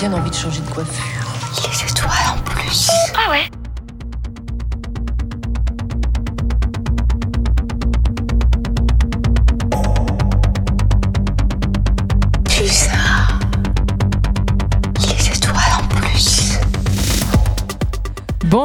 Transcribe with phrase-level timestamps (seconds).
[0.00, 1.28] bien envie de changer de coiffure.
[1.68, 2.88] Les étoiles en plus.
[3.14, 3.59] Ah ouais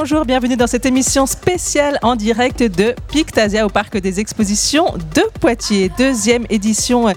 [0.08, 5.24] Bonjour, bienvenue dans cette émission spéciale en direct de Pictasia au Parc des Expositions de
[5.40, 5.90] Poitiers.
[5.98, 7.08] Deuxième édition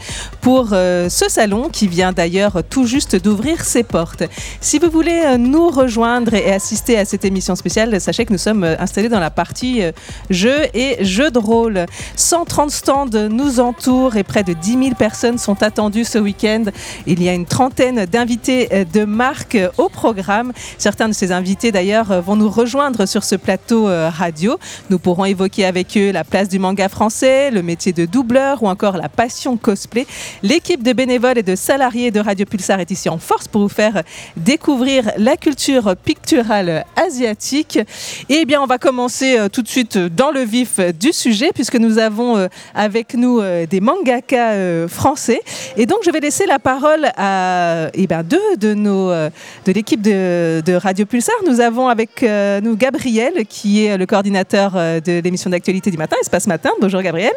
[0.40, 4.22] pour euh, ce salon qui vient d'ailleurs tout juste d'ouvrir ses portes.
[4.62, 8.38] Si vous voulez euh, nous rejoindre et assister à cette émission spéciale, sachez que nous
[8.38, 9.92] sommes euh, installés dans la partie euh,
[10.30, 11.84] jeux et jeux de rôle.
[12.16, 16.64] 130 stands nous entourent et près de 10 000 personnes sont attendues ce week-end.
[17.06, 20.52] Il y a une trentaine d'invités euh, de marque euh, au programme.
[20.78, 24.56] Certains de ces invités d'ailleurs euh, vont nous rejoindre sur ce plateau euh, radio.
[24.88, 28.68] Nous pourrons évoquer avec eux la place du manga français, le métier de doubleur ou
[28.68, 30.06] encore la passion cosplay.
[30.44, 33.68] L'équipe de bénévoles et de salariés de Radio Pulsar est ici en force pour vous
[33.68, 34.04] faire
[34.36, 37.80] découvrir la culture picturale asiatique.
[38.28, 41.76] Et bien, on va commencer euh, tout de suite dans le vif du sujet puisque
[41.76, 45.40] nous avons euh, avec nous des mangaka français.
[45.76, 50.00] Et donc, je vais laisser la parole à eh ben, deux de nos de l'équipe
[50.00, 51.34] de, de Radio Pulsar.
[51.46, 55.96] Nous avons avec euh, nous Gabriel qui est le coordinateur euh, de l'émission d'actualité du
[55.96, 56.70] matin, Espace Matin.
[56.80, 57.32] Bonjour Gabriel.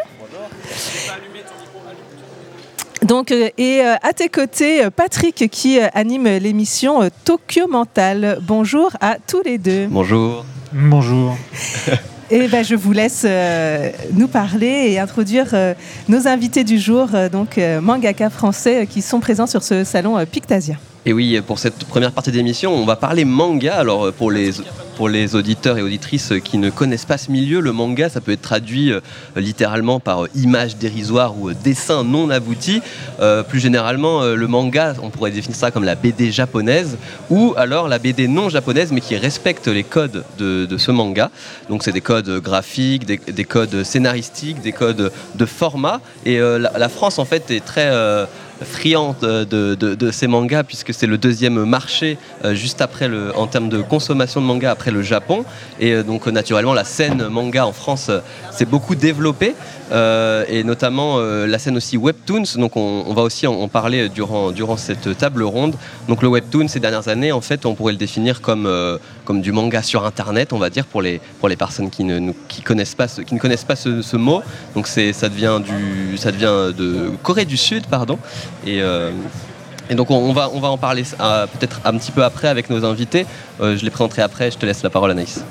[3.03, 8.39] Donc, euh, et euh, à tes côtés, Patrick qui anime l'émission Tokyo Mental.
[8.41, 9.87] Bonjour à tous les deux.
[9.87, 10.45] Bonjour.
[10.71, 11.35] Bonjour.
[12.31, 15.73] Et ben, je vous laisse euh, nous parler et introduire euh,
[16.07, 20.77] nos invités du jour, euh, donc mangaka français qui sont présents sur ce salon Pictasia.
[21.03, 23.75] Et oui, pour cette première partie d'émission, on va parler manga.
[23.75, 24.51] Alors pour les,
[24.97, 28.33] pour les auditeurs et auditrices qui ne connaissent pas ce milieu, le manga, ça peut
[28.33, 28.99] être traduit euh,
[29.35, 32.81] littéralement par euh, image dérisoire ou euh, dessin non abouti.
[33.49, 36.97] Plus généralement, le manga, on pourrait définir ça comme la BD japonaise
[37.29, 41.29] ou alors la BD non japonaise mais qui respecte les codes de, de ce manga.
[41.69, 46.01] Donc c'est des codes graphiques, des, des codes scénaristiques, des codes de format.
[46.25, 47.91] Et la France en fait est très...
[48.63, 53.69] friande de, ces mangas puisque c'est le deuxième marché euh, juste après le, en termes
[53.69, 55.45] de consommation de manga après le Japon.
[55.79, 58.11] Et euh, donc euh, naturellement la scène manga en France
[58.51, 59.55] s'est beaucoup développée
[60.47, 62.55] et notamment la scène aussi webtoons.
[62.55, 65.75] Donc on, va aussi en, parler durant, durant cette table ronde.
[66.07, 68.69] Donc le webtoon ces dernières années en fait on pourrait le définir comme,
[69.31, 72.19] comme du manga sur internet on va dire pour les, pour les personnes qui ne,
[72.19, 74.41] nous- qui connaissent pas ce, qui ne connaissent pas ce, mot
[74.75, 78.19] donc ça devient du ça devient de Corée du Sud pardon
[78.67, 79.11] et, euh,
[79.89, 82.49] et donc on, on va, on va en parler euh, peut-être un petit peu après
[82.49, 83.25] avec nos invités.
[83.61, 85.43] Euh, je les présenterai après, je te laisse la parole Anaïs.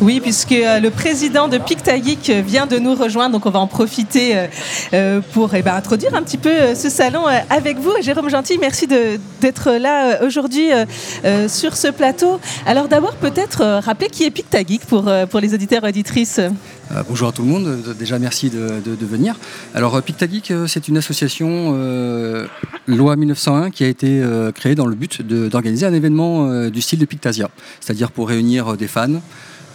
[0.00, 3.66] Oui, puisque euh, le président de Pictageek vient de nous rejoindre, donc on va en
[3.66, 4.46] profiter euh,
[4.94, 7.92] euh, pour eh ben, introduire un petit peu euh, ce salon euh, avec vous.
[8.00, 10.86] Jérôme Gentil, merci d'être là euh, aujourd'hui euh,
[11.26, 12.40] euh, sur ce plateau.
[12.64, 16.38] Alors d'abord, peut-être euh, rappeler qui est Pictageek pour, euh, les auditeurs et auditrices.
[16.38, 19.36] Euh, bonjour à tout le monde, Euh, déjà merci de, venir.
[19.74, 22.46] Alors euh, Pictageek, euh, c'est une association euh,
[22.86, 26.80] loi 1901 qui a été euh, créée dans le but d'organiser un événement euh, du
[26.80, 27.50] style de Pictasia,
[27.80, 29.18] c'est-à-dire pour réunir euh, des fans euh,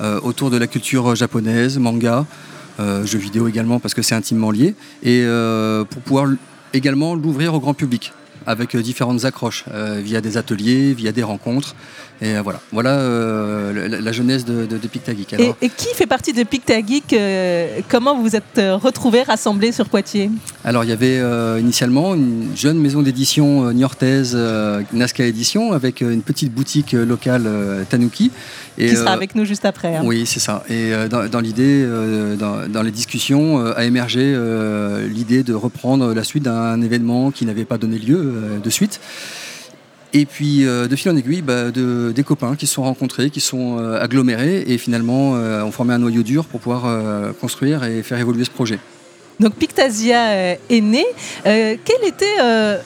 [0.02, 2.26] autour de la culture japonaise, manga,
[2.80, 6.28] euh, jeux vidéo également parce que c'est intimement lié, et euh, pour pouvoir
[6.74, 8.12] également l'ouvrir au grand public
[8.48, 11.76] avec euh, différentes accroches euh, via des ateliers, via des rencontres.
[12.22, 14.78] Et euh, voilà, voilà euh, la, la jeunesse de, de.
[14.78, 16.46] Et, Alors, et qui fait partie de
[17.14, 20.30] euh, Comment vous vous êtes euh, retrouvés, rassemblés sur Poitiers?
[20.64, 25.74] Alors il y avait euh, initialement une jeune maison d'édition euh, niortaise, euh, Nazca Édition,
[25.74, 28.32] avec euh, une petite boutique euh, locale euh, Tanuki.
[28.78, 29.96] Et, Qui sera euh, avec nous juste après.
[29.96, 30.02] hein.
[30.04, 30.64] Oui, c'est ça.
[30.70, 34.36] Et euh, dans, dans l'idée, euh, dans, dans les discussions, a émergé
[35.10, 39.00] l'idée de reprendre la suite d'un événement qui n'avait pas donné lieu de suite.
[40.14, 43.30] Et puis, euh, de fil en aiguille, bah, de- des copains qui se sont rencontrés,
[43.30, 46.84] qui sont euh, agglomérés et finalement euh, ont formé un noyau dur pour pouvoir
[47.42, 48.80] construire et faire évoluer ce projet.
[49.42, 51.04] Donc Pictasia est né.
[51.44, 52.38] Quelle était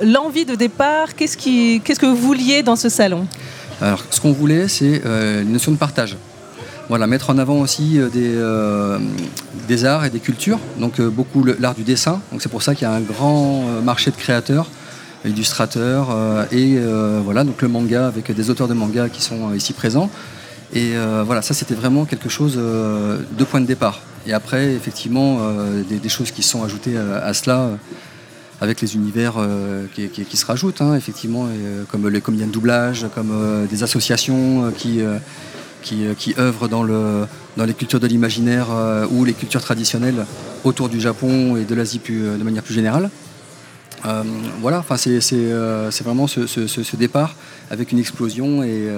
[0.03, 1.16] l'envie de départ?
[1.16, 3.27] Qu'est-ce que vous vouliez dans ce salon?
[3.81, 6.17] Alors, ce qu'on voulait, c'est euh, une notion de partage.
[6.89, 8.97] Voilà, mettre en avant aussi euh, des, euh,
[9.67, 10.59] des arts et des cultures.
[10.79, 12.21] Donc, beaucoup l'art du dessin.
[12.31, 14.69] Donc, c'est pour ça qu'il y a un grand marché de créateurs,
[15.25, 16.07] illustrateurs
[16.51, 16.77] et
[17.23, 20.09] voilà, donc le manga avec des auteurs de manga qui sont ici présents.
[20.73, 20.93] Et
[21.25, 23.99] voilà, ça c'était vraiment quelque chose de point de départ.
[24.25, 25.39] Et après, effectivement,
[25.89, 27.71] des, choses qui sont ajoutées à cela.
[28.61, 33.06] Avec les univers euh, qui, se rajoutent, hein, effectivement, euh, comme les comédiens de doublage,
[33.15, 35.00] comme euh, des associations qui,
[35.81, 37.25] qui, œuvrent dans, le,
[37.56, 38.67] dans les cultures de l'imaginaire
[39.11, 40.25] ou les cultures traditionnelles
[40.63, 43.09] autour du Japon et de l'Asie de manière plus générale.
[44.62, 47.35] Voilà, c'est vraiment ce, ce- départ
[47.71, 48.89] avec une explosion et,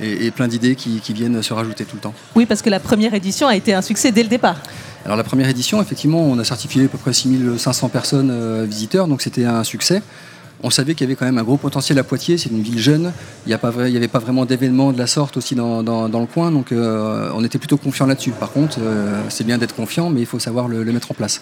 [0.00, 2.14] et, et plein d'idées qui, qui viennent se rajouter tout le temps.
[2.34, 4.56] Oui, parce que la première édition a été un succès dès le départ.
[5.04, 9.06] Alors la première édition, effectivement, on a certifié à peu près 6500 personnes euh, visiteurs,
[9.08, 10.02] donc c'était un succès.
[10.60, 12.80] On savait qu'il y avait quand même un gros potentiel à Poitiers, c'est une ville
[12.80, 13.12] jeune,
[13.46, 13.54] il n'y
[13.96, 17.30] avait pas vraiment d'événements de la sorte aussi dans, dans- dans le coin, donc euh,
[17.34, 18.32] on était plutôt confiant là-dessus.
[18.32, 21.14] Par contre, euh, c'est bien d'être confiant, mais il faut savoir le- le mettre en
[21.14, 21.40] place.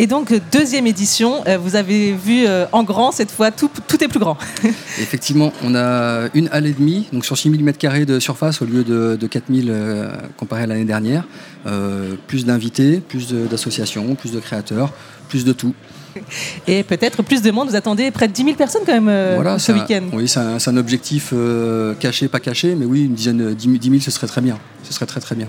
[0.00, 4.02] Et donc, deuxième édition, euh, vous avez vu euh, en grand cette fois, tout, tout
[4.02, 4.38] est plus grand.
[5.00, 8.84] Effectivement, on a une halle et demie, donc sur 6000 m2 de surface au lieu
[8.84, 11.24] de, de 4000 euh, comparé à l'année dernière.
[11.66, 14.92] Euh, plus d'invités, plus d'associations, plus de créateurs,
[15.28, 15.74] plus de tout.
[16.68, 17.68] Et peut-être plus de monde.
[17.68, 20.04] Vous attendez près de 10 000 personnes quand même euh, ce week-end.
[20.12, 23.78] Oui, c'est un, objectif euh, caché, pas caché, mais oui, une dizaine, de- 10 000,
[23.78, 24.58] 10 000, ce serait très bien.
[24.84, 25.48] Ce serait très très bien.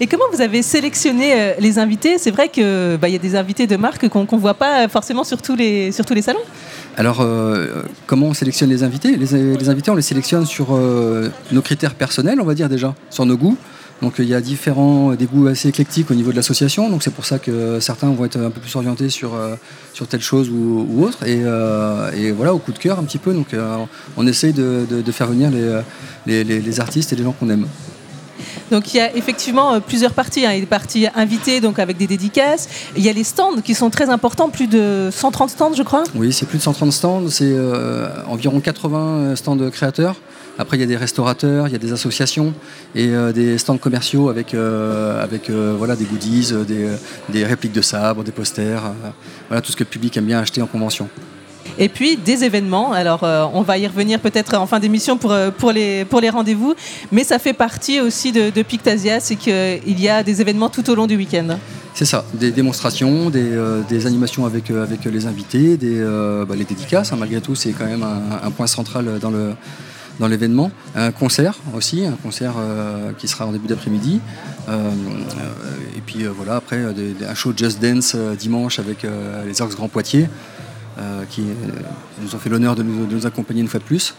[0.00, 2.18] Et comment vous avez sélectionné euh, les invités?
[2.18, 5.24] C'est vrai qu'il bah, y a des invités de marque qu'on ne voit pas forcément
[5.24, 6.40] sur tous les, sur tous les salons.
[6.96, 9.16] Alors, euh, comment on sélectionne les invités?
[9.16, 13.26] Les, invités, on les sélectionne sur euh, nos critères personnels, on va dire déjà, sur
[13.26, 13.56] nos goûts.
[14.02, 16.90] Donc, il y a différents, des goûts assez éclectiques au niveau de l'association.
[16.90, 19.38] Donc, c'est pour ça que certains vont être un peu plus orientés sur,
[19.94, 21.26] sur telle chose ou, autre.
[21.26, 23.32] Et, voilà, au coup de cœur un petit peu.
[23.32, 23.54] Donc,
[24.16, 25.50] on essaye de, faire venir
[26.26, 27.66] les- les artistes et les gens qu'on aime.
[28.70, 30.46] Donc il y a effectivement euh, plusieurs parties.
[30.46, 30.50] hein.
[30.52, 32.68] Il y a des parties invitées donc avec des dédicaces.
[32.96, 36.04] Il y a les stands qui sont très importants, plus de 130 stands je crois.
[36.14, 40.16] Oui, c'est plus de 130 stands, c'est euh, environ 80 stands de créateurs.
[40.56, 42.54] Après, il y a des restaurateurs, il y a des associations
[42.94, 46.86] et euh, des stands commerciaux avec, euh, avec euh, voilà, des goodies, euh, des,
[47.28, 49.10] des répliques de sabres, des posters, euh,
[49.48, 51.08] voilà, tout ce que le public aime bien acheter en convention.
[51.78, 52.92] Et puis des événements.
[52.92, 56.20] Alors euh, on va y revenir peut-être en fin d'émission pour, euh, pour les, pour
[56.20, 56.74] les rendez-vous.
[57.12, 60.94] Mais ça fait partie aussi de, Pictasia, c'est qu'il y a des événements tout au
[60.94, 61.58] long du week-end.
[61.92, 66.44] C'est ça, des démonstrations, des, euh, des animations avec, euh, avec les invités, des, euh,
[66.44, 69.54] bah, les dédicaces, hein, malgré tout, c'est quand même un, point central dans le
[70.20, 74.20] dans l'événement, un concert aussi, un concert euh, qui sera en début d'après-midi,
[74.66, 76.92] Euh, euh, et puis euh, voilà après euh,
[77.28, 80.73] un show Just Dance euh, dimanche avec euh, les Orques Grand Poitiers, euh,
[81.28, 81.80] qui euh,
[82.22, 84.14] nous ont fait l'honneur de nous, de nous accompagner une fois de plus.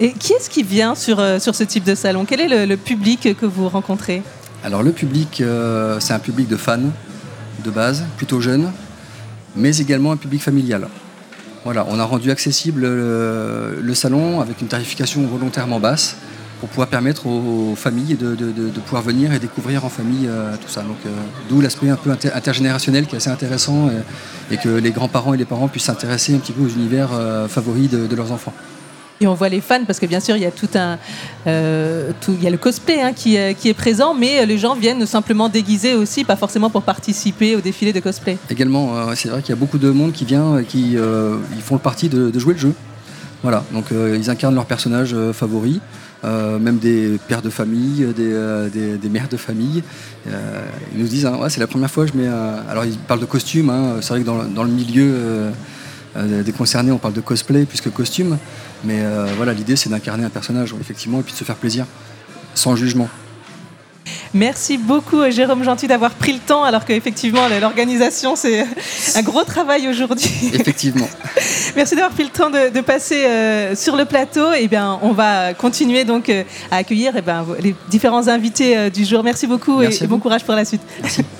[0.00, 2.24] Et qui est-ce qui vient sur, euh, sur ce type de salon?
[2.24, 4.22] Quel est le, le public que vous rencontrez?
[4.62, 6.78] Alors le public, euh, c'est un public de fans
[7.64, 8.70] de base, plutôt jeune,
[9.56, 10.88] mais également un public familial.
[11.64, 16.16] Voilà, on a rendu accessible le, le salon avec une tarification volontairement basse
[16.60, 20.26] pour pouvoir permettre aux, familles de, de- de- de pouvoir venir et découvrir en famille
[20.26, 20.82] euh, tout ça.
[20.82, 21.10] Donc, euh,
[21.48, 25.34] d'où l'aspect un peu inter- intergénérationnel qui est assez intéressant et, et que les grands-parents
[25.34, 28.52] et les parents puissent s'intéresser un petit peu aux univers euh, favoris de- leurs enfants.
[29.20, 30.96] Et on voit les fans parce que bien sûr il y a tout un,
[31.48, 34.46] euh, tout- il y a le cosplay hein, qui, est- qui est présent, mais euh,
[34.46, 38.38] les gens viennent simplement déguisés aussi, pas forcément pour participer au défilé de cosplay.
[38.50, 41.36] Également, euh, c'est vrai qu'il y a beaucoup de monde qui vient et qui euh,
[41.56, 42.72] ils font le parti de, jouer le jeu.
[43.42, 45.80] Voilà, donc euh, ils incarnent leurs personnages euh, favoris,
[46.24, 49.82] euh, même des pères de famille, des, euh, des- des mères de famille.
[50.28, 50.60] Euh,
[50.92, 52.28] ils nous disent, hein, c'est la première fois que je mets.
[52.70, 53.96] Alors ils parlent de costume, hein.
[54.00, 55.50] c'est vrai que dans, dans le milieu euh,
[56.16, 58.38] euh, des concernés, on parle de cosplay plus que costume,
[58.84, 61.86] mais euh, voilà, l'idée c'est d'incarner un personnage, effectivement, et puis de se faire plaisir,
[62.54, 63.08] sans jugement.
[64.34, 68.66] Merci beaucoup Jérôme Gentil d'avoir pris le temps, alors qu'effectivement l'organisation c'est
[69.14, 70.30] un gros travail aujourd'hui.
[70.52, 71.08] Effectivement.
[71.76, 74.52] Merci d'avoir pris le temps de, de passer euh, sur le plateau.
[74.52, 78.90] Et bien, on va continuer donc euh, à accueillir eh ben, les différents invités euh,
[78.90, 79.22] du jour.
[79.22, 80.82] Merci beaucoup Merci et, et bon courage pour la suite.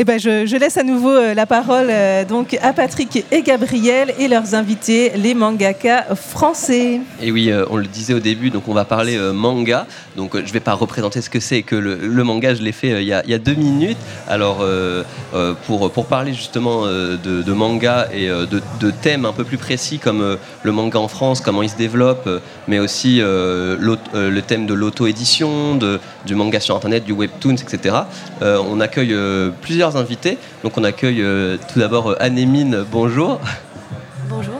[0.00, 4.14] Eh ben, je, laisse à nouveau euh, la parole euh, donc à Patrick et Gabriel
[4.20, 7.00] et leurs invités, les mangaka français.
[7.20, 9.88] Et oui, euh, on le disait au début, donc on va parler manga.
[10.16, 13.02] Donc je ne vais pas représenter ce que c'est que le, manga, je l'ai fait
[13.02, 13.98] il y, a, deux minutes.
[14.28, 14.64] Alors
[15.66, 20.38] pour, pour parler justement de, manga et de, de thèmes un peu plus précis comme
[20.62, 22.28] le manga en France, comment il se développe,
[22.68, 25.78] mais aussi le thème de l'auto-édition,
[26.26, 27.96] du manga sur Internet, du webtoons, etc.
[28.40, 29.14] On accueille
[29.48, 29.50] euh,
[29.88, 30.38] plusieurs invités.
[30.62, 33.40] Donc on accueille euh, tout d'abord euh, Anne-Émine, bonjour.
[34.28, 34.54] Bonjour.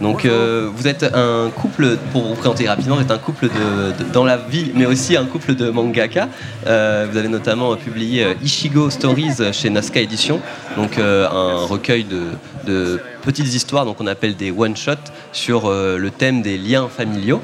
[0.00, 4.04] Donc euh, vous êtes un couple, pour vous présenter rapidement, vous êtes un couple de,
[4.04, 6.28] de- dans la vie, mais aussi un couple de mangaka.
[6.66, 10.40] Euh, vous avez notamment publié Ishigo Stories chez Nazca Edition,
[10.76, 12.22] donc euh, un recueil de,
[12.66, 17.40] de petites histoires, donc on appelle des one-shots, sur le thème des liens familiaux.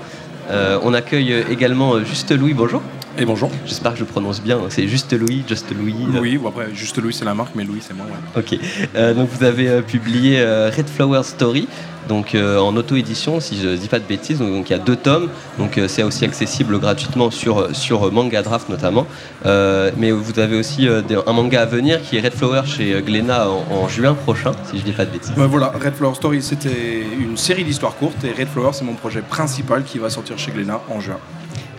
[0.48, 2.82] Euh, on accueille également euh, Juste Louis, bonjour.
[3.18, 3.50] Et bonjour.
[3.66, 5.94] J'espère que je prononce bien, c'est Juste Louis, Just Louis.
[6.12, 8.06] Louis, bon après, juste Louis c'est la marque, mais Louis c'est moi.
[8.06, 8.40] Ouais.
[8.40, 8.58] Ok.
[8.94, 11.68] Euh, donc vous avez publié Red Flower Story.
[12.10, 14.40] Donc en auto-édition, si je dis pas de bêtises.
[14.40, 18.68] Donc, il y a deux tomes, donc c'est aussi accessible gratuitement sur, sur Manga Draft
[18.68, 19.06] notamment.
[19.44, 23.88] mais vous avez aussi un manga à venir qui est Red Flower chez Glénat en,
[23.88, 25.32] juin prochain, si je dis pas de bêtises.
[25.36, 29.22] voilà, Red Flower Story, c'était une série d'histoires courtes et Red Flower, c'est mon projet
[29.22, 31.18] principal qui va sortir chez Glénat en juin.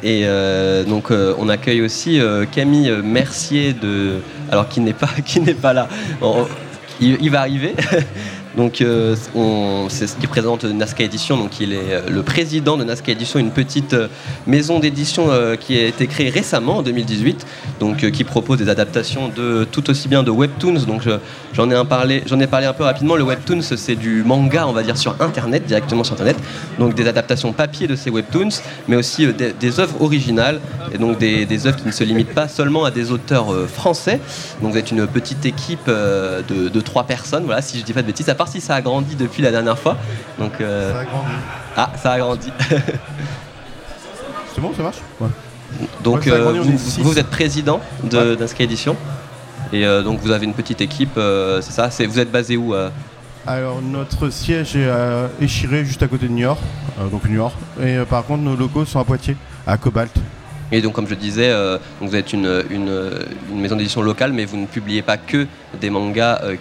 [0.03, 4.21] Et euh, donc euh, on accueille aussi euh, Camille Mercier de
[4.51, 5.87] alors qui n'est pas qui n'est pas là.
[6.99, 7.75] il, va arriver.
[8.57, 9.15] Donc, euh,
[9.89, 11.37] c'est ce qui présente Nazca Édition.
[11.37, 14.07] Donc, il est euh, le président de Nazca Édition, une petite euh,
[14.45, 15.29] maison d'édition
[15.59, 17.45] qui a été créée récemment en 2018,
[17.79, 20.85] donc qui propose des adaptations de tout aussi bien de webtoons.
[20.87, 21.03] Donc,
[21.53, 23.15] j'en ai parlé, j'en ai parlé un peu rapidement.
[23.15, 26.37] Le webtoons, c'est du manga, on va dire sur Internet, directement sur Internet.
[26.79, 30.59] Donc, des adaptations papier de ces webtoons, mais aussi des, œuvres originales
[30.93, 34.19] et donc des, des, œuvres qui ne se limitent pas seulement à des auteurs français.
[34.61, 37.45] Donc, vous êtes une petite équipe de, trois personnes.
[37.45, 39.97] Voilà, si je dis pas de bêtises si ça a grandi depuis la dernière fois.
[40.39, 41.31] Donc, euh, Ça a grandi.
[41.77, 42.51] Ah, ça a grandi.
[44.53, 44.97] C'est bon, ça marche?
[46.03, 46.61] Donc, euh,
[46.99, 48.47] vous, êtes président de ouais.
[48.59, 48.97] Edition.
[49.71, 51.89] Et euh, donc, vous avez une petite équipe, c'est ça?
[52.05, 52.73] Vous êtes basé où
[53.47, 56.59] alors notre siège est à Échiré, juste à côté de New York,
[57.09, 57.55] donc New York.
[57.83, 60.11] Et par contre nos locaux sont à Poitiers, à Cobalt.
[60.71, 62.63] Et donc, comme je disais, euh, vous êtes une,
[63.53, 65.47] maison d'édition locale, mais vous ne publiez pas que
[65.79, 66.55] des mangas euh,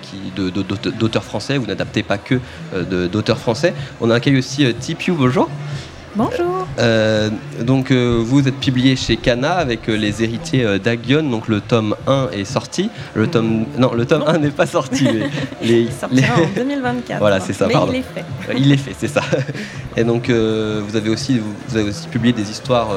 [0.98, 2.40] d'auteurs français, vous n'adaptez pas que
[2.74, 3.74] euh, d'auteurs français.
[4.00, 5.48] On accueille aussi Tipiu, bonjour.
[6.16, 6.66] Bonjour.
[7.60, 11.22] donc vous êtes publié chez Kana avec les héritiers d'Agion.
[11.22, 12.90] Donc le tome 1 est sorti.
[13.14, 15.06] Le tome non, le tome 1 n'est pas sorti.
[15.62, 17.20] les, il sortira en 2024.
[17.20, 17.68] Voilà, c'est ça.
[17.68, 17.92] Mais pardon.
[17.92, 18.24] il est fait.
[18.56, 19.22] il est fait, c'est ça.
[19.96, 22.88] Et donc vous avez aussi vous avez aussi publié des histoires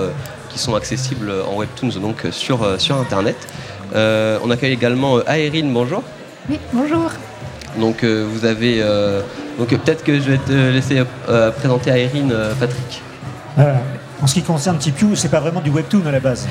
[0.54, 3.36] qui sont accessibles en webtoons donc sur, euh, sur internet.
[3.96, 6.04] Euh, on accueille également euh, Aérine, bonjour.
[6.48, 7.12] Oui, bonjour.
[7.80, 8.84] Donc vous avez
[9.58, 11.02] donc peut-être que je vais te laisser
[11.58, 13.02] présenter Aérine, Patrick.
[14.22, 16.48] en ce qui concerne Tipiu, c'est pas vraiment du webtoon à la base.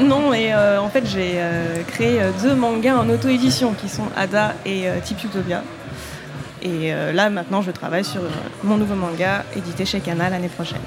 [0.00, 1.40] Non, et en fait j'ai
[1.88, 5.64] créé deux mangas en auto-édition qui sont Ada et Tipiutopia.
[6.62, 8.20] Et là maintenant je travaille sur
[8.62, 10.82] mon nouveau manga édité chez Canal l'année prochaine.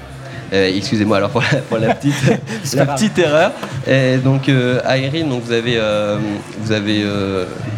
[0.54, 2.14] Euh, excusez-moi alors pour la, petite,
[2.74, 3.52] la petite erreur.
[3.86, 4.80] Et donc euh,
[5.28, 6.16] donc vous avez, euh,
[6.60, 7.04] vous, avez,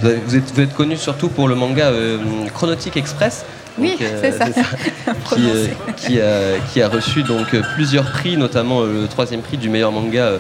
[0.01, 1.91] vous, êtes, vous êtes connu surtout pour le manga
[2.53, 3.45] Chronotique Express.
[3.79, 4.47] Oui, c'est ça.
[5.97, 6.19] qui,
[6.73, 10.33] qui, a reçu donc plusieurs prix, notamment le troisième prix du meilleur manga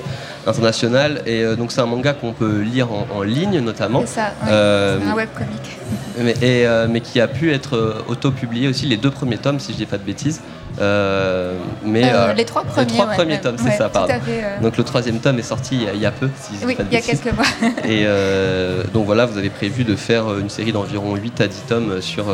[0.47, 1.23] international.
[1.27, 4.03] Et donc c'est un manga qu'on peut lire en, ligne notamment.
[4.07, 5.79] C'est ça, c'est un webcomic.
[6.19, 9.77] Mais, et, mais qui a pu être auto-publié aussi les deux premiers tomes, si je
[9.77, 10.41] dis pas de bêtises.
[10.81, 14.15] Euh, mais, euh, les trois premiers, les trois premiers tomes, c'est ça, pardon.
[14.61, 17.01] Donc le troisième tome est sorti il y a, peu, si Oui, il y a
[17.01, 17.45] quelques mois.
[17.85, 21.61] Et euh, donc voilà, vous avez prévu de faire une série d'environ 8 à 10
[21.69, 22.27] tomes sur,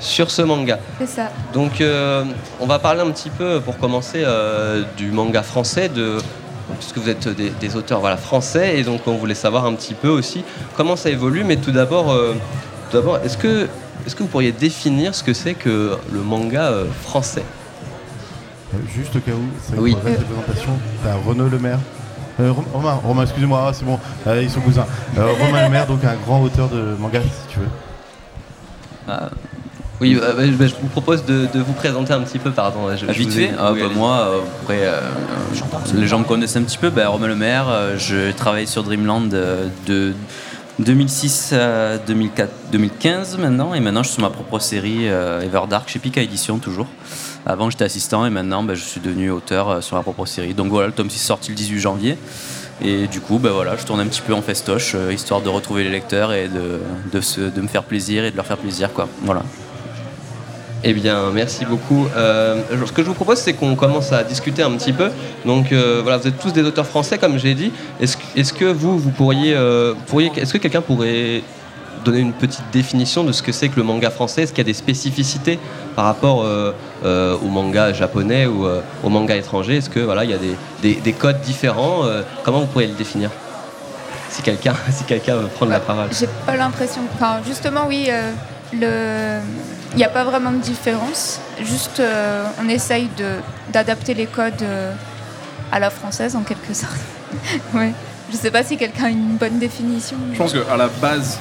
[0.00, 0.78] sur ce manga.
[0.98, 1.30] C'est ça.
[1.52, 1.82] Donc
[2.60, 4.24] on va parler un petit peu, pour commencer,
[4.96, 6.18] du manga français, de,
[6.78, 10.08] puisque vous êtes des, auteurs voilà, français, et donc on voulait savoir un petit peu
[10.08, 10.44] aussi
[10.76, 12.14] comment ça évolue, mais tout d'abord,
[12.92, 13.64] d'abord est-ce que,
[14.06, 17.44] est -ce que vous pourriez définir ce que c'est que le manga français?
[17.44, 17.57] euh,
[18.94, 20.72] juste au cas où, c'est une présentation,
[21.02, 21.78] t'as Renaud Le Maire.
[22.40, 24.86] Euh, Romain, Romain excusez-moi, ah, c'est bon, euh, ils sont cousins.
[25.16, 27.68] Romain Le Maire, donc un grand auteur de manga, si tu veux.
[29.08, 29.30] Ah.
[30.00, 32.94] Oui, bah, je vous propose de, vous présenter un petit peu, pardon.
[32.96, 34.30] Je, Vite fait, ah, bah, moi,
[34.62, 34.88] après,
[35.94, 36.90] les gens me connaissent un petit peu.
[36.90, 40.14] Bah, Romain Le Maire, je travaille sur Dreamland de
[40.78, 45.98] 2006 à 2004, 2015 maintenant, et maintenant je suis sur ma propre série Everdark chez
[45.98, 46.86] Pika Edition toujours.
[47.48, 50.52] Avant, j'étais assistant et maintenant, ben, je suis devenu auteur euh, sur ma propre série.
[50.52, 52.18] Donc voilà, le tome 6 est sorti le 18 janvier.
[52.82, 55.48] Et du coup, ben voilà, je tourne un petit peu en festoche, euh, histoire de
[55.48, 56.78] retrouver les lecteurs et de,
[57.10, 58.92] de, me faire plaisir et de leur faire plaisir.
[58.92, 59.08] Quoi.
[59.22, 59.42] Voilà.
[60.84, 62.06] Eh bien, merci beaucoup.
[62.14, 65.10] Euh, ce que je vous propose, c'est qu'on commence à discuter un petit peu.
[65.46, 67.72] Donc, voilà, vous êtes tous des auteurs français, comme j'ai dit.
[67.98, 69.56] Est-ce est que vous, vous pourriez,
[70.06, 71.42] pourriez est-ce que quelqu'un pourrait
[72.04, 74.66] donner une petite définition de ce que c'est que le manga français Est-ce qu'il y
[74.66, 75.58] a des spécificités
[75.96, 76.74] par rapport euh,
[77.04, 79.76] euh, au manga japonais ou euh, au manga étranger?
[79.76, 80.38] Est-ce que voilà, il y a
[80.82, 82.02] des, codes différents?
[82.44, 83.30] Comment vous pourriez le définir?
[84.30, 86.08] Si quelqu'un si quelqu'un veut prendre la parole.
[86.12, 87.02] J'ai pas l'impression.
[87.14, 88.08] Enfin, justement, oui.
[88.72, 89.40] le...
[89.92, 91.40] Il n'y a pas vraiment de différence.
[91.62, 92.02] Juste,
[92.62, 93.08] on essaye
[93.72, 94.64] d'adapter les codes
[95.72, 96.92] à la française, en quelque sorte.
[97.74, 97.92] ouais.
[98.30, 100.16] Je ne sais pas si quelqu'un a une bonne définition.
[100.32, 101.38] Je pense qu'à la base,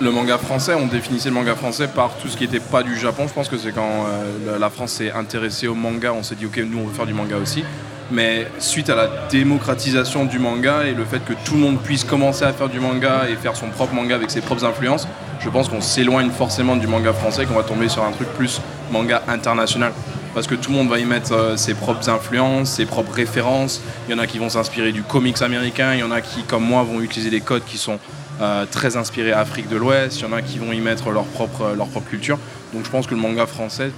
[0.00, 2.98] le manga français, on définissait le manga français par tout ce qui n'était pas du
[2.98, 3.26] Japon.
[3.28, 6.46] Je pense que c'est quand euh, la France s'est intéressée au manga, on s'est dit
[6.46, 7.64] ok, nous on veut faire du manga aussi.
[8.10, 12.04] Mais suite à la démocratisation du manga et le fait que tout le monde puisse
[12.04, 15.06] commencer à faire du manga et faire son propre manga avec ses propres influences,
[15.38, 18.60] je pense qu'on s'éloigne forcément du manga français, qu'on va tomber sur un truc plus
[18.90, 19.92] manga international.
[20.34, 23.80] Parce que tout le monde va y mettre euh, ses propres influences, ses propres références.
[24.08, 26.44] Il y en a qui vont s'inspirer du comics américain, il y en a qui,
[26.44, 27.98] comme moi, vont utiliser des codes qui sont
[28.40, 31.24] euh, très inspirés Afrique de l'Ouest, il y en a qui vont y mettre leur
[31.24, 32.38] propre, leur propre culture.
[32.72, 33.90] Donc je pense que le manga français,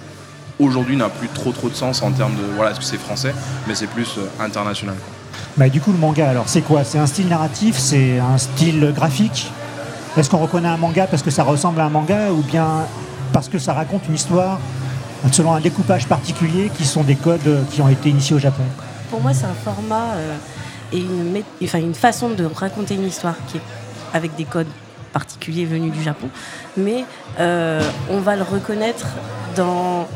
[0.58, 3.34] aujourd'hui, n'a plus trop trop de sens en termes de, voilà, est-ce que c'est français,
[3.66, 4.94] mais c'est plus euh, international.
[4.96, 5.12] quoi.
[5.56, 6.84] Bah, du coup, le manga, alors c'est quoi?
[6.84, 7.78] C'est un style narratif?
[7.78, 9.50] C'est un style graphique?
[10.16, 12.86] Est-ce qu'on reconnaît un manga parce que ça ressemble à un manga ou bien
[13.32, 14.58] parce que ça raconte une histoire
[15.30, 18.64] selon un découpage particulier qui sont des codes euh, qui ont été initiés au Japon?
[19.10, 20.36] Pour moi, c'est un format euh,
[20.92, 23.62] et une, enfin, une façon de raconter une histoire qui est
[24.12, 24.68] avec des codes
[25.12, 26.28] particuliers venus du Japon,
[26.76, 27.04] mais
[27.38, 29.08] euh, on va le reconnaître
[29.56, 30.08] dans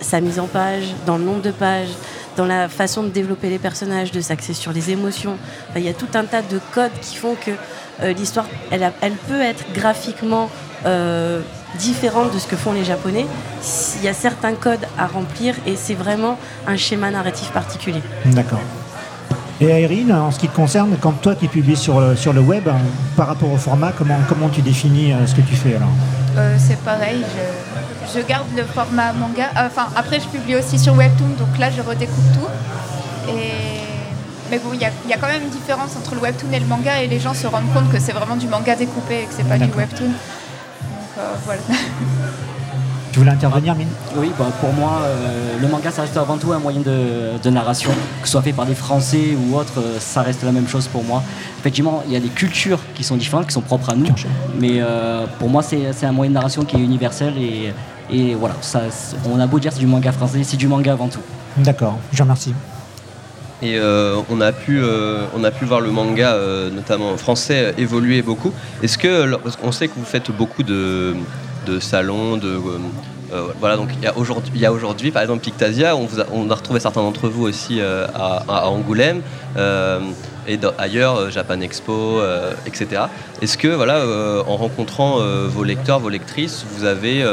[0.00, 1.88] sa mise en page, dans le nombre de pages,
[2.36, 5.36] dans la façon de développer les personnages, de s'axer sur les émotions.
[5.76, 7.52] Il y a tout un tas de codes qui font que
[8.02, 10.50] euh, l'histoire, elle peut être graphiquement
[10.86, 11.40] euh,
[11.78, 13.26] différente de ce que font les Japonais.
[13.96, 18.02] Il y a certains codes à remplir et c'est vraiment un schéma narratif particulier.
[18.26, 18.60] D'accord.
[19.60, 22.40] Et Irene, en ce qui te concerne, quand toi qui publies sur le, sur le
[22.40, 22.76] web, hein,
[23.16, 25.88] par rapport au format, comment, comment tu définis euh, ce que tu fais alors?
[26.36, 27.22] Euh, c'est pareil,
[28.12, 29.44] je, je garde le format manga.
[29.56, 33.30] Euh, Enfin, après, je publie aussi sur Webtoon, donc là, je redécoupe tout.
[33.30, 33.80] Et...
[34.50, 36.66] Mais bon, il y, y a quand même une différence entre le Webtoon et le
[36.66, 39.34] manga, et les gens se rendent compte que c'est vraiment du manga découpé et que
[39.36, 39.70] c'est pas du.
[39.70, 40.06] Webtoon.
[40.08, 40.16] Donc
[41.18, 41.62] euh, voilà.
[43.14, 46.52] Tu voulais intervenir, Mine Oui, bah, pour moi, euh, le manga, ça reste avant tout
[46.52, 50.00] un moyen de, de narration, que ce soit fait par des Français ou autres, euh,
[50.00, 51.22] ça reste la même chose pour moi.
[51.60, 54.08] Effectivement, il y a des cultures qui sont différentes, qui sont propres à nous,
[54.58, 57.72] mais euh, pour moi, c'est un moyen de narration qui est universel et,
[58.10, 58.80] et voilà, ça,
[59.32, 61.22] on a beau dire c'est du manga français, c'est du manga avant tout.
[61.58, 62.52] D'accord, je vous remercie.
[63.62, 67.74] Et euh, on, a pu, euh, on a pu voir le manga, euh, notamment français,
[67.78, 68.52] évoluer beaucoup.
[68.82, 71.14] Est-ce que, parce qu'on sait que vous faites beaucoup de,
[71.64, 72.78] de salons, de, euh,
[73.32, 77.28] euh, voilà, donc il y a aujourd'hui, par exemple, Pictasia, on, a, retrouvé certains d'entre
[77.28, 79.22] vous aussi euh, à, Angoulême.
[79.56, 82.20] et ailleurs, Japan Expo,
[82.66, 83.04] etc.
[83.42, 84.04] Est-ce que, voilà,
[84.46, 85.18] en rencontrant
[85.48, 87.24] vos lecteurs, vos lectrices, vous avez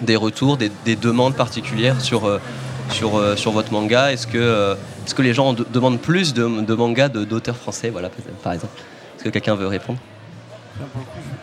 [0.00, 2.40] des retours, des, des demandes particulières sur,
[2.90, 4.12] sur, sur votre manga?
[4.12, 8.10] Est-ce que, est-ce que les gens de- demandent plus de, de mangas d'auteurs français, voilà,
[8.42, 8.74] par exemple?
[9.16, 9.98] Est-ce que quelqu'un veut répondre?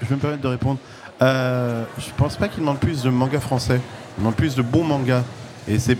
[0.01, 0.77] Je vais me permettre de répondre.
[1.21, 3.79] Euh, je pense pas qu'ils demandent plus de mangas français.
[4.17, 5.23] Ils demandent plus de bons mangas.
[5.67, 5.97] Et c'est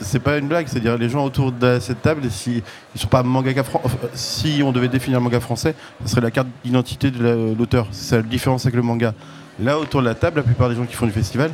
[0.00, 2.62] c'est pas une blague, c'est-à-dire les gens autour de cette table, si
[2.96, 6.32] ils sont pas mangaka enfin, si on devait définir le manga français, ce serait la
[6.32, 7.86] carte d'identité de la- l'auteur.
[7.92, 9.14] C'est la différence avec le manga.
[9.60, 11.52] Là autour de la table, la plupart des gens qui font du festival,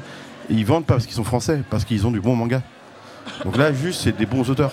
[0.48, 2.62] ils vendent pas parce qu'ils sont français, parce qu'ils ont du bon manga.
[3.44, 4.72] Donc là, juste, c'est des bons auteurs.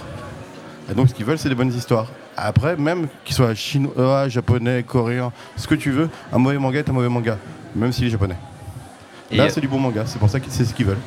[0.90, 2.08] Et donc, ce qu'ils veulent, c'est des bonnes histoires.
[2.38, 6.90] Après, même qu'ils soient chinois, japonais, coréens, ce que tu veux, un mauvais manga est
[6.90, 7.38] un mauvais manga,
[7.78, 8.36] même s'il est japonais.
[9.32, 10.98] Et, Là, euh, c'est du bon manga, c'est pour ça que c'est ce qu'ils veulent.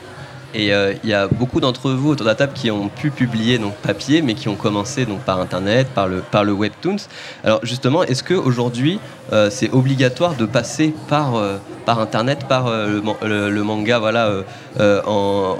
[0.52, 3.10] Et euh, il y a beaucoup d'entre vous autour de la table qui ont pu
[3.12, 6.96] publier donc papier, mais qui ont commencé donc par internet, par le par le webtoons.
[7.44, 8.98] Alors justement, est-ce que aujourd'hui
[9.32, 13.62] euh, c'est obligatoire de passer par euh, par internet, par euh, le, man- le- le
[13.62, 14.42] manga, voilà, euh,
[14.80, 15.56] euh, en,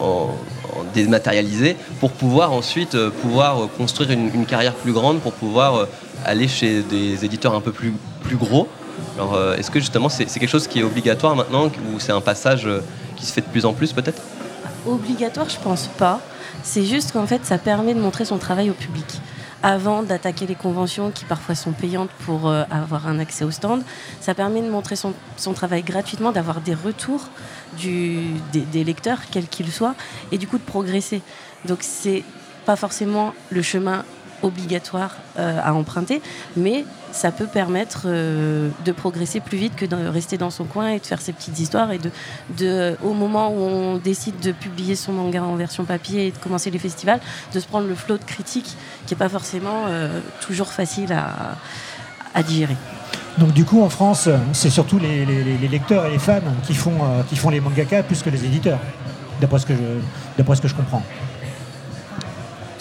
[0.00, 5.20] en- en dématérialisé, pour pouvoir ensuite euh, pouvoir euh, construire une, une carrière plus grande,
[5.20, 5.86] pour pouvoir euh,
[6.26, 8.68] aller chez des éditeurs un peu plus plus gros?
[9.16, 12.20] Alors, euh, est-ce que justement c'est quelque chose qui est obligatoire maintenant, ou c'est un
[12.20, 12.80] passage euh,
[13.16, 14.22] qui se fait de plus en plus peut-être?
[14.86, 16.20] Obligatoire, je pense pas.
[16.62, 19.06] C'est juste qu'en fait, ça permet de montrer son travail au public.
[19.62, 23.82] Avant d'attaquer les conventions qui parfois sont payantes pour euh, avoir un accès au stand,
[24.20, 25.14] ça permet de montrer son,
[25.54, 27.30] travail gratuitement, d'avoir des retours
[27.82, 28.20] des,
[28.52, 29.94] des lecteurs, quels qu'ils soient,
[30.30, 31.22] et du coup de progresser.
[31.64, 32.22] Donc c'est
[32.66, 34.04] pas forcément le chemin
[34.42, 36.20] obligatoire euh, à emprunter,
[36.56, 40.88] mais ça peut permettre euh, de progresser plus vite que de rester dans son coin
[40.88, 42.10] et de faire ses petites histoires et de,
[42.58, 46.38] de au moment où on décide de publier son manga en version papier et de
[46.38, 47.20] commencer les festivals,
[47.54, 52.42] de se prendre le flot de critiques qui n'est pas forcément euh, toujours facile à,
[52.42, 52.76] digérer.
[53.38, 55.24] Donc du coup, en France, c'est surtout les,
[55.68, 56.98] lecteurs et les fans qui font,
[57.30, 58.78] qui font les mangaka plus que les éditeurs,
[59.40, 61.02] d'après ce, que je- d'après ce que je comprends.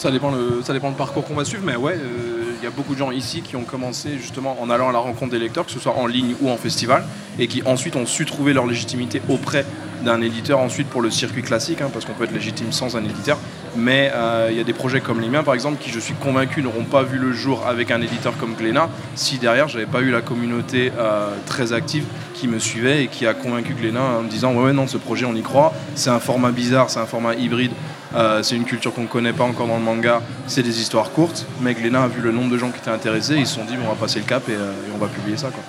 [0.06, 2.68] Ça dépend, le, ça dépend le parcours qu'on va suivre, mais ouais, euh, il y
[2.68, 5.40] a beaucoup de gens ici qui ont commencé justement en allant à la rencontre des
[5.40, 7.04] lecteurs, que ce soit en ligne ou en festival,
[7.40, 9.66] et qui ensuite ont su trouver leur légitimité auprès
[10.04, 13.04] d'un éditeur ensuite pour le circuit classique, hein, parce qu'on peut être légitime sans un
[13.04, 13.40] éditeur.
[13.76, 16.14] Mais euh, il y a des projets comme les miens, par exemple, qui je suis
[16.14, 20.02] convaincu n'auront pas vu le jour avec un éditeur comme Glénat, si derrière j'avais pas
[20.02, 24.22] eu la communauté euh, très active qui me suivait et qui a convaincu Glénat en
[24.22, 27.00] me disant ouais, ouais non ce projet on y croit, c'est un format bizarre, c'est
[27.00, 27.72] un format hybride,
[28.16, 31.12] euh, c'est une culture qu'on ne connaît pas encore dans le manga, c'est des histoires
[31.12, 33.66] courtes, mais Glénat a vu le nombre de gens qui étaient intéressés, ils se sont
[33.66, 35.62] dit bon, on va passer le cap et, euh, on va publier ça quoi.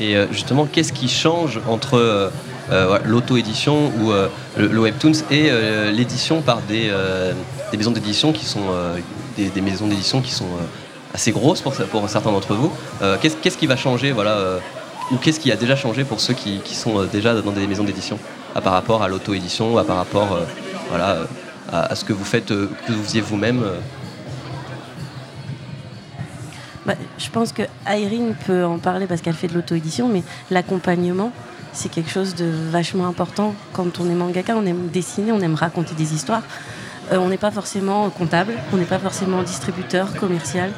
[0.00, 2.30] Et euh, justement, qu'est-ce qui change entre
[3.04, 4.12] l'auto-édition ou
[4.56, 5.50] le, webtoons et
[5.90, 6.92] l'édition par des,
[7.76, 8.66] maisons d'édition qui sont
[9.36, 10.48] d'édition qui sont
[11.14, 11.74] assez grosses pour,
[12.08, 12.72] certains d'entre vous.
[13.20, 14.60] Qu'est-ce, qui va changer voilà,
[15.10, 18.18] ou qu'est-ce qui a déjà changé pour ceux qui, sont déjà dans des maisons d'édition
[18.62, 20.38] par rapport à l'auto-édition, à par rapport
[20.90, 21.26] voilà,
[21.70, 23.78] à, ce que vous faites, euh, que vous faisiez vous-même euh.
[26.86, 31.32] Bah, je pense que Irene peut en parler parce qu'elle fait de l'auto-édition, mais l'accompagnement,
[31.72, 33.54] c'est quelque chose de vachement important.
[33.74, 36.42] Quand on est mangaka, on aime dessiner, on aime raconter des histoires.
[37.12, 40.70] Euh, on n'est pas forcément comptable, on n'est pas forcément distributeur, commercial.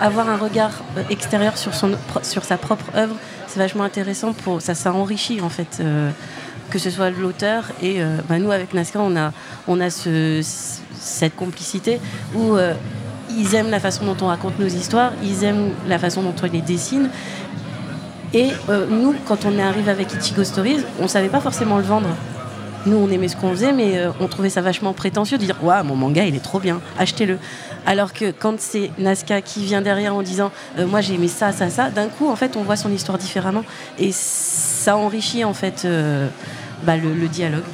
[0.00, 0.70] Avoir un regard
[1.10, 3.16] extérieur sur, son, sur sa propre œuvre,
[3.48, 4.32] c'est vachement intéressant.
[4.32, 5.82] Pour, ça, ça enrichit en fait,
[6.72, 12.00] que ce soit l'auteur et euh, bah, nous avec Nasca, on a, cette complicité
[12.34, 12.72] où euh,
[13.36, 16.46] ils aiment la façon dont on raconte nos histoires, ils aiment la façon dont on
[16.46, 17.10] les dessine.
[18.32, 21.82] Et euh, nous, quand on est arrivé avec Ichigo Stories, on savait pas forcément le
[21.82, 22.08] vendre.
[22.86, 25.84] Nous, on aimait ce qu'on faisait, mais on trouvait ça vachement prétentieux de dire Waouh,
[25.84, 27.38] mon manga, il est trop bien, achetez-le.
[27.84, 31.68] Alors que quand c'est Nazca qui vient derrière en disant Moi, j'ai aimé ça, ça,
[31.70, 33.62] ça, d'un coup, en fait, on voit son histoire différemment.
[34.00, 35.86] Et ça enrichit, en fait,
[36.82, 37.64] bah, le, le dialogue.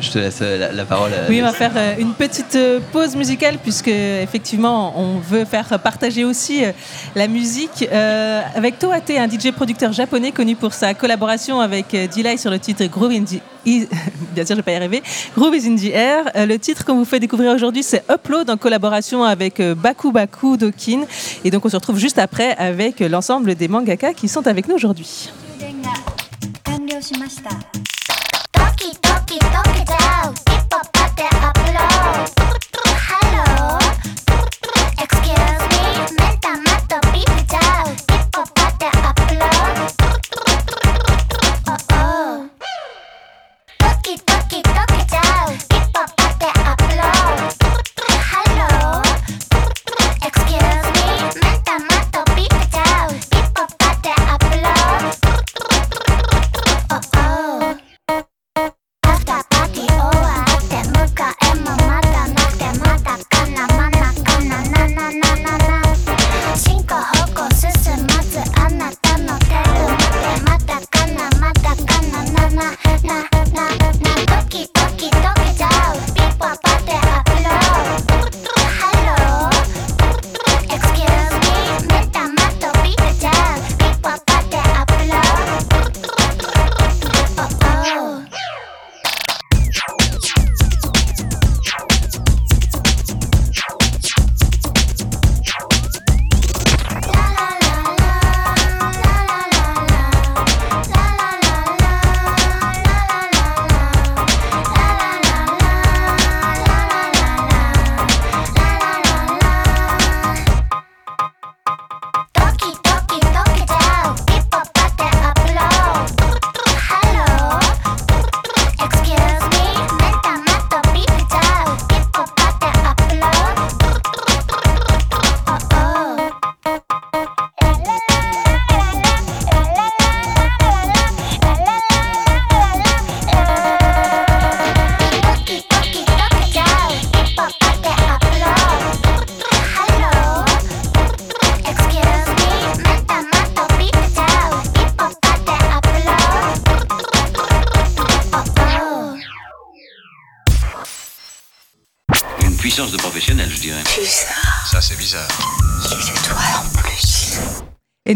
[0.00, 1.10] Je te laisse euh, la, la parole.
[1.12, 5.44] euh, Oui, on va faire euh, une petite euh, pause musicale puisque effectivement on veut
[5.44, 6.70] faire partager aussi euh,
[7.16, 12.06] la musique euh, avec Toate, un DJ producteur japonais connu pour sa collaboration avec euh,
[12.06, 13.88] Delay sur le titre Groove in the Is-
[14.32, 15.02] bien sûr je vais pas y arriver
[15.36, 16.22] Groove is in the air.
[16.36, 20.12] Euh, le titre qu'on vous fait découvrir aujourd'hui c'est Upload en collaboration avec euh, Baku
[20.12, 21.00] Baku Dokin
[21.44, 24.68] et donc on se retrouve juste après avec euh, l'ensemble des mangaka qui sont avec
[24.68, 25.30] nous aujourd'hui.
[26.94, 27.50] 了しました。
[27.50, 27.56] ド
[28.76, 32.39] キドキドキちゃう一歩パってアップロード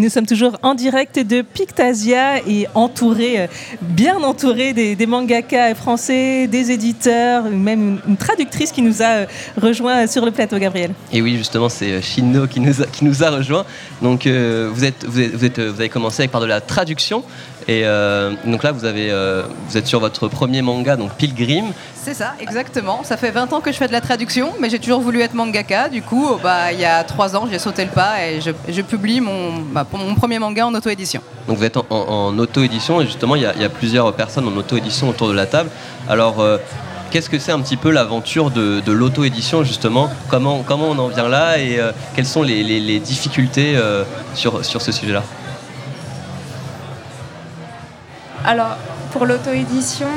[0.05, 3.47] nous sommes toujours en direct de Pictasia et entourés, euh,
[3.81, 9.27] bien entourés des, des mangaka français, des éditeurs, même une, traductrice qui nous a euh,
[9.61, 10.91] rejoint sur le plateau, Gabriel.
[11.11, 13.65] Et oui, justement, c'est euh, Shinno qui nous a, qui nous a rejoint.
[14.03, 17.25] Donc, vous, êtes, vous, êtes, vous, êtes, vous avez commencé par de la traduction.
[17.67, 21.73] Et euh, donc là, vous, avez, euh, vous êtes sur votre premier manga, donc Pilgrim.
[21.95, 23.03] C'est ça, exactement.
[23.05, 25.33] Ça fait 20 ans que je fais de la traduction, mais j'ai toujours voulu être
[25.33, 25.89] mangaka.
[25.89, 28.83] Du coup, bah, il y a 3 ans, j'ai sauté le pas et je, je
[28.83, 31.23] publie mon, bah, mon premier manga en auto-édition.
[31.49, 31.97] Donc vous êtes en, en-
[32.29, 35.29] en auto-édition et justement, il y, a, il y a plusieurs personnes en auto-édition autour
[35.29, 35.71] de la table.
[36.07, 36.59] Alors, euh,
[37.11, 40.11] qu'est-ce que c'est un petit peu l'aventure de, de l'auto-édition, justement?
[40.29, 41.81] Comment, comment on en vient là et
[42.15, 43.79] quelles sont les, les- les difficultés
[44.35, 45.23] sur, sur ce sujet-là?
[48.45, 48.77] Alors,
[49.13, 50.09] pour l'auto-édition,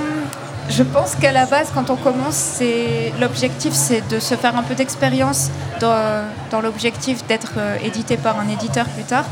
[0.70, 4.64] je pense qu'à la base, quand on commence, c'est l'objectif, c'est de se faire un
[4.64, 9.24] peu d'expérience dans, l'objectif d'être euh, édité par un éditeur plus tard.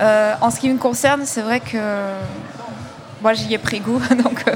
[0.00, 1.78] Euh, en ce qui me concerne, c'est vrai que
[3.20, 4.00] moi j'y ai pris goût.
[4.22, 4.54] Donc euh,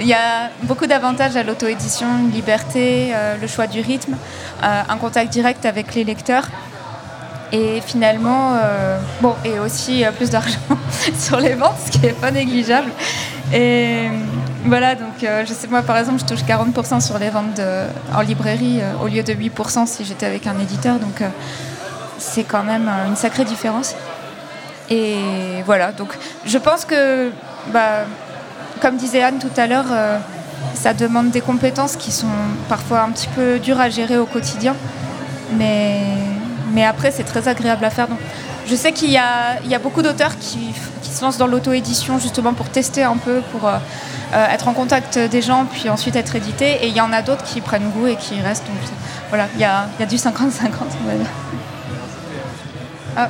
[0.00, 4.16] il y a beaucoup d'avantages à l'auto-édition, liberté, le choix du rythme,
[4.62, 6.48] un contact direct avec les lecteurs.
[7.52, 10.58] Et finalement, euh, bon, et aussi euh, plus d'argent
[11.18, 12.90] sur les ventes, ce qui n'est pas négligeable.
[13.52, 14.08] Et
[14.64, 17.60] voilà, donc euh, je sais, moi par exemple, je touche 40% sur les ventes
[18.14, 20.98] en librairie euh, au lieu de 8% si j'étais avec un éditeur.
[20.98, 21.28] Donc euh,
[22.22, 23.94] c'est quand même euh, une sacrée différence.
[24.88, 25.16] Et
[25.66, 27.30] voilà, donc je pense que,
[27.72, 28.04] bah,
[28.80, 30.18] comme disait Anne tout à l'heure, euh,
[30.74, 32.26] ça demande des compétences qui sont
[32.68, 34.74] parfois un petit peu dures à gérer au quotidien.
[35.56, 36.00] Mais,
[36.72, 38.08] mais après, c'est très agréable à faire.
[38.08, 38.18] Donc,
[38.66, 43.02] je sais qu'il y a, beaucoup d'auteurs qui, se lancent dans l'auto-édition justement pour tester
[43.02, 43.76] un peu, pour euh,
[44.32, 46.78] euh, être en contact des gens, puis ensuite être édité.
[46.82, 48.66] Et il y en a d'autres qui prennent goût et qui restent.
[48.66, 48.76] Donc
[49.28, 51.24] voilà, il y a, il y a du 50-50, on va.
[53.14, 53.28] Ah.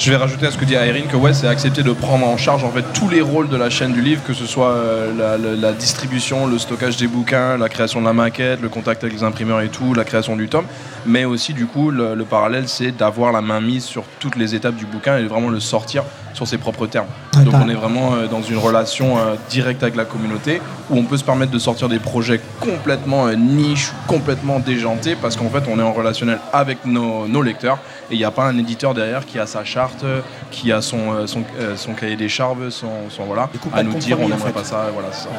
[0.00, 2.38] Je vais rajouter à ce que dit Irene que ouais, c'est accepter de prendre en
[2.38, 5.56] charge en fait tous les rôles de la chaîne du livre, que ce soit euh,
[5.60, 9.22] la, distribution, le stockage des bouquins, la création de la maquette, le contact avec les
[9.24, 10.64] imprimeurs et tout, la création du tome,
[11.04, 14.54] mais aussi du coup le, le parallèle c'est d'avoir la main mise sur toutes les
[14.54, 17.06] étapes du bouquin et vraiment le sortir sur ses propres termes.
[17.36, 20.96] Ouais, Donc on est vraiment euh, dans une relation euh, directe avec la communauté où
[20.96, 25.48] on peut se permettre de sortir des projets complètement euh, niche, complètement déjantés parce qu'en
[25.48, 27.78] fait on est en relationnel avec nos, nos lecteurs
[28.10, 30.04] et il n'y a pas un éditeur derrière qui a sa charte,
[30.50, 33.94] qui a son, euh, son, euh, son cahier des charges, son, son voilà, à nous
[33.94, 34.52] dire on compromis, en n'aimerait fait.
[34.52, 35.30] pas ça, voilà c'est ça.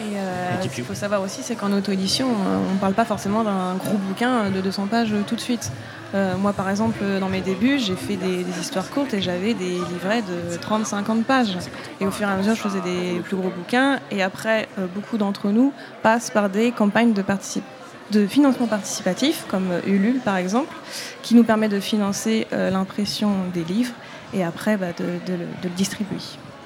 [0.00, 3.44] Et euh, ce qu'il faut savoir aussi, c'est qu'en auto-édition, on ne parle pas forcément
[3.44, 5.70] d'un gros bouquin de 200 pages tout de suite.
[6.14, 9.22] Euh, moi, par exemple, euh, dans mes débuts, j'ai fait des, des histoires courtes et
[9.22, 11.56] j'avais des livrets de 30-50 pages.
[12.00, 13.98] Et au fur et à mesure, je faisais des plus gros bouquins.
[14.10, 15.72] Et après, euh, beaucoup d'entre nous
[16.02, 17.62] passent par des campagnes de, particip-
[18.10, 20.74] de financement participatif, comme Ulule par exemple,
[21.22, 23.94] qui nous permet de financer euh, l'impression des livres
[24.34, 26.16] et après bah, de, de le- de le distribuer.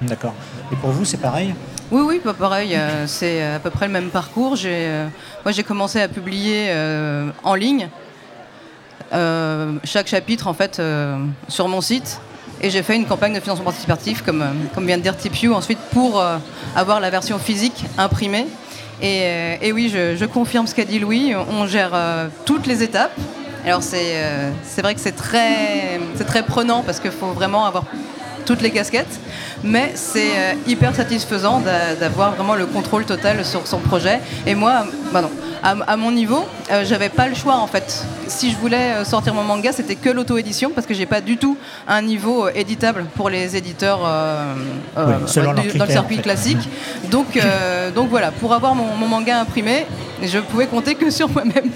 [0.01, 0.33] D'accord.
[0.71, 1.55] Et pour vous, c'est pareil?
[1.89, 2.75] Oui, oui, pas pareil.
[2.75, 4.57] euh, c'est à peu près le même parcours.
[4.57, 5.07] J'ai, euh,
[5.45, 7.87] moi, j'ai commencé à publier euh, en ligne
[9.83, 11.17] chaque chapitre en fait euh,
[11.47, 12.19] sur mon site.
[12.61, 15.77] Et j'ai fait une campagne de financement participatif, comme, euh, vient de dire TPU, ensuite
[15.91, 16.37] pour euh,
[16.75, 18.47] avoir la version physique imprimée.
[19.01, 23.15] Et, euh, oui, je, confirme ce qu'a dit Louis, on gère euh, toutes les étapes.
[23.63, 27.83] Alors c'est euh, vrai que c'est très, très prenant parce qu'il faut vraiment avoir
[28.47, 29.15] toutes les casquettes,
[29.63, 34.19] mais c'est euh, hyper satisfaisant d'a- d'avoir vraiment le contrôle total sur son projet.
[34.47, 35.29] Et moi, bah non,
[35.61, 38.05] à, à mon niveau, euh, j'avais pas le choix en fait.
[38.27, 41.37] Si je voulais euh, sortir mon manga, c'était que l'auto-édition parce que j'ai pas du
[41.37, 41.57] tout
[41.87, 44.53] un niveau euh, éditable pour les éditeurs euh,
[44.97, 46.23] euh, selon bah, du- critères, dans le circuit en fait.
[46.23, 46.69] classique.
[47.11, 49.85] Donc, euh, donc voilà, pour avoir mon, mon manga imprimé,
[50.23, 51.69] je pouvais compter que sur moi-même.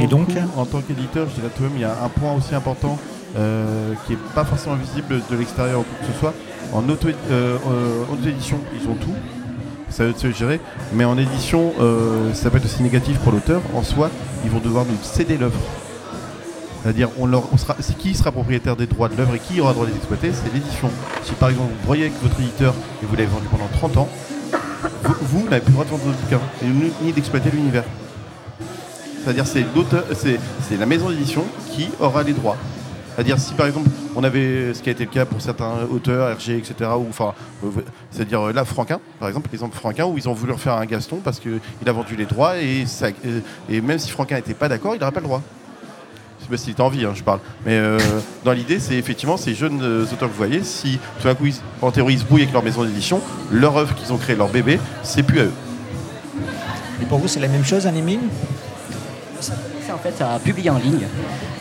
[0.00, 2.32] Et donc En tant qu'éditeur, je dirais tout de même, il y a un point
[2.32, 2.96] aussi important
[3.36, 6.34] euh, qui n'est pas forcément visible de l'extérieur ou quoi que ce soit.
[6.72, 6.94] En euh,
[7.30, 9.14] euh, auto-édition, ils ont tout.
[9.90, 10.60] Ça va se gérer.
[10.92, 11.72] Mais en édition,
[12.34, 13.62] ça peut être aussi négatif pour l'auteur.
[13.74, 14.10] En soi,
[14.44, 15.58] ils vont devoir nous céder l'œuvre.
[16.82, 17.28] C'est-à-dire, on
[17.98, 20.30] qui sera propriétaire des droits de l'œuvre et qui aura le droit de les exploiter?
[20.32, 20.90] C'est l'édition.
[21.22, 24.08] Si par exemple vous voyez avec votre éditeur et vous l'avez vendu pendant 30 ans,
[25.02, 26.40] vous, n'avez plus le droit de vendre votre bouquin
[27.02, 27.84] ni, d'exploiter l'univers.
[29.24, 32.56] C'est-à-dire c'est la maison d'édition qui aura les droits.
[33.18, 36.32] C'est-à-dire si par exemple on avait ce qui a été le cas pour certains auteurs,
[36.36, 36.88] RG, etc.
[36.96, 37.68] Ou enfin, euh,
[38.12, 41.16] c'est-à-dire euh, là Franquin, par exemple, l'exemple Franquin où ils ont voulu refaire un Gaston
[41.24, 44.68] parce qu'il a vendu les droits et, ça- euh, et même si Franquin n'était pas
[44.68, 45.42] d'accord, il n'aurait pas le droit.
[46.38, 47.40] Je sais pas s'il est en vie, hein, je parle.
[47.66, 47.98] Mais euh,
[48.44, 51.46] dans l'idée, c'est effectivement ces jeunes euh, auteurs que vous voyez, si tout d'un coup,
[51.46, 54.36] ils- en théorie, ils se brouillent avec leur maison d'édition, leur œuvre qu'ils ont créée,
[54.36, 55.52] leur bébé, c'est plus à eux.
[57.02, 58.20] Et pour vous, c'est la même chose, Anémine
[59.40, 61.08] C'est en fait à publier en ligne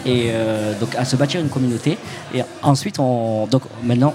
[0.07, 1.97] et euh, donc à se bâtir une communauté.
[2.33, 4.13] Et ensuite, on, donc maintenant,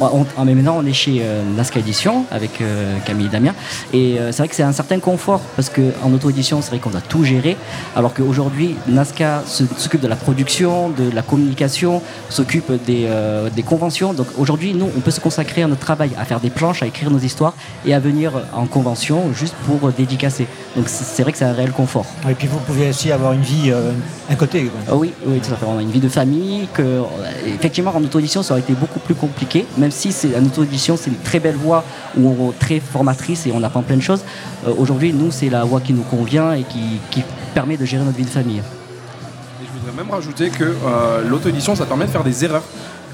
[0.00, 3.54] on, on- mais maintenant on est chez euh, Nasca Édition avec euh, Camille et Damien.
[3.92, 6.90] Et euh, c'est vrai que c'est un certain confort parce qu'en auto-édition, c'est vrai qu'on
[6.90, 7.56] doit tout gérer.
[7.94, 14.12] Alors qu'aujourd'hui, Nasca s'occupe de la production, de la communication, s'occupe des, euh, des conventions.
[14.12, 16.86] Donc aujourd'hui, nous, on peut se consacrer à notre travail, à faire des planches, à
[16.86, 17.54] écrire nos histoires
[17.86, 20.46] et à venir en convention juste pour euh, dédicacer.
[20.76, 22.06] Donc c'est vrai que c'est un réel confort.
[22.28, 23.92] Et puis vous pouvez aussi avoir une vie euh,
[24.30, 24.70] à côté.
[24.88, 25.66] Ah oui, oui, tout à fait.
[25.66, 26.68] On a une vie de famille.
[26.74, 27.02] Que, euh,
[27.46, 29.64] effectivement, en auto-édition, ça aurait été beaucoup plus compliqué.
[29.86, 31.84] Même si c'est en auto-édition, c'est une très belle voie
[32.18, 34.24] où on, très formatrice et on apprend plein de choses.
[34.66, 37.22] Euh, Aujourd'hui, nous, c'est la voie qui nous convient et qui,
[37.54, 38.60] permet de gérer notre vie de famille.
[39.62, 42.64] Je voudrais même rajouter que euh, l'auto-édition, ça permet de faire des erreurs.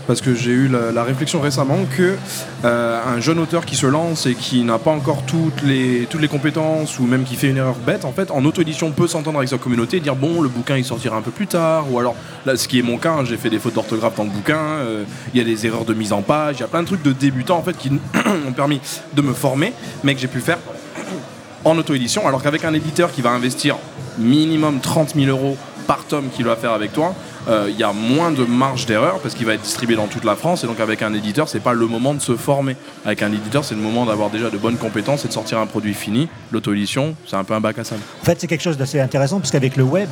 [0.06, 2.16] Parce que j'ai eu la, réflexion récemment que
[2.64, 6.98] euh, un jeune auteur qui se lance et qui n'a pas encore toutes les, compétences
[6.98, 9.58] ou même qui fait une erreur bête, en fait, en auto-édition peut s'entendre avec sa
[9.58, 12.14] communauté et dire bon, le bouquin il sortira un peu plus tard, ou alors,
[12.54, 15.04] ce qui est mon cas, hein, j'ai fait des fautes d'orthographe dans le bouquin, euh,
[15.34, 17.02] il y a des erreurs de mise en page, il y a plein de trucs
[17.02, 17.90] de débutants en fait qui
[18.44, 18.80] m'ont permis
[19.14, 19.72] de me former,
[20.04, 20.58] mais que j'ai pu faire
[21.64, 23.76] en auto-édition, alors qu'avec un éditeur qui va investir
[24.18, 27.14] minimum 30 000 euros par tome qu'il va faire avec toi,
[27.48, 30.36] il y a moins de marge d'erreur parce qu'il va être distribué dans toute la
[30.36, 33.32] France et donc avec un éditeur c'est pas le moment de se former avec un
[33.32, 36.28] éditeur c'est le moment d'avoir déjà de bonnes compétences et de sortir un produit fini
[36.52, 39.38] l'auto-édition c'est un peu un bac à sable En fait, c'est quelque chose d'assez intéressant
[39.38, 40.10] parce qu'avec le web,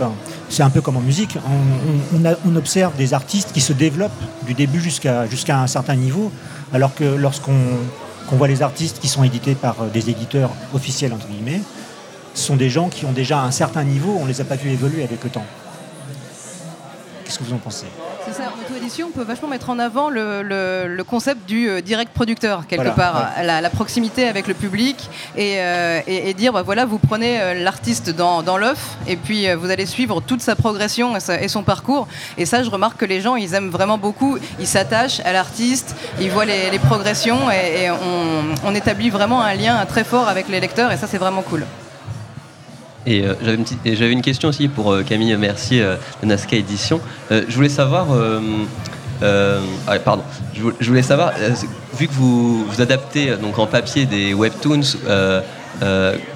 [0.48, 1.36] c'est un peu comme en musique.
[2.14, 4.10] On, observe des artistes qui se développent
[4.46, 6.32] du début jusqu'à un certain niveau,
[6.72, 7.54] alors que lorsqu'on
[8.28, 11.62] qu'on voit les artistes qui sont édités par euh, des éditeurs officiels, entre guillemets,
[12.34, 14.70] ce sont des gens qui ont déjà un certain niveau, on les a pas vu
[14.70, 15.46] évoluer avec le temps.
[17.30, 17.86] Qu'est-ce que vous en pensez?
[18.26, 21.68] C'est ça, en auto-édition, on peut vachement mettre en avant le, le- le concept du
[21.68, 26.28] euh, direct producteur, quelque Voilà, part, la, la proximité avec le public, et, euh, et-
[26.30, 29.86] et dire, bah, voilà, vous prenez euh, l'artiste dans, dans l'œuf, et puis vous allez
[29.86, 32.08] suivre toute sa progression et, sa- et son parcours.
[32.36, 35.94] Et ça, je remarque que les gens, ils aiment vraiment beaucoup, ils s'attachent à l'artiste,
[36.20, 40.26] ils voient les, les progressions, et, et on, on établit vraiment un lien très fort
[40.26, 41.64] avec les lecteurs, et ça, c'est vraiment cool.
[43.06, 45.96] Et euh, j'avais une, petite- et j'avais une question aussi pour euh, Camille Mercier euh,
[46.22, 47.00] de Nazca Édition.
[47.32, 48.08] Euh, je voulais savoir,
[49.22, 50.22] ah, pardon,
[50.54, 51.32] je voulais, savoir,
[51.94, 54.98] vu que vous, adaptez donc en papier des webtoons,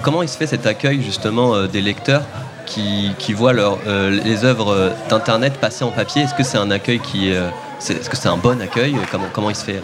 [0.03, 2.23] comment il se fait cet accueil justement des lecteurs
[2.67, 3.79] qui, voient leur,
[4.11, 6.23] les œuvres d'internet passer en papier?
[6.23, 8.97] Est-ce que c'est un accueil qui, est-ce que c'est un bon accueil?
[9.11, 9.83] Comment, comment il se fait?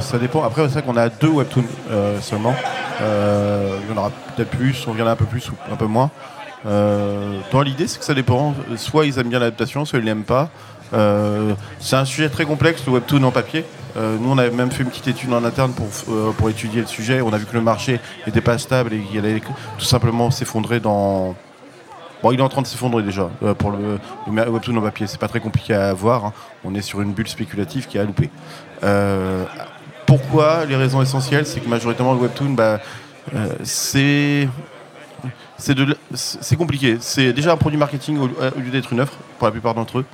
[0.00, 0.44] Ça dépend.
[0.44, 1.64] Après, c'est vrai qu'on a deux webtoons
[2.20, 2.54] seulement.
[3.00, 5.48] Euh, il y en aura peut-être plus, ou il y en a un peu plus
[5.48, 6.10] ou un peu moins.
[6.66, 8.54] Euh, l'idée, c'est que ça dépend.
[8.76, 10.50] Soit ils aiment bien l'adaptation, soit ils l'aiment pas.
[10.92, 13.64] Euh, c'est un sujet très complexe, le webtoon en papier.
[13.96, 17.20] Nous, on avait même fait une petite étude en interne pour, étudier le sujet.
[17.22, 20.78] On a vu que le marché n'était pas stable et qu'il allait tout simplement s'effondrer
[20.78, 21.34] dans,
[22.22, 23.98] Bon, il est en train de s'effondrer déjà pour le,
[24.32, 25.08] le webtoon en papier.
[25.08, 26.26] C'est pas très compliqué à voir.
[26.26, 26.32] hein.
[26.64, 28.30] On est sur une bulle spéculative qui a loupé.
[30.10, 32.80] Euh, pourquoi Les raisons essentielles, c'est que majoritairement le webtoon, bah,
[33.34, 34.48] euh, c'est
[36.56, 36.98] compliqué.
[37.00, 39.98] C'est déjà un produit marketing au, au lieu d'être une offre pour la plupart d'entre
[39.98, 40.04] eux.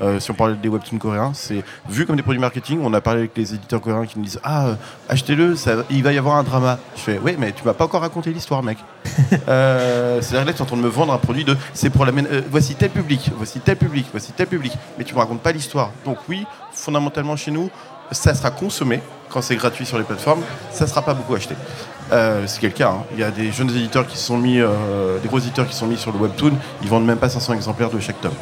[0.00, 2.80] Euh, si on parle des webtoons coréens, c'est vu comme des produits marketing.
[2.82, 4.74] On a parlé avec les éditeurs coréens qui nous disent Ah, euh,
[5.08, 5.54] achetez-le,
[5.90, 6.78] il va y avoir un drama.
[6.96, 8.78] Je fais Oui, mais tu m'as pas encore raconté l'histoire, mec.
[9.48, 12.04] Euh, C'est-à-dire là, tu es en train de me vendre un produit de c'est pour
[12.04, 15.40] la euh, voici tel public, voici tel public, voici tel public, mais tu me racontes
[15.40, 15.90] pas l'histoire.
[16.04, 17.70] Donc, oui, fondamentalement chez nous,
[18.10, 21.56] ça sera consommé quand c'est gratuit sur les plateformes, ça sera pas beaucoup acheté.
[22.12, 22.90] Euh, c'est le cas.
[22.90, 23.04] hein.
[23.12, 25.86] Il y a des jeunes éditeurs qui sont mis, euh, des gros éditeurs qui sont
[25.86, 28.34] mis sur le webtoon, ils vendent même pas 500 exemplaires de chaque tome,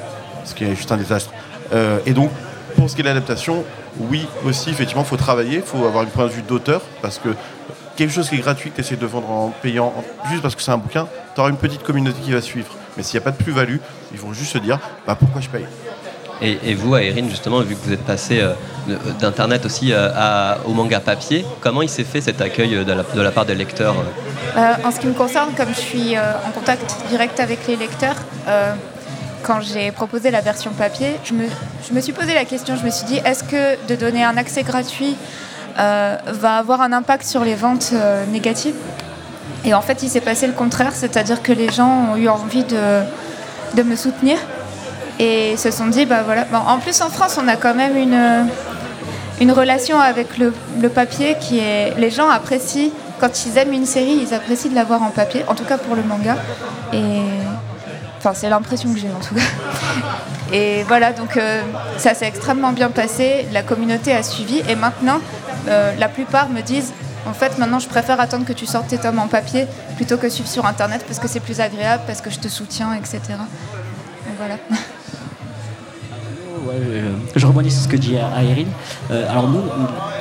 [0.45, 1.31] ce qui est juste un désastre.
[1.73, 2.31] Euh, et donc,
[2.77, 3.65] pour ce qui est de l'adaptation,
[3.99, 7.31] oui, aussi, effectivement, faut travailler, il faut avoir une point de vue d'auteur, parce que
[7.97, 9.95] quelque chose qui est gratuit, que tu essaies de vendre en payant,
[10.31, 12.75] juste parce que c'est un bouquin, tu auras une petite communauté qui va suivre.
[12.97, 13.77] Mais s'il n'y a pas de plus-value,
[14.13, 15.67] ils vont juste se dire, bah, pourquoi je paye?
[16.43, 18.53] Et, vous, Aérine, justement, vu que vous êtes passé euh,
[19.21, 23.31] d'Internet aussi euh, au manga papier, comment il s'est fait cet accueil euh, de la,
[23.31, 23.95] part des lecteurs
[24.85, 28.17] en ce qui me concerne, comme je suis en contact direct avec les lecteurs,
[29.43, 31.45] quand j'ai proposé la version papier, je me,
[31.89, 34.37] je me suis posé la question, je me suis dit, est-ce que de donner un
[34.37, 35.17] accès gratuit
[35.77, 38.75] va avoir un impact sur les ventes euh, négatives?
[39.65, 42.65] Et en fait, il s'est passé le contraire, c'est-à-dire que les gens ont eu envie
[42.65, 43.01] de,
[43.75, 44.37] de me soutenir
[45.19, 46.45] et se sont dit, bah voilà.
[46.45, 48.49] Bon, en plus, en France, on a quand même une,
[49.41, 51.95] une relation avec le, le papier qui est.
[51.99, 55.55] Les gens apprécient, quand ils aiment une série, ils apprécient de l'avoir en papier, en
[55.55, 56.37] tout cas pour le manga.
[56.93, 57.21] Et.
[58.19, 59.41] Enfin, c'est l'impression que j'ai en tout cas.
[60.53, 61.63] Et voilà, donc euh,
[61.97, 65.19] ça s'est extrêmement bien passé, la communauté a suivi, et maintenant,
[65.69, 66.93] euh, la plupart me disent
[67.27, 70.29] en fait, maintenant, je préfère attendre que tu sortes tes tomes en papier plutôt que
[70.29, 73.21] suivre sur internet parce que c'est plus agréable, parce que je te soutiens, etc.
[73.29, 74.57] Donc voilà.
[76.65, 78.69] Ouais, euh, je rebondis sur ce que dit Aérine.
[79.11, 79.63] Euh, alors nous,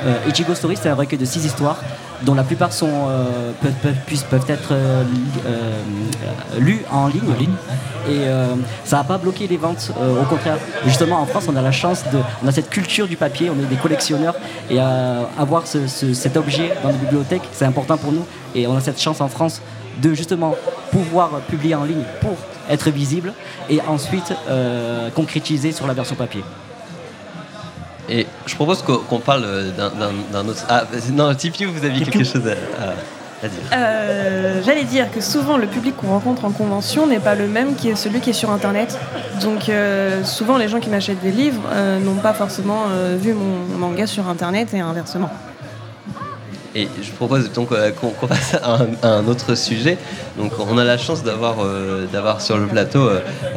[0.04, 1.76] euh, Ichigo Story, c'est un recueil de six histoires
[2.22, 5.02] dont la plupart sont, euh, peuvent, peuvent- puissent- peuvent être euh,
[5.46, 5.82] euh,
[6.58, 7.22] lues en ligne.
[8.08, 9.92] Et euh, ça n'a pas bloqué les ventes.
[10.00, 13.06] euh, au contraire, justement, en France, on a la chance de, on a cette culture
[13.06, 14.34] du papier, on est des collectionneurs
[14.70, 18.24] et euh, avoir ce- ce- cet objet dans les bibliothèques, c'est important pour nous.
[18.54, 19.60] Et on a cette chance en France
[19.98, 20.54] de justement
[20.90, 22.36] pouvoir publier en ligne pour
[22.70, 23.32] être visible
[23.68, 26.44] et ensuite euh, concrétiser sur la version papier.
[28.08, 30.64] Et je propose qu'on parle euh, d'un- autre.
[30.68, 32.52] Ah, non, Tipeee, vous aviez quelque chose à.
[32.84, 32.94] à-
[33.44, 33.58] à dire.
[33.72, 37.74] Euh, J'allais dire que souvent le public qu'on rencontre en convention n'est pas le même
[37.74, 38.96] que celui qui est sur internet.
[39.40, 43.32] Donc euh, souvent les gens qui m'achètent des livres euh, n'ont pas forcément euh, vu
[43.34, 45.28] mon manga sur internet et inversement.
[46.74, 49.98] Et je propose donc euh, qu'on passe à un, autre sujet.
[50.38, 52.06] Donc on a la chance d'avoir euh,
[52.38, 53.08] sur le plateau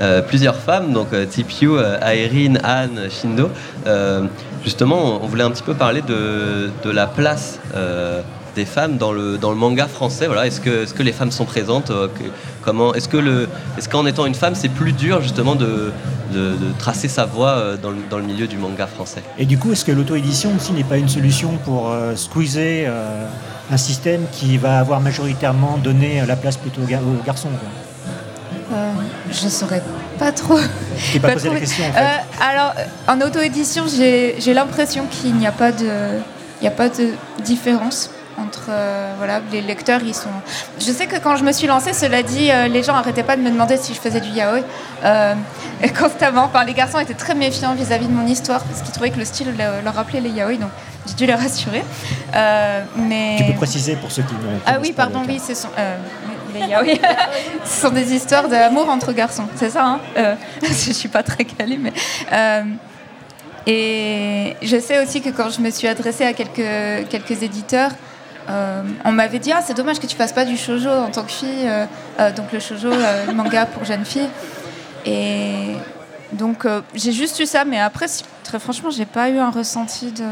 [0.02, 3.50] euh, plusieurs femmes, donc Tipiu, Anne, Shindo.
[4.64, 7.60] Justement, on voulait un petit peu parler de, de la place
[8.56, 10.28] des femmes dans le, dans le manga français.
[10.28, 10.48] Voilà.
[10.48, 11.92] Est-ce que, est que les femmes sont présentes
[12.66, 13.48] comment, Est-ce que le-
[13.78, 15.92] est-ce qu'en étant une femme, c'est plus dur justement de,
[16.34, 19.22] de, de tracer sa voie euh, dans le, dans le milieu du manga français?
[19.38, 23.28] Et du coup, est-ce que l'auto-édition aussi n'est pas une solution pour euh, squeezer euh,
[23.72, 27.70] un système qui va avoir majoritairement donné la place plutôt aux, gar- aux garçons quoi?
[28.78, 28.92] Euh,
[29.32, 29.84] je saurais
[30.18, 30.58] pas trop.
[30.98, 32.00] Je pas posé la trop- question, en fait.
[32.02, 32.74] Euh, alors,
[33.08, 37.10] en auto-édition, j'ai j'ai l'impression qu'il n'y a pas de, il n'y a pas de
[37.44, 40.02] différence entre euh, voilà les lecteurs.
[40.04, 40.30] Ils sont.
[40.80, 43.36] Je sais que quand je me suis lancée, cela dit, euh, les gens arrêtaient pas
[43.36, 44.62] de me demander si je faisais du yaoi
[45.04, 45.34] euh,
[45.82, 46.46] et constamment.
[46.46, 49.26] Enfin, les garçons étaient très méfiants vis-à-vis de mon histoire parce qu'ils trouvaient que le
[49.26, 50.70] style leur leur rappelait les yaoi, donc
[51.08, 51.84] j'ai dû les rassurer.
[52.96, 55.70] Mais Tu peux préciser pour ceux qui ne ah oui, pardon, oui, ce sont
[56.54, 56.96] les yaoi.
[57.66, 59.86] ce sont des histoires d'amour entre garçons, c'est ça.
[60.18, 61.94] Hein je suis pas très calée, mais
[63.68, 67.92] et je sais aussi que quand je me suis adressée à quelques quelques éditeurs.
[68.50, 71.24] Euh, on m'avait dit ah c'est dommage que tu fasses pas du shojo en tant
[71.24, 71.86] que fille euh,
[72.20, 74.30] euh, donc le shojo le manga pour jeunes filles
[75.06, 75.76] et
[76.34, 78.06] donc j'ai juste eu ça mais après
[78.44, 80.24] très franchement j'ai pas eu un ressenti de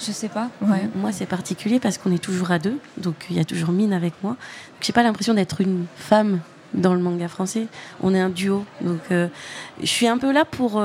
[0.00, 3.36] je sais pas ouais Moi, c'est particulier parce qu'on est toujours à deux, donc il
[3.36, 4.36] y a toujours Mine avec moi.
[4.80, 6.40] J'ai pas l'impression d'être une femme
[6.72, 7.66] dans le manga français.
[8.02, 9.28] On est un duo, donc je
[9.84, 10.82] suis un peu là pour.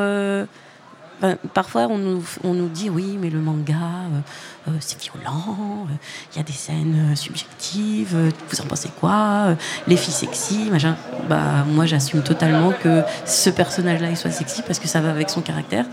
[1.17, 5.87] Enfin, parfois, on nous, dit oui, mais le manga, euh, euh, c'est violent.
[5.89, 5.95] euh,
[6.33, 8.15] Il y a des scènes subjectives.
[8.49, 9.55] vous en pensez quoi
[9.87, 10.95] Les filles sexy, machin.
[11.29, 15.29] Bah, moi, j'assume totalement que ce personnage-là, il soit sexy parce que ça va avec
[15.29, 15.85] son caractère.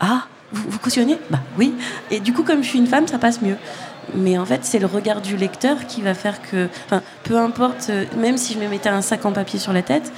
[0.00, 1.18] Ah, vous, cautionnez?
[1.30, 1.74] Bah oui.
[2.10, 3.56] Et du coup, comme je suis une femme, ça passe mieux.
[4.14, 6.68] Mais en fait, c'est le regard du lecteur qui va faire que,
[7.22, 10.10] peu importe, même si je me mettais un sac en papier sur la tête,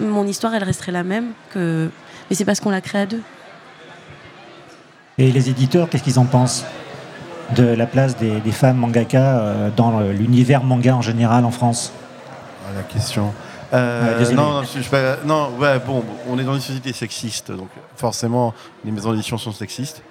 [0.00, 1.90] mon histoire, elle resterait la même que.
[2.28, 3.22] Mais c'est parce qu'on l'a créé à deux.
[5.20, 6.64] Et les éditeurs, qu'est-ce qu'ils en pensent
[7.54, 11.92] de la place des, des femmes mangaka euh, dans l'univers manga en général en France?
[12.66, 13.34] Ah, la question.
[13.74, 16.60] Euh, Ouais, non, non, je, je suis pas- non, ouais, bon, on est dans une
[16.60, 18.54] société sexiste, donc forcément,
[18.84, 20.02] les maisons d'édition sont sexistes.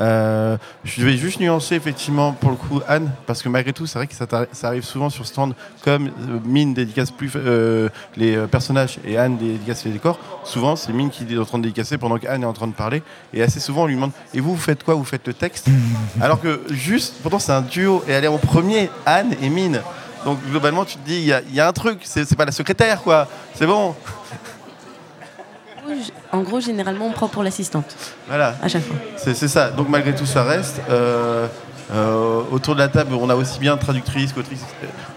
[0.00, 3.98] Euh, je vais juste nuancer effectivement pour le coup Anne, parce que malgré tout, c'est
[3.98, 4.26] vrai que ça,
[4.68, 9.36] arrive souvent sur stand, comme euh, Mine dédicace plus euh, les euh, personnages et Anne
[9.36, 10.18] dédicace les décors.
[10.44, 12.72] Souvent, c'est Mine qui est en train de dédicacer pendant qu'Anne est en train de
[12.72, 13.02] parler.
[13.32, 14.94] Et assez souvent, on lui demande Et vous, vous faites quoi?
[14.94, 15.68] Vous faites le texte?
[16.20, 19.80] Alors que juste, pourtant, c'est un duo et elle est en premier, Anne et Mine.
[20.24, 22.34] Donc globalement, tu te dis, il y, a- il y a un truc, c'est c'est
[22.34, 23.28] pas la secrétaire, quoi.
[23.54, 23.94] C'est bon.
[26.34, 27.94] En gros, généralement, on prend pour l'assistante.
[28.28, 28.56] Voilà.
[28.62, 28.96] À chaque fois.
[29.16, 29.70] C'est c'est ça.
[29.70, 30.80] Donc malgré tout, ça reste.
[30.90, 31.46] Euh,
[31.94, 34.64] euh, autour de la table, on a aussi bien traductrice qu'autrice.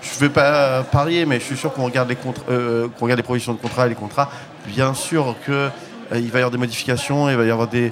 [0.01, 3.05] Je ne vais pas parier, mais je suis sûr qu'on regarde les contra- euh, qu'on
[3.05, 4.29] regarde les provisions de contrat et les contrats.
[4.67, 5.69] Bien sûr que
[6.13, 7.91] il va y avoir des modifications, il va y avoir des.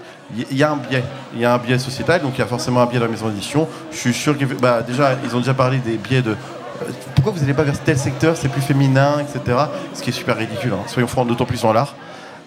[0.52, 1.04] Il y a un biais,
[1.34, 3.12] il y a un biais sociétal, donc il y a forcément un biais dans la
[3.12, 3.68] maison d'édition.
[3.92, 6.36] Je suis sûr que bah, déjà ils ont déjà parlé des biais de.
[7.16, 9.58] Pourquoi vous n'allez pas vers tel secteur, c'est plus féminin, etc.
[9.94, 10.74] Ce qui est super ridicule.
[10.74, 10.84] hein.
[10.88, 11.96] Soyons francs, d'autant plus dans l'art.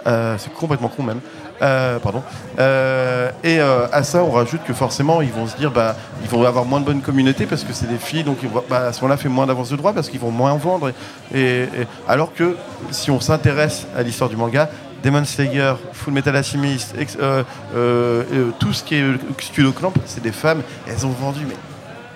[0.09, 1.21] Euh, c'est complètement con même.
[1.61, 2.23] Euh, pardon.
[2.59, 6.45] Euh, et à ça, on rajoute que forcément, ils vont se dire, bah, ils vont
[6.45, 8.39] avoir moins de bonnes communautés parce que c'est des filles, donc
[8.69, 10.93] bah, à ce moment-là, fait moins d'avance de droit parce qu'ils vont moins vendre.
[11.35, 11.67] Et,
[12.07, 12.57] alors que
[12.91, 14.71] si on s'intéresse à l'histoire du manga,
[15.03, 19.05] Demon Slayer, Full Metal Alchemist, tout ce qui est
[19.41, 20.63] Studio Clamp, c'est des femmes.
[20.89, 21.57] Elles ont vendu mais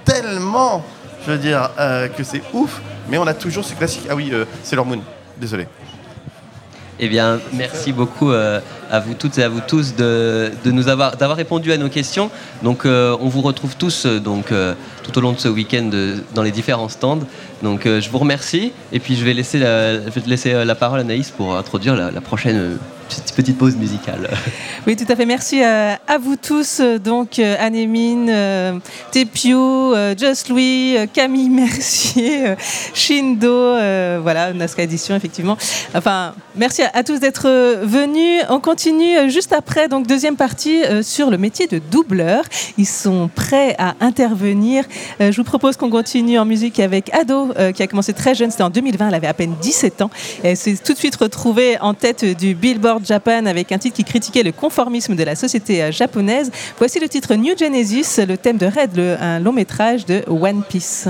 [0.05, 0.83] tellement,
[1.27, 1.71] je veux dire,
[2.17, 2.81] que c'est ouf.
[3.09, 4.07] Mais on a toujours ce classique.
[4.09, 5.01] Ah oui, euh, Sailor Moon.
[5.37, 5.67] Désolé.
[7.01, 10.89] Eh bien, merci beaucoup euh, à vous toutes et à vous tous de, de nous
[10.89, 12.31] avoir d'avoir répondu à nos questions.
[12.63, 14.21] Donc, euh, on vous retrouve tous euh,
[15.03, 15.91] tout au long de ce week-end
[16.35, 17.21] dans les différents stands.
[17.63, 21.31] Donc, je vous remercie et puis je vais laisser la, laisser la parole à Naïs
[21.31, 22.79] pour introduire la, prochaine
[23.37, 24.31] petite, pause musicale.
[24.87, 25.27] Oui, tout à fait.
[25.27, 26.81] Merci euh, à vous tous.
[26.81, 28.79] euh, Donc, euh, Annemine, euh,
[29.13, 32.55] Tepiu, euh, Just Louis, euh, Camille Mercier, euh,
[32.93, 35.57] Shindo, euh, voilà, Nasca Édition, effectivement.
[35.95, 38.43] Enfin, merci à, à tous d'être euh, venus.
[38.49, 42.43] On continue euh, juste après, donc, deuxième partie euh, sur le métier de doubleur.
[42.77, 44.85] Ils sont prêts à intervenir.
[45.21, 48.35] Euh, je vous propose qu'on continue en musique avec Ado, euh, qui a commencé très
[48.35, 48.51] jeune.
[48.51, 49.09] C'était en 2020.
[49.09, 50.11] Elle avait à peine 17 ans.
[50.43, 54.05] Elle s'est tout de suite retrouvée en tête du Billboard Japan avec un titre qui
[54.05, 56.51] critiquait le conformisme de la société euh, japonaise.
[56.79, 61.09] Voici le titre New Genesis, le thème de Red, un long métrage de One Piece.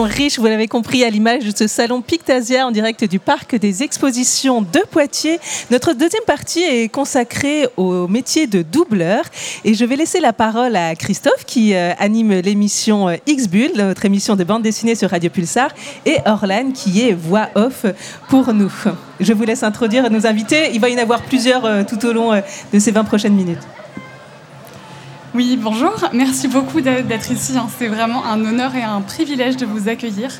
[0.00, 3.82] Riche, vous l'avez compris, à l'image de ce salon Pictasia en direct du parc des
[3.82, 5.38] expositions de Poitiers.
[5.70, 9.24] Notre deuxième partie est consacrée au métier de doubleur
[9.64, 14.06] et je vais laisser la parole à Christophe qui euh, anime l'émission euh, X-Bull, notre
[14.06, 15.70] émission de bande dessinée sur Radio Pulsar,
[16.06, 17.84] et Orlan qui est voix off
[18.30, 18.72] pour nous.
[19.20, 20.70] Je vous laisse introduire nos invités.
[20.72, 22.32] Il va y en avoir plusieurs euh, tout au long
[22.72, 23.62] de ces 20 prochaines minutes.
[25.34, 25.94] Oui, bonjour.
[26.12, 27.56] Merci beaucoup d'être ici.
[27.56, 27.66] hein.
[27.78, 30.30] C'est vraiment un honneur et un privilège de vous accueillir.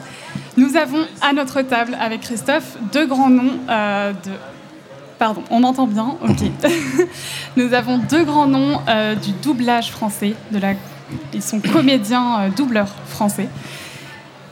[0.58, 4.30] Nous avons à notre table avec Christophe deux grands noms euh, de.
[5.18, 6.42] Pardon, on m'entend bien Ok.
[7.56, 10.34] Nous avons deux grands noms euh, du doublage français.
[10.50, 10.74] De la...
[11.32, 13.48] Ils sont comédiens euh, doubleurs français.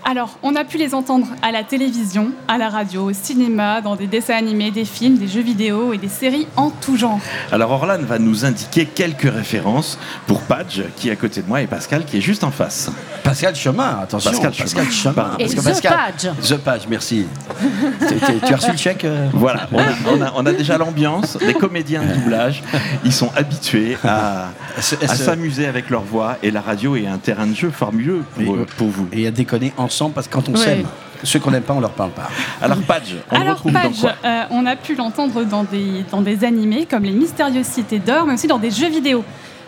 [0.05, 3.97] Alors, on a pu les entendre à la télévision, à la radio, au cinéma, dans
[3.97, 7.21] des dessins animés, des films, des jeux vidéo et des séries en tout genre.
[7.53, 11.61] Alors Orlan va nous indiquer quelques références pour Padge qui est à côté de moi
[11.63, 12.91] et Pascal qui est juste en face.
[13.23, 14.31] Pascal Chemin, attention.
[14.31, 14.91] Pascal Pascal Chemin.
[14.91, 15.13] Chemin.
[15.15, 15.37] Pardon.
[15.39, 16.49] Parce que Et The Pascal- Page.
[16.49, 17.27] The Page, merci.
[17.61, 19.29] Tu- tu- tu as reçu le chèque euh?
[19.35, 19.83] Voilà, on a,
[20.17, 22.63] on a- on a déjà l'ambiance, les comédiens de doublage,
[23.05, 24.49] ils sont habitués à,
[24.81, 28.65] s'amuser avec leur voix et la radio est un terrain de jeu formuleux pour, Et-
[28.79, 29.07] pour vous.
[29.13, 30.86] Et à déconner ensemble parce que quand on s'aime.
[31.22, 32.30] Ceux qu'on n'aime pas, on leur parle pas.
[32.62, 36.03] Alors, Padge, on le retrouve dans Page, quoi euh, on a pu l'entendre dans des,
[36.11, 39.22] dans des animés comme Les Mystérieuses Cités d'Or, mais aussi dans des jeux vidéo.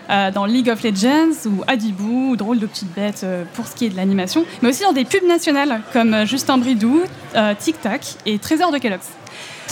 [0.09, 3.75] Euh, dans League of Legends ou Adibou, ou Drôle de petites bêtes euh, pour ce
[3.75, 7.03] qui est de l'animation, mais aussi dans des pubs nationales comme Justin Bridou,
[7.35, 9.09] euh, Tic Tac et Trésor de Kellogg's.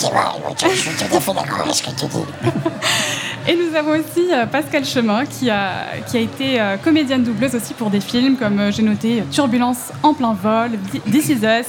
[0.02, 0.24] C'est vrai,
[0.60, 2.26] je suis tout à fait d'accord avec ce que tu dis.
[3.48, 5.74] Et nous avons aussi euh, Pascal Chemin qui a,
[6.08, 9.92] qui a été euh, comédienne doubleuse aussi pour des films comme euh, j'ai noté Turbulence
[10.02, 10.72] en plein vol,
[11.12, 11.68] This Is Us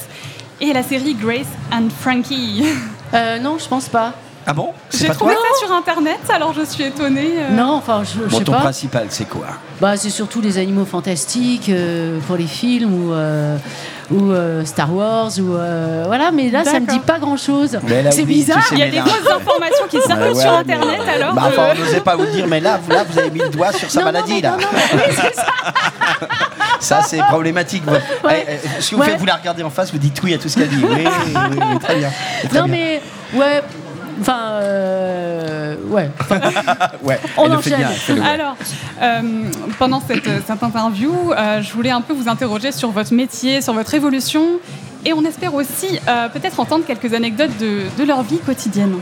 [0.63, 2.65] et la série Grace and Frankie.
[3.15, 4.15] Euh, non, je pense pas.
[4.47, 4.71] Ah bon?
[4.93, 5.43] J'ai pas trouvé toi?
[5.61, 7.31] ça sur internet alors je suis étonnée.
[7.39, 7.51] euh.
[7.55, 8.59] Non, enfin, je, je Bon, sais ton pas.
[8.61, 9.47] principal, c'est quoi?
[9.81, 13.57] Bah, c'est surtout les animaux fantastiques euh, pour les films ou, euh,
[14.11, 16.31] ou euh, Star Wars ou euh, voilà.
[16.33, 17.79] Mais là, ça me dit pas grand chose.
[17.85, 18.63] Mais elle a C'est bizarre.
[18.65, 21.35] sais, Il y a des fausses informations qui circulent Ouais, sur ouais, internet mais- alors.
[21.35, 23.41] Bah, que- enfin, on n'osait pas vous dire, mais là, vous- là, vous avez mis
[23.41, 24.57] le doigt sur sa Non, maladie, là.
[24.61, 25.23] non, oui, ça.
[26.81, 27.85] Ça, c'est problématique.
[27.87, 27.95] Vous-
[28.29, 29.09] Eh, eh, ce que vous Ouais.
[29.11, 30.83] faites, vous la regardez en face, vous dites oui à tout ce qu'elle dit.
[30.85, 31.33] Oui, oui,
[31.73, 32.11] oui, très bien.
[32.49, 32.75] Très Non, bien.
[33.33, 33.63] mais ouais.
[34.21, 36.11] Enfin, euh, ouais.
[37.03, 37.79] Ouais, On enchaîne.
[37.79, 38.23] bien.
[38.25, 38.57] Alors,
[39.03, 39.21] euh,
[39.79, 43.73] pendant cette, cette interview, euh, je voulais un peu vous interroger sur votre métier, sur
[43.75, 44.45] votre évolution,
[45.05, 48.95] et on espère aussi euh, peut-être entendre quelques anecdotes de, de leur vie quotidienne.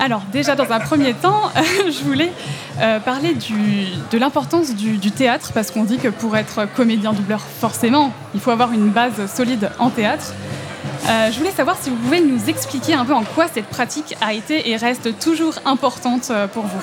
[0.00, 1.42] Alors, déjà, dans un premier temps,
[1.86, 2.32] je voulais
[2.80, 7.12] euh, parler du- de l'importance du, du théâtre, parce qu'on dit que pour être comédien
[7.12, 10.32] doubleur, forcément, il faut avoir une base solide en théâtre.
[11.06, 14.16] Euh, je voulais savoir si vous pouvez nous expliquer un peu en quoi cette pratique
[14.20, 16.82] a été et reste toujours importante euh, pour vous.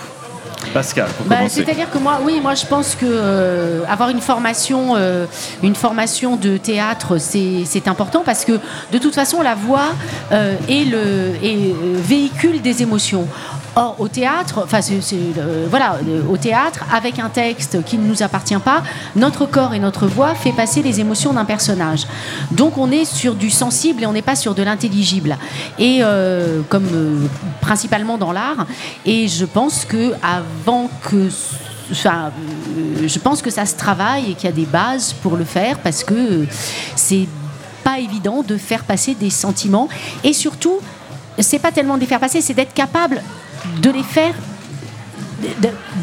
[0.74, 1.64] Pascal, pour Bah, commencer.
[1.64, 5.26] C'est-à-dire que moi, oui, moi je pense que euh, avoir une formation, euh,
[5.64, 8.54] une formation de théâtre, c'est important parce que
[8.92, 9.90] de toute façon, la voix
[10.32, 13.28] euh, est le est, véhicule des émotions.
[13.76, 15.00] Or, au théâtre, enfin, c'est-
[15.38, 18.84] euh, voilà, euh, au théâtre, avec un texte qui ne nous appartient pas,
[19.16, 22.06] notre corps et notre voix fait passer les émotions d'un personnage.
[22.52, 25.38] Donc, on est sur du sensible et on n'est pas sur de l'intelligible.
[25.80, 27.30] Et euh, comme
[27.62, 28.66] principalement dans l'art,
[29.06, 31.30] et je pense que avant que
[31.94, 32.32] Enfin,
[33.06, 35.78] je pense que ça se travaille et qu'il y a des bases pour le faire
[35.80, 36.46] parce que
[36.96, 37.28] c'est
[37.84, 39.90] pas évident de faire passer des sentiments
[40.24, 40.80] et surtout
[41.40, 43.22] c'est pas tellement de les faire passer c'est d'être capable
[43.82, 44.34] de les faire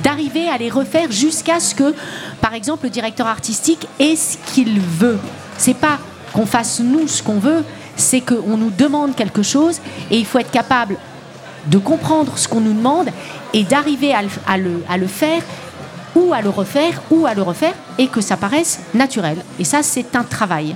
[0.02, 1.94] d'arriver à les refaire jusqu'à ce que,
[2.40, 5.18] par exemple, le directeur artistique ait ce qu'il veut.
[5.56, 5.98] C'est pas
[6.32, 7.64] qu'on fasse nous ce qu'on veut,
[7.96, 9.80] c'est qu'on nous demande quelque chose
[10.10, 10.96] et il faut être capable
[11.66, 13.08] de comprendre ce qu'on nous demande
[13.52, 15.42] et d'arriver à, à le faire
[16.14, 19.38] ou à le refaire ou à le refaire et que ça paraisse naturel.
[19.58, 20.74] Et ça, c'est un travail.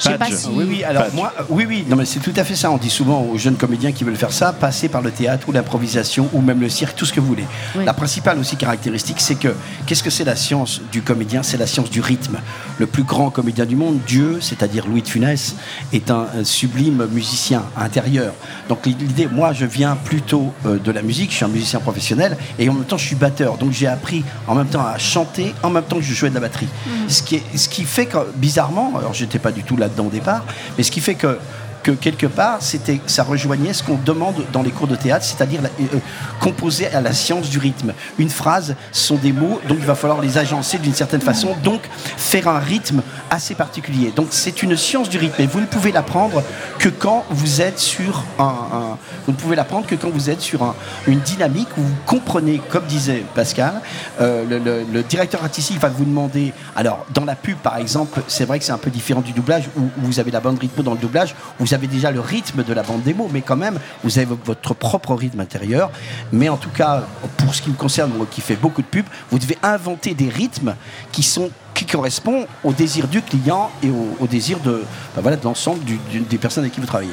[0.00, 0.48] Sais pas si...
[0.48, 2.70] Oui, oui, alors moi, euh, oui, oui, non, mais c'est tout à fait ça.
[2.70, 5.52] On dit souvent aux jeunes comédiens qui veulent faire ça, passer par le théâtre ou
[5.52, 7.44] l'improvisation ou même le cirque, tout ce que vous voulez.
[7.76, 7.84] Oui.
[7.84, 9.54] La principale aussi caractéristique, c'est que
[9.86, 11.42] qu'est-ce que c'est la science du comédien?
[11.42, 12.38] C'est la science du rythme.
[12.78, 15.54] Le plus grand comédien du monde, Dieu, c'est-à-dire Louis de Funès,
[15.92, 18.32] est un, un sublime musicien intérieur.
[18.68, 21.30] Donc l'idée, moi, je viens plutôt euh, de la musique.
[21.30, 23.58] Je suis un musicien professionnel et en même temps, je suis batteur.
[23.58, 26.34] Donc j'ai appris en même temps à chanter, en même temps que je jouais de
[26.34, 26.68] la batterie.
[27.08, 30.10] Ce qui, est, ce qui fait que, bizarrement, alors j'étais pas du tout là-dedans au
[30.10, 30.44] départ,
[30.76, 31.38] mais ce qui fait que
[31.82, 35.60] que quelque part, c'était, ça rejoignait ce qu'on demande dans les cours de théâtre, c'est-à-dire
[35.80, 35.98] euh,
[36.40, 37.92] composer à la science du rythme.
[38.18, 41.80] Une phrase sont des mots, donc il va falloir les agencer d'une certaine façon, donc
[42.16, 44.12] faire un rythme assez particulier.
[44.14, 46.42] Donc c'est une science du rythme, et vous ne pouvez l'apprendre
[46.78, 50.62] que quand vous êtes sur un, vous ne pouvez l'apprendre que quand vous êtes sur
[50.62, 50.74] un-
[51.06, 53.80] une dynamique où vous comprenez, comme disait Pascal,
[54.20, 56.52] euh, le, directeur artistique va vous demander.
[56.76, 59.68] Alors dans la pub par exemple, c'est vrai que c'est un peu différent du doublage
[59.76, 61.34] où, vous avez la bande rythmo dans le doublage,
[61.70, 64.74] vous avez déjà le rythme de la bande démo, mais quand même vous avez votre
[64.74, 65.92] propre rythme intérieur.
[66.32, 67.04] Mais en tout cas,
[67.36, 70.28] pour ce qui me concerne, moi qui fais beaucoup de pubs, vous devez inventer des
[70.28, 70.74] rythmes
[71.12, 74.82] qui correspondent au désir du client et au, désir de,
[75.14, 77.10] ben voilà, de l'ensemble des personnes avec qui vous travaillez.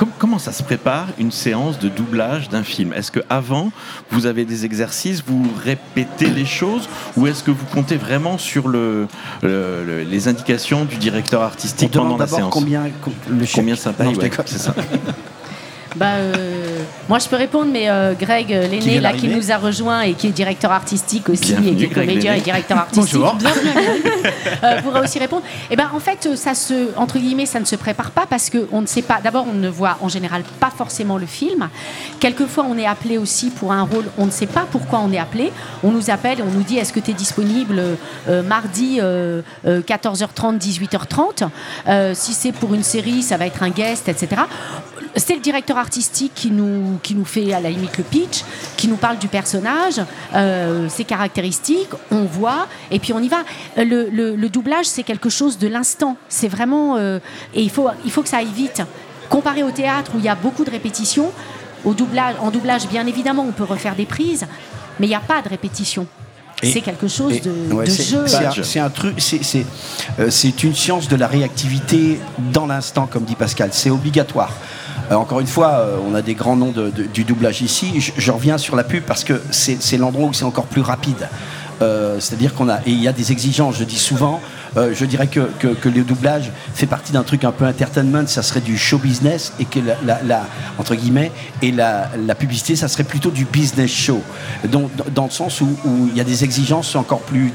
[0.00, 2.94] Com- comment ça se prépare une séance de doublage d'un film?
[2.94, 3.70] Est-ce que avant
[4.10, 6.88] vous avez des exercices, vous répétez les choses,
[7.18, 9.06] ou est-ce que vous comptez vraiment sur le,
[9.42, 12.50] le- le- les indications du directeur artistique pendant la séance?
[12.50, 12.84] combien
[13.28, 13.44] le.
[13.54, 14.30] Combien ça paye ouais.
[14.46, 14.74] C'est ça.
[15.96, 16.69] Bah, euh,
[17.08, 20.14] moi, je peux répondre, mais euh, Greg, euh, l'aîné, là, qui nous a rejoint et
[20.14, 23.36] qui est directeur artistique aussi, Bienvenue, et qui est Greg comédien et directeur artistique, Bonjour.
[24.64, 25.42] euh, pourra aussi répondre.
[25.70, 28.80] Et ben, en fait, ça se, entre guillemets, ça ne se prépare pas parce qu'on
[28.82, 29.20] ne sait pas.
[29.22, 31.68] D'abord, on ne voit en général pas forcément le film.
[32.20, 34.04] Quelquefois, on est appelé aussi pour un rôle.
[34.18, 35.52] On ne sait pas pourquoi on est appelé.
[35.82, 37.82] On nous appelle et on nous dit est-ce que tu es disponible
[38.28, 41.48] euh, mardi euh, euh, 14h30, 18h30
[41.88, 44.42] Euh, Si c'est pour une série, ça va être un guest, etc.
[45.16, 46.69] C'est le directeur artistique qui nous,
[47.02, 48.42] qui nous fait à la limite le pitch,
[48.76, 50.00] qui nous parle du personnage,
[50.34, 53.38] euh, ses caractéristiques, on voit, et puis on y va.
[53.78, 56.16] Euh, Le, le- le doublage, c'est quelque chose de l'instant.
[56.28, 56.96] C'est vraiment.
[56.96, 57.18] euh,
[57.54, 58.82] et il faut, il faut que ça aille vite.
[59.28, 61.30] Comparé au théâtre où il y a beaucoup de répétitions,
[61.84, 64.44] au doublage, en doublage, bien évidemment, on peut refaire des prises,
[64.98, 66.06] mais il n'y a pas de répétition.
[66.62, 68.24] C'est quelque chose et- de, ouais, de c'est- jeu.
[68.62, 69.64] c'est un- truc, c'est- c'est
[70.18, 72.20] euh, c'est une science de la réactivité
[72.52, 73.70] dans l'instant, comme dit Pascal.
[73.72, 74.52] C'est obligatoire.
[75.10, 76.72] Euh, encore une fois, euh, on a des grands noms
[77.12, 78.12] du doublage ici.
[78.16, 81.28] Je, reviens sur la pub parce que c'est l'endroit où c'est encore plus rapide.
[81.82, 83.76] Euh, C'est-à-dire qu'on a et il y a des exigences.
[83.78, 84.40] Je dis souvent,
[84.76, 88.26] je dirais que, que, le doublage fait partie d'un truc un peu entertainment.
[88.26, 90.42] Ça serait du show business et que la,
[90.78, 91.32] entre guillemets
[91.62, 94.22] et la, la publicité, ça serait plutôt du business show.
[94.68, 95.68] Donc dans- le sens où
[96.08, 97.52] il y a des exigences encore plus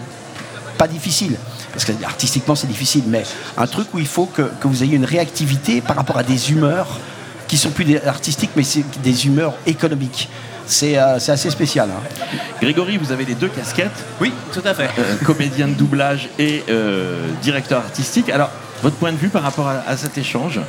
[0.77, 1.37] pas difficile,
[1.71, 3.23] parce que artistiquement c'est difficile, mais
[3.57, 6.51] un truc où il faut que, que vous ayez une réactivité par rapport à des
[6.51, 6.99] humeurs
[7.47, 10.29] qui sont plus des artistiques, mais c'est des humeurs économiques.
[10.67, 11.89] C'est euh, c'est assez spécial.
[11.91, 12.37] hein.
[12.61, 14.03] Grégory, vous avez les deux casquettes.
[14.19, 14.89] Oui, tout à fait.
[14.97, 18.29] Euh, comédien de doublage et euh, directeur artistique.
[18.29, 18.49] Alors,
[18.81, 20.59] votre point de vue par rapport à, à cet échange?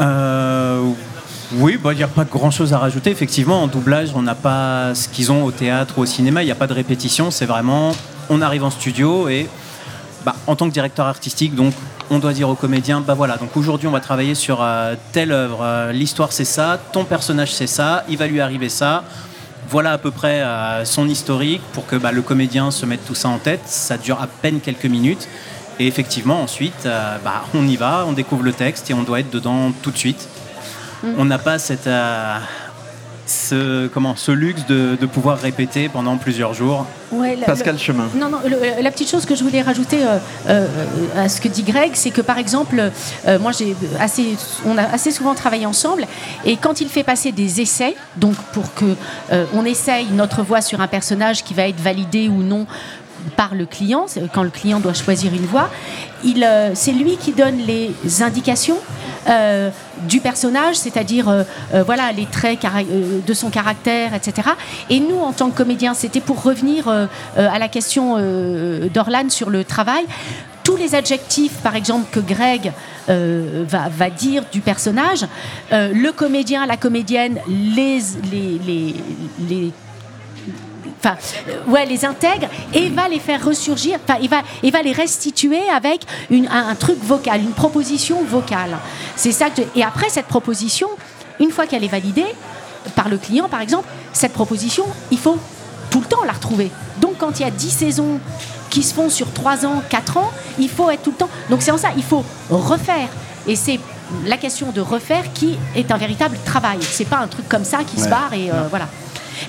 [0.00, 0.82] Euh,
[1.56, 3.10] oui, bah, il n'y a pas grand-chose à rajouter.
[3.10, 6.42] Effectivement, en doublage, on n'a pas ce qu'ils ont au théâtre ou au cinéma.
[6.42, 7.30] Il n'y a pas de répétition.
[7.30, 7.94] C'est vraiment,
[8.30, 9.46] on arrive en studio et
[10.24, 11.74] bah, en tant que directeur artistique, donc
[12.10, 15.32] on doit dire aux comédiens, bah voilà, donc aujourd'hui on va travailler sur euh, telle
[15.32, 15.60] œuvre.
[15.62, 19.04] Euh, L'histoire c'est ça, ton personnage c'est ça, il va lui arriver ça.
[19.68, 23.14] Voilà à peu près euh, son historique pour que bah, le comédien se mette tout
[23.14, 23.62] ça en tête.
[23.64, 25.28] Ça dure à peine quelques minutes.
[25.80, 26.86] Et effectivement, ensuite,
[27.24, 29.96] bah, on y va, on découvre le texte et on doit être dedans tout de
[29.96, 30.28] suite.
[31.18, 31.88] On n'a pas cette,
[33.26, 36.86] ce, comment, ce luxe de, de pouvoir répéter pendant plusieurs jours.
[37.10, 38.08] Ouais, la- Pascal le- Chemin.
[38.14, 40.18] Non, non, le- la petite chose que je voulais rajouter euh,
[40.48, 40.66] euh,
[41.16, 42.90] à ce que dit Greg, c'est que par exemple,
[43.26, 46.06] euh, moi j'ai assez, on a assez souvent travaillé ensemble,
[46.44, 48.84] et quand il fait passer des essais, donc pour que
[49.32, 52.66] euh, on essaye notre voix sur un personnage qui va être validé ou non
[53.36, 54.04] par le client,
[54.34, 55.70] quand le client doit choisir une voix,
[56.24, 58.76] il, euh, c'est lui qui donne les indications
[59.28, 59.70] euh,
[60.02, 62.60] du personnage, c'est-à-dire euh, euh, voilà les traits
[63.26, 64.48] de son caractère, etc.
[64.90, 68.16] Et nous, en tant que comédiens, c'était pour revenir à la question
[68.92, 70.04] d'Orlan sur le travail.
[70.62, 72.72] Tous les adjectifs, par exemple, que Greg
[73.08, 75.26] va, dire du personnage,
[75.70, 78.00] le comédien, la comédienne les
[81.04, 81.16] enfin,
[81.48, 84.92] euh, ouais, les intègre et va les faire ressurgir, enfin, il va, il va les
[84.92, 88.76] restituer avec une, un, un truc vocal, une proposition vocale.
[89.16, 90.88] C'est ça que, et après cette proposition,
[91.40, 92.26] une fois qu'elle est validée
[92.94, 95.38] par le client, par exemple, cette proposition, il faut
[95.90, 96.70] tout le temps la retrouver.
[97.00, 98.20] Donc, quand il y a 10 saisons
[98.70, 101.28] qui se font sur 3 ans, 4 ans, il faut être tout le temps.
[101.50, 103.08] Donc, c'est en ça, il faut refaire.
[103.46, 103.78] Et c'est
[104.26, 106.78] la question de refaire qui est un véritable travail.
[106.80, 108.86] C'est pas un truc comme ça qui se barre et euh, voilà.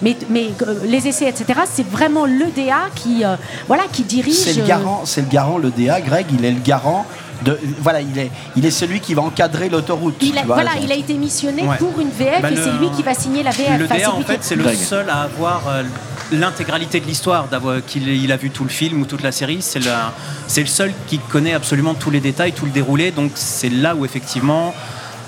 [0.02, 3.36] Mais, mais euh, les essais, etc., c'est vraiment le DA qui, euh,
[3.68, 4.34] voilà, qui dirige.
[4.36, 7.06] C'est le euh, garant, c'est le garant, le DA, Greg, il est le garant
[7.44, 10.16] de, voilà, il est, il est celui qui va encadrer l'autoroute.
[10.22, 10.56] il a, vois.
[10.56, 11.76] voilà, il a été missionné Ouais.
[11.78, 13.78] pour une VF Bah, et le- c'est lui qui va signer la VF.
[13.78, 14.78] Le Enfin, DA, en fait, qui- c'est le Greg.
[14.78, 15.84] seul à avoir euh,
[16.32, 19.58] l'intégralité de l'histoire, d'avoir qu'il il a vu tout le film ou toute la série.
[19.62, 19.92] C'est le,
[20.48, 23.12] c'est le seul qui connaît absolument tous les détails, tout le déroulé.
[23.12, 24.74] Donc c'est là où effectivement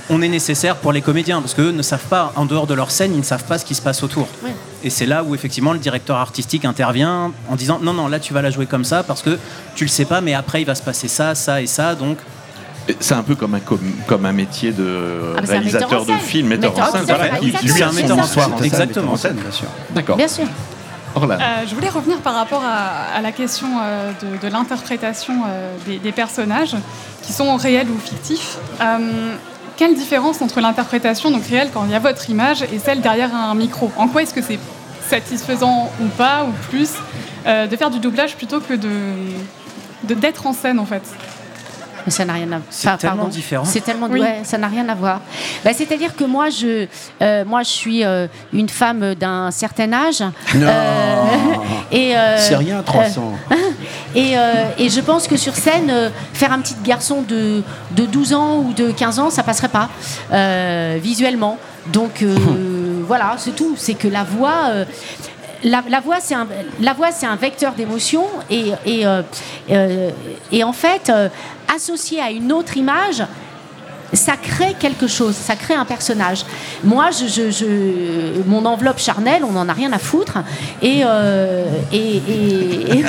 [0.10, 2.92] on est nécessaire pour les comédiens, parce qu'eux ne savent pas, en dehors de leur
[2.92, 4.28] scène, ils ne savent pas ce qui se passe autour.
[4.84, 8.34] Et c'est là où effectivement le directeur artistique intervient en disant non, non, là tu
[8.34, 9.38] vas la jouer comme ça parce que
[9.76, 11.96] tu le sais pas, mais après il va se passer ça, ça et ça.
[11.96, 12.18] Donc
[13.02, 16.06] C'est un peu comme un, comme, comme un métier de Ah, un réalisateur metteur en
[16.06, 16.20] de scène.
[16.20, 17.06] film, metteur Metteur en scène.
[17.06, 17.94] Voilà, lui c'est histoire.
[17.94, 18.66] ça, en scène.
[18.66, 19.12] exactement.
[19.14, 19.68] en scène, bien sûr.
[19.94, 20.16] D'accord.
[20.16, 20.46] Bien sûr.
[21.18, 25.76] Euh, je voulais revenir par rapport à, à la question euh, de, de l'interprétation euh,
[25.88, 26.76] des, des personnages,
[27.24, 28.58] qui sont réels ou fictifs.
[29.78, 33.34] Quelle différence entre l'interprétation donc réelle quand il y a votre image et celle derrière
[33.36, 33.92] un micro?
[33.96, 34.60] En quoi est-ce que c'est
[35.08, 36.90] satisfaisant ou pas ou plus
[37.46, 41.04] euh, de faire du doublage plutôt que de- d'être en scène en fait?
[42.08, 43.30] Mais ça n'a rien à C'est enfin, tellement pardon.
[43.32, 43.66] différent.
[43.66, 44.22] C'est tellement Oui.
[44.22, 45.20] ouais, ça n'a rien à voir.
[45.64, 46.88] Bah, C'est-à-dire que moi, je,
[47.22, 50.24] euh, moi, je suis euh, une femme d'un certain âge.
[50.56, 50.68] Non.
[51.92, 53.34] et euh, C'est rien, 300.
[53.52, 53.56] euh,
[54.16, 58.06] et, euh, et je pense que sur scène, euh, faire un petit garçon de, de
[58.06, 59.90] 12 ans ou de 15 ans, ça passerait pas
[60.32, 61.58] euh, visuellement.
[61.92, 62.38] Donc euh,
[63.06, 63.76] voilà, c'est tout.
[63.78, 64.70] C'est que la voix.
[65.64, 68.74] La, voix, c'est un, vecteur d'émotion et,
[69.06, 69.22] euh,
[69.72, 70.12] euh,
[70.64, 71.30] en fait, euh,
[71.74, 73.24] associé à une autre image,
[74.14, 76.46] ça crée quelque chose, ça crée un personnage.
[76.84, 80.38] Moi, je, je- je- mon enveloppe charnelle, on n'en a rien à foutre.
[80.82, 81.02] Et.
[81.06, 82.22] euh, et,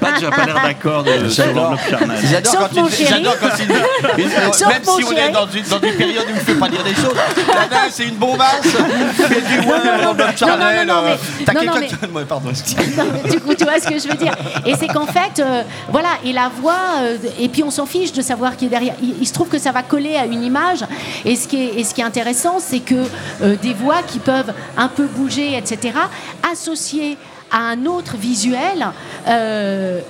[0.00, 1.70] Pas l'air d'accord de- sur J'adore.
[1.70, 2.18] l'enveloppe charnelle.
[2.24, 2.80] J'adore quand, il-
[3.40, 5.20] quand il- Même mon si on chéri.
[5.28, 7.14] est dans une, dans une période où il ne fait pas dire des choses.
[7.14, 8.60] Là, c'est une bombasse.
[9.14, 10.86] Fais du ouais, l'enveloppe charnelle.
[10.86, 11.60] non, non, euh, mais- T'as non.
[12.14, 14.32] Ouais, Pardon, mais du coup, tu vois ce que je veux dire.
[14.66, 18.12] Et c'est qu'en fait, euh, voilà, et la voix, euh, et puis on s'en fiche
[18.12, 18.94] de savoir qui est derrière.
[19.02, 20.84] Il, il se trouve que ça va coller à une image.
[21.24, 23.06] Et ce qui est, intéressant, c'est que
[23.42, 25.94] euh, des voix qui peuvent un peu bouger, etc.,
[26.50, 27.16] associées
[27.50, 28.88] à un autre visuel,
[29.26, 30.00] euh,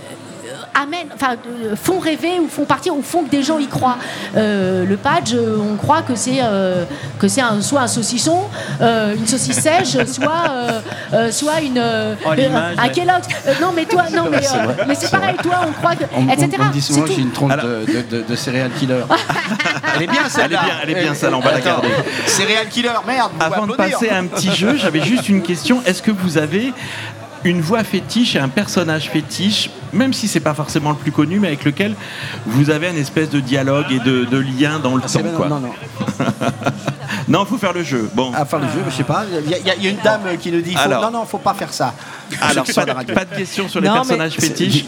[0.74, 3.98] amènent, enfin, euh, font rêver ou font partir ou font que des gens y croient.
[4.36, 6.84] Euh, le patch, euh, on croit que c'est euh,
[7.18, 8.40] que c'est un, soit un saucisson,
[8.80, 10.80] euh, une saucisse sèche, soit euh,
[11.14, 12.92] euh, soit une euh, Oh, un ouais.
[12.92, 13.22] Kellogg.
[13.46, 15.36] Euh, non, mais toi, non, mais, C'est euh, mais pareil.
[15.42, 16.50] Toi, on croit que, On, etc.
[16.61, 19.04] on dit souvent C'est que j'ai une tronche de, de, de, de serial killer.
[19.94, 20.61] Elle est bien Elle est celle-là.
[20.64, 21.88] bien, elle est bien celle-là, on va la garder.
[22.26, 23.32] Serial killer, merde.
[23.40, 25.82] Avant de passer à un petit jeu, j'avais juste une question.
[25.86, 26.72] Est-ce que vous avez
[27.49, 31.40] une voix fétiche et un personnage fétiche, même si c'est pas forcément le plus connu,
[31.40, 31.94] mais avec lequel
[32.46, 35.32] vous avez un espèce de dialogue et de, de lien dans le c'est temps, bien,
[35.36, 35.49] quoi.
[35.49, 35.72] non, non.
[37.28, 38.11] non, faut faire le jeu.
[38.14, 38.32] Bon.
[38.34, 39.24] À faire le jeu, je sais pas.
[39.24, 41.03] Y, y il y a une dame qui nous dit faut- Alors.
[41.11, 41.94] non, non, faut pas faire ça.
[42.41, 44.85] Alors, Sur pas, pas de questions sur les Non, personnages fétiches.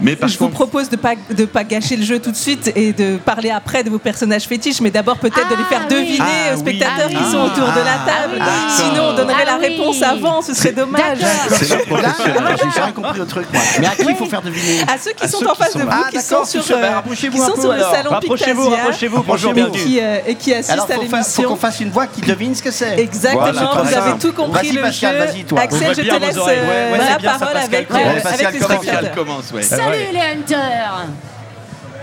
[0.00, 2.72] Mais par Je vous propose de pas de pas gâcher le jeu tout de suite
[2.74, 6.18] et de parler après de vos personnages fétiches, mais d'abord peut-être de les faire deviner
[6.20, 6.60] Ah, aux oui.
[6.60, 8.42] spectateurs Ah, qui sont autour de la table.
[8.76, 9.68] Sinon, on donnerait la Ah, oui.
[9.68, 11.18] réponse avant, ce serait dommage.
[11.50, 12.56] C'est le professionnel.
[12.74, 13.62] J'ai rien compris au truc, moi.
[13.80, 15.74] Mais à qui il faut faire deviner À ceux qui À sont ceux en face
[15.74, 17.92] de vous, Ah, qui sont sur, euh, sur le alors.
[17.94, 19.78] salon Rapprochez-vous, rapprochez-vous, bonjour, et bienvenue.
[19.78, 21.42] qui, euh, et qui assistent Alors, à faut, faire- faut l'émission.
[21.44, 22.98] qu'on fasse une voix qui devine ce que c'est.
[22.98, 25.24] Exactement, vous avez tout compris Vas-y, le Pascal, jeu.
[25.26, 25.60] vas-y, toi.
[25.60, 28.52] Axel, je te laisse euh, Ouais, ouais, la parole Pascal avec, euh, Ouais, Pascal avec
[28.54, 28.82] les commence.
[28.82, 29.14] spectateurs.
[29.14, 29.62] commence, ouais.
[29.62, 31.06] Salut les hunters.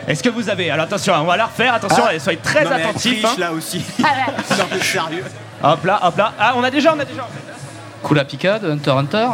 [0.07, 1.73] Est-ce que vous avez Alors attention, on va la refaire.
[1.73, 2.19] Attention, Ah.
[2.19, 3.21] soyez très Non, mais elle attentifs.
[3.21, 3.35] triche, hein.
[3.39, 3.83] là aussi.
[4.03, 5.23] Ah sérieux.
[5.63, 6.33] Hop là, hop là.
[6.39, 7.27] Ah, on a déjà, on a déjà.
[8.03, 9.27] Coup la picade, Hunter Hunter.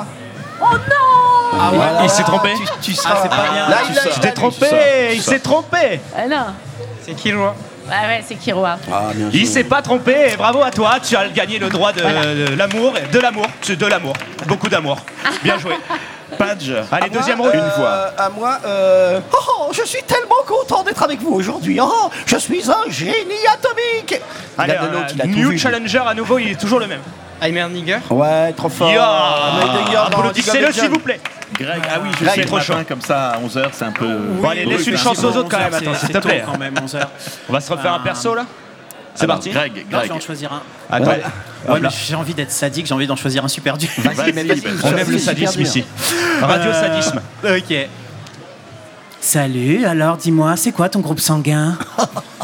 [0.61, 2.53] Oh non Ah ouais, il s'est trompé.
[2.81, 3.19] Tu, tu Ah, seras.
[3.23, 3.67] c'est pas bien.
[3.69, 4.11] Là, tu il a sors.
[4.15, 4.67] Il s'est trompé,
[5.15, 5.99] il s'est trompé.
[6.15, 6.45] Ah non.
[7.05, 7.55] C'est qui le roi?
[7.87, 8.77] Ouais, ouais, c'est Kiroa.
[8.91, 11.91] Ah, bien Il s'est pas trompé et bravo à toi, tu as gagné le droit
[11.91, 14.13] de, de l'amour, de l'amour, c'est de l'amour,
[14.47, 14.97] beaucoup d'amour.
[15.43, 15.73] Bien joué.
[16.37, 16.71] Padge.
[16.71, 17.51] Allez, À moi, deuxième rôle.
[17.53, 17.91] euh, Une fois.
[18.17, 21.77] À moi, euh, oh, oh, je suis tellement content d'être avec vous aujourd'hui.
[21.81, 23.13] Oh, je suis un génie
[23.53, 24.21] atomique.
[24.57, 25.57] Allez, il a de l'autre, il a euh, tout New vu.
[25.57, 27.01] Challenger à nouveau, il est toujours le même.
[27.41, 27.97] Heimerdinger.
[28.11, 28.93] Ouais, trop fort.
[28.93, 31.19] Dans Applaudissez-le League of s'il vous plaît.
[31.59, 32.73] Greg, ah oui, je Greg, suis trop chaud.
[32.87, 34.17] Comme ça, à 11h, c'est un peu.
[34.41, 36.43] Bon, allez, laisse une chance aux autres quand même, attends, s'il te plaît.
[36.45, 36.99] quand même, 11h.
[37.49, 38.45] On va se refaire un perso là
[39.15, 39.49] C'est parti.
[39.51, 40.11] Greg, Non, je vais Greg.
[40.11, 40.61] en choisir un.
[40.89, 41.11] Attends.
[41.11, 41.21] Ouais,
[41.75, 41.89] mais là.
[41.89, 43.89] j'ai envie d'être sadique, j'ai envie d'en choisir un super dur.
[43.97, 45.83] Vas-y, mais vas-y, On aime le sadisme ici.
[46.41, 47.21] Radio sadisme.
[47.45, 47.75] Euh, ok.
[49.19, 51.77] Salut, alors dis-moi, c'est quoi ton groupe sanguin?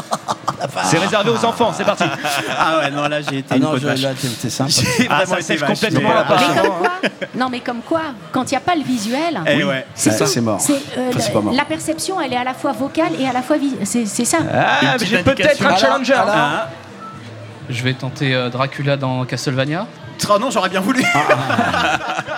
[0.84, 2.04] C'est réservé aux enfants, c'est parti.
[2.60, 4.00] Ah ouais, non, là j'ai été Ah une non, je- vache.
[4.02, 4.70] là, t'es- sympa.
[4.98, 6.40] J'ai Ah, vraiment ça été sèche vache, complètement mais, la part.
[6.40, 6.90] Mais comme quoi
[7.36, 8.00] Non, mais comme quoi
[8.32, 9.86] Quand il n'y a pas le visuel, Eh ouais.
[9.94, 10.60] c'est Ça, c'est mort.
[10.60, 11.54] C'est, euh, Ça, pas mort.
[11.54, 14.38] la perception, elle est à la fois vocale et à la fois vi- c'est, ça.
[14.52, 16.14] Ah, j'ai peut-être un challenger.
[16.14, 16.34] alors.
[16.36, 16.68] Ah,
[17.70, 19.86] Je vais tenter euh, Dracula dans Castlevania.
[20.30, 21.02] Oh non, j'aurais bien voulu.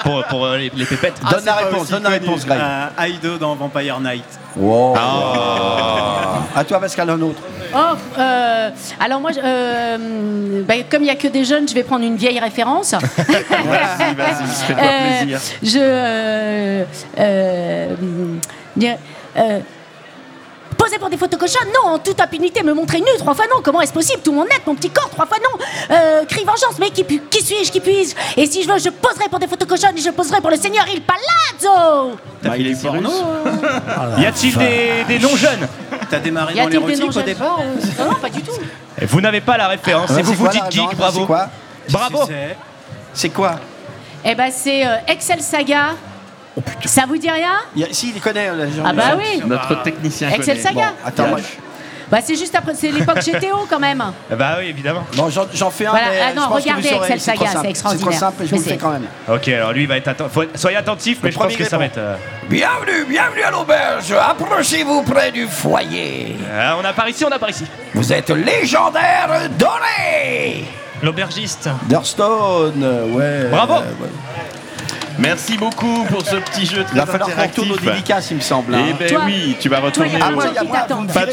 [0.05, 1.15] Pour, pour euh, les, les pépettes.
[1.25, 2.59] Ah, Donne la réponse, donne la réponse, Greg.
[2.61, 4.25] Euh, Aido dans Vampire Night.
[4.57, 4.95] Wow.
[4.97, 6.39] Ah.
[6.57, 7.41] À toi, Pascal, un autre.
[7.73, 7.79] Oh,
[8.19, 11.85] euh, alors moi, je- euh, ben, comme il n'y a que des jeunes, je vais
[11.85, 12.93] prendre une vieille référence.
[13.17, 15.41] Vas-y, vas-y, fais-toi Euh, plaisir.
[15.63, 15.79] Je.
[15.81, 16.85] euh,
[17.21, 17.95] euh,
[18.75, 18.97] bien,
[19.37, 19.61] euh,
[20.91, 23.61] Poser pour des photos cochonnes Non, en toute impunité, me montrer nu trois fois non.
[23.63, 25.65] Comment est-ce possible Tout mon net, mon petit corps, trois fois non?
[25.95, 28.15] Euh, crie vengeance, mais qui, qui suis-je Qui puis-je?
[28.41, 30.57] Et si je veux, je poserai pour des photos cochonnes et je poserai pour le
[30.57, 32.17] Seigneur Il Palazzo!
[32.43, 33.13] T'as fait les pornos
[34.19, 35.69] Y a-t-il des, des non-jeunes
[36.11, 37.59] T'as démarré Y dans a-t-il des l'érotique au non-jeunes départ
[37.99, 38.53] Non, non, pas du tout.
[39.03, 40.11] Vous n'avez pas la référence.
[40.11, 41.21] Ouais, et vous vous dites geek, bravo.
[41.21, 41.49] C'est quoi?
[41.91, 42.23] Bravo.
[42.27, 42.57] C'est-
[43.15, 43.61] C'est quoi?
[44.25, 45.91] Eh ben, c'est euh, Excel Saga.
[46.85, 48.47] Ça vous dit rien Il y a- Si, il connaît.
[48.49, 49.43] là, j'ai Ah bah oui.
[49.47, 50.61] Notre technicien Excel connaît.
[50.61, 50.75] Saga.
[51.03, 51.39] Bon, attends, moi,
[52.11, 54.03] Bah c'est juste après, c'est l'époque GTO quand même.
[54.33, 55.05] Eh Bah oui, évidemment.
[55.17, 55.91] Bon, j'en j'en fais un.
[55.91, 57.65] Voilà, mais ah je non, pense que regardez saurez, Excel c'est trop Saga, simple.
[57.65, 58.13] c'est extraordinaire.
[58.13, 59.07] C'est trop simple, je Mais vous le fais c'est- quand même.
[59.29, 60.33] Ok, alors lui va être attentif.
[60.35, 61.99] Faut- Soyez attentifs, mais Le je pense premier que ça va être.
[61.99, 62.17] euh,
[62.49, 64.11] Bienvenue, bienvenue à l'auberge.
[64.13, 66.37] Approchez-vous près du foyer.
[66.51, 67.65] euh, on a par ici, on a par ici.
[67.95, 70.65] Vous êtes légendaire doré.
[71.05, 71.69] L'aubergiste.
[71.85, 72.85] Durstone,
[73.15, 73.45] ouais.
[73.53, 73.75] Bravo.
[73.75, 74.09] euh, ouais.
[75.21, 77.63] Merci beaucoup pour ce petit jeu très Il va falloir qu'on interactif.
[77.65, 78.75] retourne aux dédicaces, il me semble.
[78.75, 78.97] Eh hein.
[78.99, 80.45] ben Toi- oui, tu vas toi, retourner Ah, quoi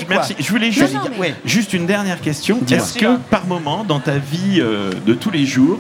[0.10, 0.36] merci.
[0.40, 1.36] Je voulais juste, Non, non, mais- Ouais.
[1.46, 2.60] juste une dernière question.
[2.70, 5.80] Est-ce que par moment, dans ta vie euh, de tous les jours,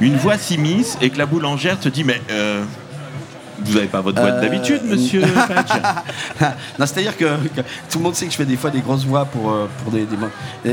[0.00, 2.62] une voix s'immisce et que la boulangère te dit mais euh,
[3.66, 5.20] Vous n'avez pas votre voix Euh, d'habitude, monsieur
[6.40, 7.60] non, c'est-à-dire que, que
[7.90, 9.92] tout le monde sait que je fais des fois des grosses voix pour, euh, pour
[9.92, 10.16] des, des-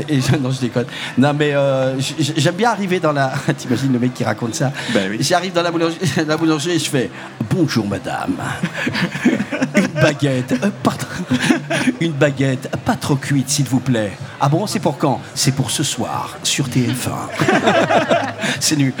[0.08, 0.86] et, et je- non, je déconne.
[1.18, 1.94] Non, mais euh,
[2.36, 3.32] j'aime bien arriver dans la.
[3.56, 4.72] T'imagines le mec qui raconte ça?
[5.20, 7.10] J'arrive dans la boulangerie, la boulangerie et je fais
[7.50, 8.34] Bonjour madame.
[9.76, 10.92] Une baguette, euh, pas
[12.00, 14.12] une baguette, pas trop cuite s'il vous plaît.
[14.40, 15.20] Ah bon, c'est pour quand?
[15.34, 17.10] C'est pour ce soir sur TF1.
[18.60, 18.92] c'est nul.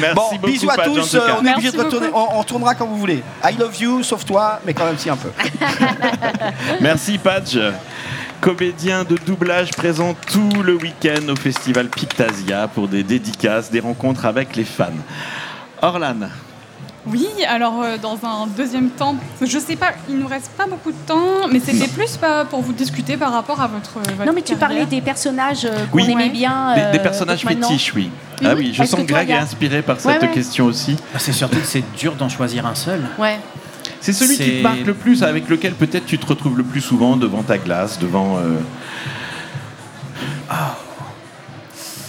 [0.00, 1.16] Merci bon, beaucoup, bisous à tous.
[1.40, 2.08] on est obligé de retourner.
[2.14, 3.17] On, on retournera quand vous voulez.
[3.44, 5.30] I love you, sauf toi, mais quand même si un peu.
[6.80, 7.58] Merci Padge.
[8.40, 14.26] Comédien de doublage présent tout le week-end au festival Pictasia pour des dédicaces, des rencontres
[14.26, 14.92] avec les fans.
[15.82, 16.28] Orlan,
[17.10, 20.90] Oui, alors euh, dans un deuxième temps, je sais pas, il nous reste pas beaucoup
[20.90, 23.94] de temps, mais c'était plus pas pour vous discuter par rapport à votre.
[24.00, 24.58] votre Non, mais tu carrière.
[24.58, 26.10] parlais des personnages euh, qu'on Oui.
[26.10, 26.74] aimait bien.
[26.74, 28.10] des, des euh, personnages fétiches, oui.
[28.44, 30.30] Ah oui, je sens que Greg est inspiré par Ouais, cette ouais.
[30.30, 30.94] question aussi.
[31.12, 33.00] Bah, C'est surtout que c'est dur d'en choisir un seul.
[33.18, 33.38] Ouais.
[34.00, 36.80] C'est celui qui te marque le plus, avec lequel peut-être tu te retrouves le plus
[36.80, 38.36] souvent devant ta glace, devant.
[38.38, 38.58] euh,
[40.50, 40.76] Ah.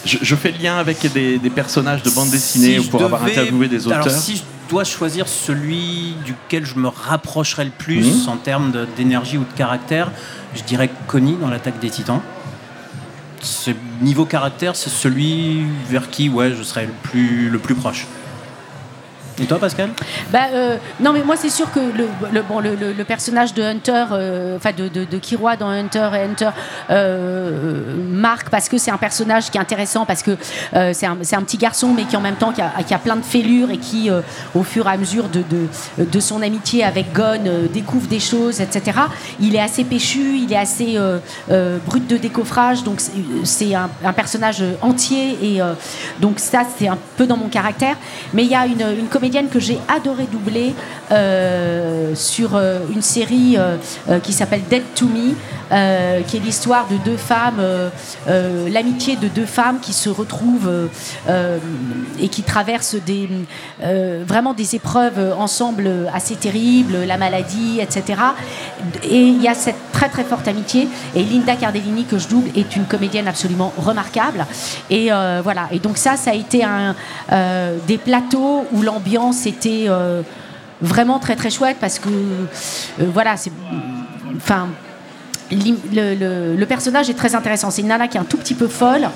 [0.06, 3.22] Je, je fais le lien avec des, des personnages de bande dessinée Si pour avoir
[3.22, 4.02] devais- interviewé des auteurs.
[4.04, 8.30] Alors, si je dois choisir celui duquel je me rapprocherais le plus Mhm.
[8.30, 10.11] en termes d'énergie ou de caractère,
[10.55, 12.22] je dirais Connie dans l'attaque des titans.
[13.41, 18.05] Ce niveau caractère, c'est celui vers qui ouais, je serais le plus, le plus proche.
[19.41, 19.89] Et toi, Pascal
[20.31, 24.57] Bah, euh, non, mais moi, c'est sûr que le, bon, le, personnage de Hunter, euh,
[24.57, 26.49] enfin de, de, de Kiroy dans Hunter et Hunter,
[26.89, 30.37] euh, marque parce que c'est un personnage qui est intéressant, parce que
[30.93, 33.15] c'est un, un petit garçon, mais qui en même temps qui a, qui a plein
[33.15, 34.09] de fêlures et qui,
[34.53, 37.41] au fur et à mesure de, de, de son amitié avec Gon,
[37.73, 38.97] découvre des choses, etc.
[39.39, 40.97] Il est assez péchu, il est assez
[41.85, 42.99] brut de décoffrage, donc
[43.43, 45.61] c'est- un, personnage entier et
[46.19, 47.95] donc ça c'est un peu dans mon caractère.
[48.33, 49.07] Mais il y a une, une
[49.51, 50.73] que j'ai adoré doubler
[51.11, 55.34] euh, sur euh, une série euh, qui s'appelle Dead to Me,
[56.27, 57.61] qui est l'histoire de deux femmes,
[58.27, 60.89] l'amitié de deux femmes qui se retrouvent
[62.19, 63.30] et qui traversent des,
[64.25, 68.19] vraiment des épreuves ensemble assez terribles, la maladie, etc.
[69.03, 70.88] Et il y a cette très très forte amitié.
[71.15, 74.47] Et Linda Cardellini, que je double, est une comédienne absolument remarquable.
[74.89, 75.11] Et
[75.43, 75.67] voilà.
[75.71, 76.95] Et donc ça, ça a été un,
[77.86, 80.22] des plateaux où l'ambiance était euh,
[80.82, 83.51] vraiment très très chouette parce que euh, voilà, c'est,
[84.36, 84.67] enfin,
[85.51, 87.72] le, personnage est très intéressant.
[87.72, 89.09] C'est une nana qui est un tout petit peu folle,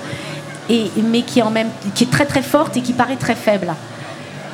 [0.68, 3.74] et, mais qui est, même, qui est très très forte et qui paraît très faible.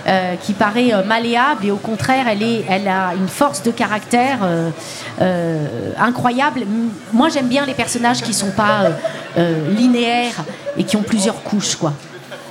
[0.09, 4.39] Euh, qui paraît malléable et au contraire elle, est, elle a une force de caractère
[5.99, 6.63] incroyable.
[7.13, 8.93] Moi j'aime bien les personnages qui sont pas
[9.69, 10.43] linéaires
[10.79, 11.93] et qui ont plusieurs couches quoi.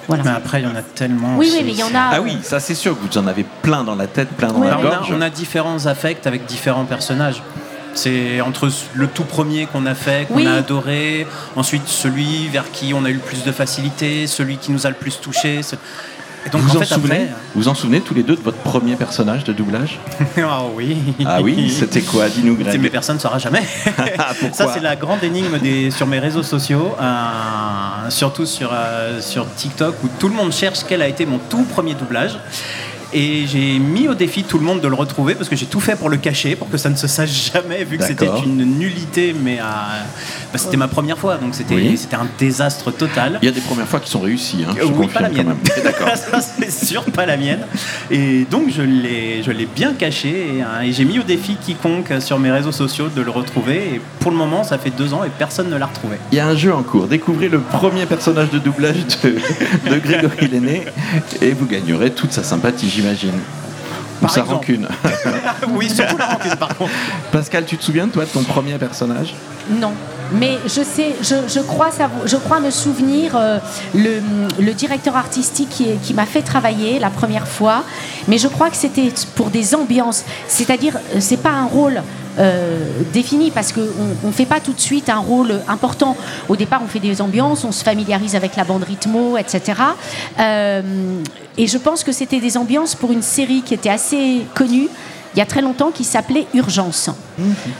[0.09, 0.23] Voilà.
[0.23, 1.37] Mais après, il y en a tellement.
[1.37, 1.57] Oui, aussi.
[1.59, 3.45] oui, mais il y en a, Ah oui, ça c'est sûr que vous en avez
[3.61, 5.13] plein dans la tête, plein dans la on, a, gorge.
[5.15, 7.41] on a différents affects avec différents personnages.
[7.95, 10.47] C'est entre le tout premier qu'on a fait, qu'on Oui.
[10.47, 14.71] a adoré, ensuite celui vers qui on a eu le plus de facilité, celui qui
[14.71, 15.61] nous a le plus touché.
[16.43, 17.29] Ce- Et donc vous, en en fait, souvenez, après.
[17.55, 19.99] vous en souvenez tous les deux de votre premier personnage de doublage
[20.37, 20.97] Ah oui.
[21.25, 22.79] Ah oui, c'était quoi Dis-nous, Greg.
[22.81, 23.63] Mais personne ne saura jamais.
[24.53, 29.45] Ça, c'est la grande énigme des, sur mes réseaux sociaux, euh, surtout sur, euh, sur
[29.55, 32.37] TikTok, où tout le monde cherche quel a été mon tout premier doublage.
[33.11, 35.79] Et j'ai mis au défi tout le monde de le retrouver parce que j'ai tout
[35.79, 38.63] fait pour le cacher, pour que ça ne se sache jamais, vu que c'était une
[38.77, 39.63] nullité, mais euh,
[40.53, 41.97] bah, c'était ma première fois, donc c'était Oui.
[41.97, 43.39] c'était un désastre total.
[43.41, 44.63] Il y a des premières fois qui sont réussies.
[44.67, 45.55] Hein, je oui, pas la mienne.
[45.83, 46.09] D'accord.
[46.15, 47.61] Ça, c'est sûr, pas la mienne.
[48.11, 51.55] Et donc, je l'ai, je l'ai bien caché et, euh, et j'ai mis au défi
[51.55, 53.95] quiconque sur mes réseaux sociaux de le retrouver.
[53.95, 56.17] Et pour le moment, ça fait deux ans et personne ne l'a retrouvé.
[56.31, 57.07] Il y a un jeu en cours.
[57.07, 59.35] Découvrez le premier personnage de doublage de,
[59.89, 60.83] de Grégory Lenné
[61.41, 63.33] et vous gagnerez toute sa sympathie, j'imagine.
[64.21, 64.55] Ou sa exemple.
[64.55, 64.87] rancune.
[65.69, 66.91] oui, surtout la rancune, par contre.
[67.31, 69.33] Pascal, tu te souviens, toi, de ton premier personnage?
[69.69, 69.91] Non.
[70.33, 73.57] Mais je sais, je, je crois, savoir- je crois me souvenir euh,
[73.95, 74.21] le,
[74.59, 77.83] le directeur artistique qui, qui m'a fait travailler la première fois,
[78.27, 80.25] mais je crois que c'était pour des ambiances.
[80.47, 82.03] C'est-à-dire, euh, c'est pas un rôle
[83.13, 86.15] défini parce qu'on ne fait pas tout de suite un rôle important.
[86.47, 89.81] Au départ, on fait des ambiances, on se familiarise avec la bande rythmo, etc.
[90.39, 90.81] Euh,
[91.57, 94.87] et je pense que c'était des ambiances pour une série qui était assez connue
[95.35, 97.09] il y a très longtemps qui s'appelait Urgence.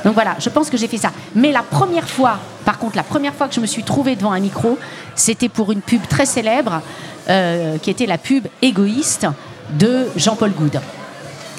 [0.06, 1.12] Donc voilà, je pense que j'ai fait ça.
[1.34, 4.32] Mais la première fois, par contre, la première fois que je me suis trouvée devant
[4.32, 4.78] un micro,
[5.16, 6.82] c'était pour une pub très célèbre,
[7.28, 9.26] euh, qui était la pub égoïste
[9.72, 10.80] de Jean-Paul Goud.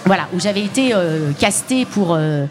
[0.06, 2.46] Voilà, où j'avais été euh, castée pour, euh,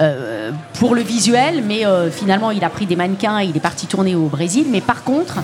[0.00, 3.60] euh, pour le visuel, mais euh, finalement il a pris des mannequins et il est
[3.60, 4.66] parti tourner au Brésil.
[4.70, 5.36] Mais par contre,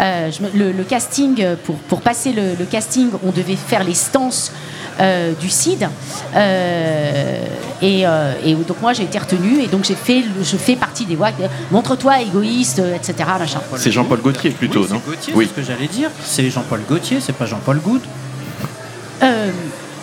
[0.00, 3.94] euh, je le, le casting, pour, pour passer le, le casting, on devait faire les
[3.94, 4.52] stances
[5.00, 5.88] euh, du CID.
[6.36, 7.46] Euh,
[7.82, 10.76] et, euh, et donc moi j'ai été retenue et donc j'ai fait, le- je fais
[10.76, 11.30] partie des voix.
[11.70, 13.14] Montre-toi égoïste, etc.
[13.38, 13.60] Machin.
[13.76, 15.00] C'est Jean-Paul Gaultier plutôt, Oui, non?
[15.06, 15.44] Gauthier, Oui.
[15.54, 16.10] c'est ce que j'allais dire.
[16.24, 18.02] C'est Jean-Paul Gaultier, c'est pas Jean-Paul Goud.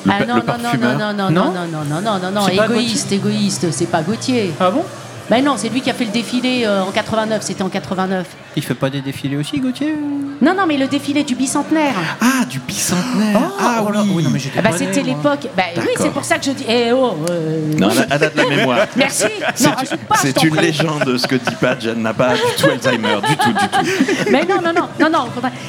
[0.05, 3.71] Le ah non, non, non, non, non, non, Non non, non, non, non, égoïste, égoïste,
[3.71, 4.53] c'est pas Gauthier.
[4.59, 4.83] Ah bon
[5.31, 8.27] Ben non, c'est lui qui a fait le défilé euh, en 89, c'était en 89.
[8.57, 9.95] Il fait pas des défilés aussi, Gauthier
[10.41, 11.93] Non, non, mais le défilé du bicentenaire.
[12.19, 14.21] Ah, du bicentenaire Ah, oui.
[14.25, 15.47] non, mais j'étais Ah bah pas c'était l'époque.
[15.55, 16.65] Bah oui, c'est pour ça que je dis.
[16.67, 17.15] Eh oh.
[17.29, 18.87] euh, Non, elle a- de la mémoire.
[18.97, 19.23] Merci.
[19.55, 20.15] C'est Non, rajoute pas.
[20.15, 20.65] je C'est t'en une prie.
[20.65, 21.79] légende ce que dit Pat.
[21.81, 24.25] Elle n'a pas du tout Alzheimer, du tout, du tout.
[24.33, 25.27] Mais non, non, non, non, non.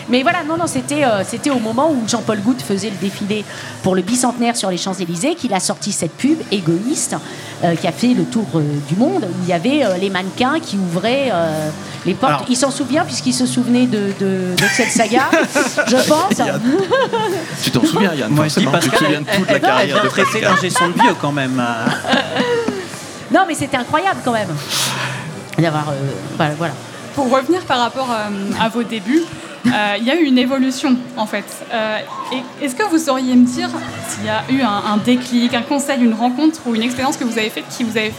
[0.09, 3.45] Mais voilà, non, non, c'était, euh, c'était au moment où Jean-Paul Goutte faisait le défilé
[3.85, 7.15] pour le bicentenaire sur les Champs-Élysées qu'il a sorti cette pub égoïste
[7.63, 9.23] euh, qui a fait le tour euh, du monde.
[9.23, 11.69] Où il y avait euh, les mannequins qui ouvraient euh,
[12.05, 12.33] les portes.
[12.33, 15.23] Alors- il s'en souvient puisqu'il se souvenait de, de, de cette saga,
[15.87, 16.41] je pense.
[17.63, 19.53] Tu t'en souviens, Yann Moi, je dis Tu te Pascal, souviens de toute elle, la
[19.55, 20.43] elle carrière vient de Pascal.
[20.43, 21.63] l'ingé son de vieux quand même.
[23.33, 24.49] Non, mais c'était incroyable quand même.
[25.59, 26.75] D'avoir, euh, voilà.
[27.15, 29.23] Pour revenir par rapport euh, à vos débuts,
[29.67, 31.45] euh, il y a eu une évolution en fait.
[31.73, 31.99] Euh,
[32.61, 33.69] Est-ce que vous sauriez me dire
[34.09, 37.25] s'il y a eu un, un déclic, un conseil, une rencontre ou une expérience que
[37.25, 38.13] vous avez faite qui vous, avez-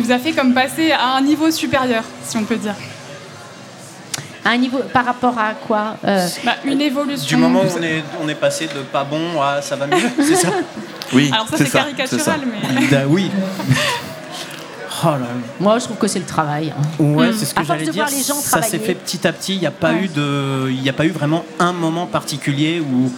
[0.00, 2.74] qui vous a fait comme passer à un niveau supérieur, si on peut dire
[4.44, 7.26] À un niveau, par rapport à quoi Euh, Bah, Une évolution.
[7.26, 10.08] Du moment où on est, on est passé de pas bon à ça va mieux,
[10.22, 10.48] c'est ça
[11.12, 12.86] Oui, Alors ça c'est caricatural, mais.
[12.86, 13.30] Da- oui.
[15.02, 15.26] Oh là là.
[15.58, 16.74] Moi, je trouve que c'est le travail.
[16.78, 17.02] hein.
[17.02, 18.04] Ouais, c'est ce que À force j'allais de dire.
[18.04, 19.54] voir les gens Ça s'est fait petit à petit.
[19.54, 20.02] Il n'y a pas Ouais.
[20.04, 23.10] eu de, il n'y a pas eu vraiment un moment particulier où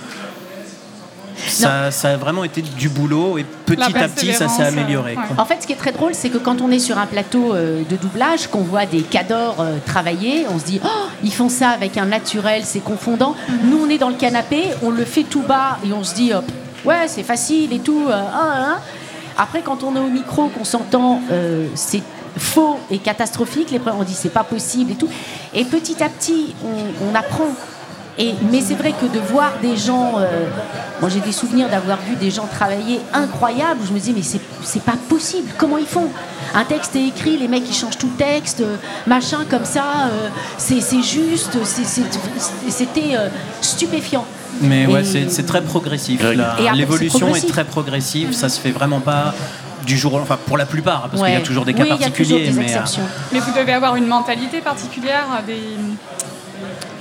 [1.46, 5.14] ça, ça a vraiment été du boulot et petit à petit ça s'est amélioré.
[5.14, 5.24] quoi.
[5.38, 7.54] En fait, ce qui est très drôle, c'est que quand on est sur un plateau
[7.54, 10.88] euh, de doublage, qu'on voit des cadors euh, travailler, on se dit, oh,
[11.22, 13.34] ils font ça avec un naturel, c'est confondant.
[13.64, 16.32] Nous, on est dans le canapé, on le fait tout bas et on se dit,
[16.32, 16.40] euh,
[16.84, 18.06] ouais, c'est facile et tout.
[18.08, 18.78] euh, ah, ah.
[19.38, 22.02] Après, quand on est au micro, qu'on s'entend, euh, c'est
[22.36, 23.70] faux et catastrophique.
[23.70, 25.08] Les on dit, c'est pas possible et tout.
[25.54, 27.48] Et petit à petit, on, on apprend.
[28.18, 30.26] Et, mais c'est vrai que de voir des gens, euh,
[31.00, 34.20] moi j'ai des souvenirs d'avoir vu des gens travailler incroyables, où je me dis mais
[34.22, 36.08] c'est c'est pas possible, comment ils font?
[36.54, 39.84] Un texte est écrit, les mecs ils changent tout le texte, euh, machin comme ça,
[40.10, 41.56] euh, c'est c'est juste,
[42.68, 43.28] c'était euh,
[43.62, 44.26] stupéfiant.
[44.60, 46.22] Mais ouais, Et- c'est c'est très progressif.
[46.74, 48.34] L'évolution est très progressive.
[48.34, 49.34] Ça se fait vraiment pas
[49.86, 51.84] du jour au enfin pour la plupart, parce qu'il y a toujours des Oui, cas
[51.84, 52.44] il y a particuliers.
[52.44, 53.02] toujours des mais, euh.
[53.32, 55.62] Mais vous devez avoir une mentalité particulière, des.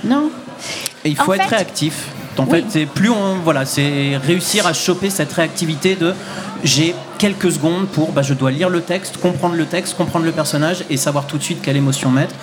[0.04, 0.30] Non.
[1.04, 2.08] Et il En faut être fait- réactif.
[2.38, 2.50] En Oui.
[2.60, 6.14] fait, c'est plus on voilà, c'est réussir à choper cette réactivité de
[6.64, 10.32] j'ai quelques secondes pour bah, je dois lire le texte, comprendre le texte, comprendre le
[10.32, 12.34] personnage et savoir tout de suite quelle émotion mettre.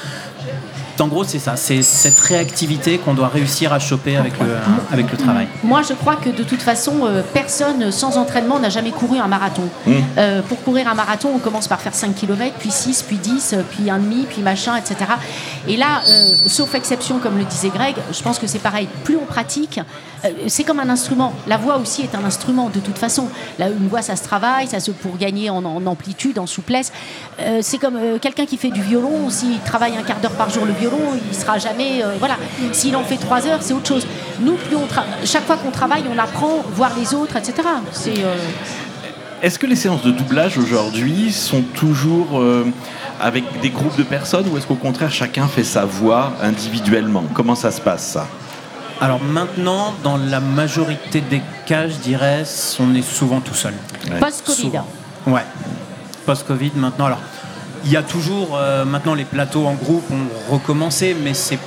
[1.01, 4.57] En gros, c'est ça, c'est cette réactivité qu'on doit réussir à choper avec le,
[4.91, 5.47] avec le travail.
[5.63, 9.27] Moi, je crois que de toute façon, euh, personne sans entraînement n'a jamais couru un
[9.27, 9.63] marathon.
[10.17, 13.53] Euh, pour courir un marathon, on commence par faire 5 km, puis 6, puis 10,
[13.53, 14.95] euh, puis 1,5, puis machin, etc.
[15.67, 18.87] Et là, euh, sauf exception, comme le disait Greg, je pense que c'est pareil.
[19.03, 19.79] Plus on pratique,
[20.25, 21.33] euh, c'est comme un instrument.
[21.47, 23.27] La voix aussi est un instrument, de toute façon.
[23.57, 26.91] Là, une voix, ça se travaille, ça se pour gagner en, en amplitude, en souplesse.
[27.39, 29.29] Euh, c'est comme euh, quelqu'un qui fait du violon.
[29.29, 30.88] S'il travaille un quart d'heure par jour le violon,
[31.29, 32.03] il sera jamais.
[32.03, 32.37] euh, voilà.
[32.71, 34.05] S'il en fait 3 heures, c'est autre chose.
[34.41, 37.55] Nous, plus on tra- chaque fois qu'on travaille, on apprend, voir les autres, etc.
[37.91, 38.23] C'est.
[38.23, 38.35] euh,
[39.41, 42.65] Est-ce que les séances de doublage aujourd'hui sont toujours euh,
[43.21, 47.23] avec des groupes de personnes ou est-ce qu'au contraire chacun fait sa voix individuellement?
[47.33, 48.27] Comment ça se passe ça?
[49.01, 52.43] Alors maintenant, dans la majorité des cas, je dirais,
[52.81, 53.73] on est souvent tout seul.
[54.19, 54.61] Post-Covid.
[54.61, 54.85] Souvent.
[55.25, 55.45] Ouais.
[56.25, 57.05] Post-Covid maintenant.
[57.05, 57.19] Alors,
[57.85, 61.59] il y a toujours euh, maintenant les plateaux en groupe ont recommencé, mais c'est,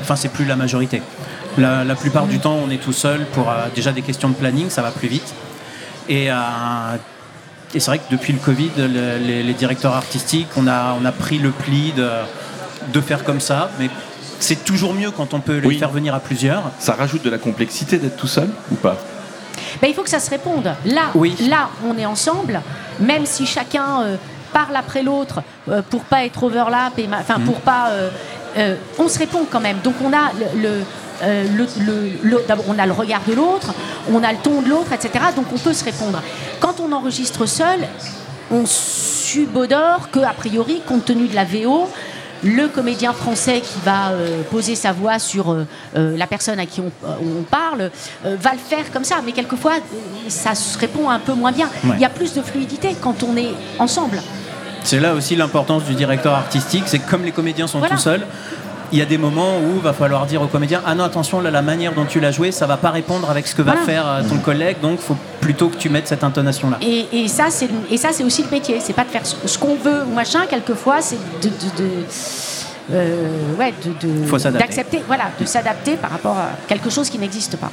[0.00, 1.02] enfin c'est plus la majorité.
[1.56, 4.34] La, la plupart du temps, on est tout seul pour euh, déjà des questions de
[4.34, 5.34] planning, ça va plus vite.
[6.08, 6.34] Et, euh,
[7.74, 11.04] et c'est vrai que depuis le Covid, le- les, les directeurs artistiques, on a, on
[11.04, 12.08] a pris le pli de,
[12.92, 13.90] de faire comme ça, mais
[14.38, 16.62] c'est toujours mieux quand on peut les faire venir à plusieurs.
[16.78, 18.96] Ça rajoute de la complexité d'être tout seul ou pas?
[19.82, 20.72] Ben, il faut que ça se réponde.
[20.86, 21.12] Là,
[21.48, 22.60] là, on est ensemble,
[23.00, 24.16] même si chacun euh,
[24.48, 28.10] parle après l'autre euh, pour pas être overlap, et enfin pour pas, euh,
[28.56, 29.78] euh, on se répond quand même.
[29.84, 30.84] Donc on a le, le-
[31.22, 33.74] euh, le- le- le- d'abord, on a le regard de l'autre,
[34.12, 35.10] on a le ton de l'autre, etc.
[35.34, 36.22] Donc on peut se répondre.
[36.60, 37.80] Quand on enregistre seul,
[38.50, 41.88] on subodore que a priori, compte tenu de la VO,
[42.44, 46.80] le comédien français qui va euh, poser sa voix sur euh, la personne à qui
[46.80, 47.90] on, on parle
[48.24, 49.16] va le faire comme ça.
[49.26, 49.72] Mais quelquefois,
[50.28, 51.66] ça se répond un peu moins bien.
[51.84, 51.90] Ouais.
[51.96, 53.50] Il y a plus de fluidité quand on est
[53.80, 54.22] ensemble.
[54.84, 57.94] C'est là aussi l'importance du directeur artistique, c'est que comme les comédiens sont Voilà.
[57.96, 58.26] tout seuls,
[58.90, 61.50] il y a des moments où va falloir dire au comédien ah non attention là
[61.50, 64.06] la manière dont tu l'as joué ça va pas répondre avec ce que va faire
[64.08, 66.78] euh, ton collègue donc faut plutôt que tu mettes cette intonation là.
[66.80, 68.80] Et, et ça, c'est et ça, c'est aussi le métier.
[68.80, 70.40] C'est pas de faire ce, ce qu'on veut ou machin.
[70.48, 72.04] Quelquefois, c'est de, de- de-
[72.92, 74.66] euh, ouais, de- de- Faut s'adapter.
[74.66, 77.70] d'accepter, voilà, de s'adapter par rapport à quelque chose qui n'existe pas.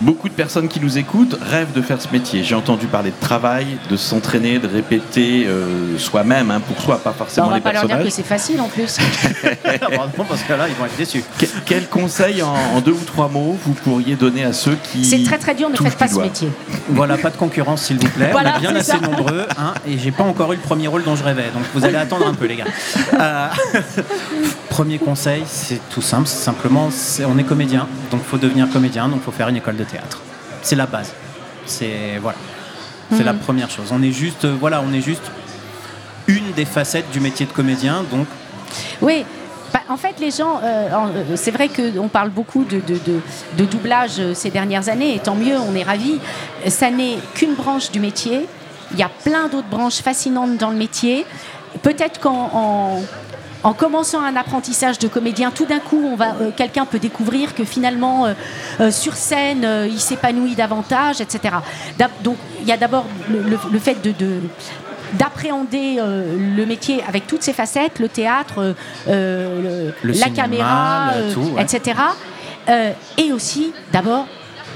[0.00, 2.44] Beaucoup de personnes qui nous écoutent rêvent de faire ce métier.
[2.44, 7.10] J'ai entendu parler de travail, de s'entraîner, de répéter euh, soi-même, hein, pour soi, pas
[7.10, 8.12] Bah, forcément on va les pas leur dire que personnages.
[8.12, 8.96] c'est facile en plus.
[9.82, 11.24] Heureusement, parce que là ils vont être déçus.
[11.40, 15.04] Que- Quel conseil en, en deux ou trois mots vous pourriez donner à ceux qui.
[15.04, 15.68] C'est très très dur.
[15.68, 16.48] Ne faites pas ce doigt métier.
[16.90, 18.28] Voilà, pas de concurrence s'il vous plaît.
[18.30, 19.00] Voilà, on est bien assez ça.
[19.00, 21.50] nombreux hein, et j'ai pas encore eu le premier rôle dont je rêvais.
[21.52, 22.66] Donc vous allez attendre un peu les gars.
[23.18, 23.48] Euh,
[24.68, 26.88] premier conseil, c'est tout simple, c'est simplement
[27.26, 30.20] on est comédien, donc faut devenir comédien, donc faut faire une école de théâtre.
[30.62, 31.12] C'est la base.
[31.66, 32.38] C'est voilà.
[33.10, 33.38] C'est la Mhm.
[33.40, 33.88] première chose.
[33.90, 35.22] On est juste euh, voilà, on est juste
[36.26, 38.26] une des facettes du métier de comédien, donc
[39.00, 39.24] Oui.
[39.72, 43.20] Bah, en fait, les gens, euh, euh, c'est vrai qu'on parle beaucoup de, de- de-
[43.58, 46.18] de doublage ces dernières années, et tant mieux, on est ravis.
[46.68, 48.46] Ça n'est qu'une branche du métier.
[48.92, 51.26] Il y a plein d'autres branches fascinantes dans le métier.
[51.82, 53.02] Peut-être qu'en
[53.62, 56.98] en, en commençant un apprentissage de comédien, tout d'un coup, on va, euh, quelqu'un peut
[56.98, 58.34] découvrir que finalement, euh,
[58.80, 61.54] euh, sur scène, euh, il s'épanouit davantage, etc.
[61.98, 64.40] D'ab- Donc, il y a d'abord le, le- le fait de- de
[65.14, 68.74] d'appréhender euh, le métier avec toutes ses facettes, le théâtre,
[69.08, 71.62] euh, le- Le la cinéma, caméra, le euh, tout, ouais.
[71.62, 71.98] etc.
[72.68, 74.26] Euh, et aussi, d'abord,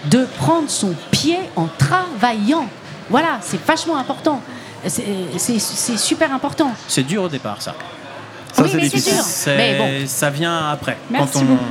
[0.07, 2.67] de prendre son pied en travaillant.
[3.11, 4.41] Voilà, c'est vachement important.
[4.87, 5.05] C'est
[5.37, 6.73] c'est- c'est super important.
[6.89, 7.75] c'est dur au départ ça.
[8.53, 9.15] Ça, Oui, c'est difficile.
[9.57, 10.07] Mais bon.
[10.07, 11.65] Ça vient après, Merci quand on, beaucoup.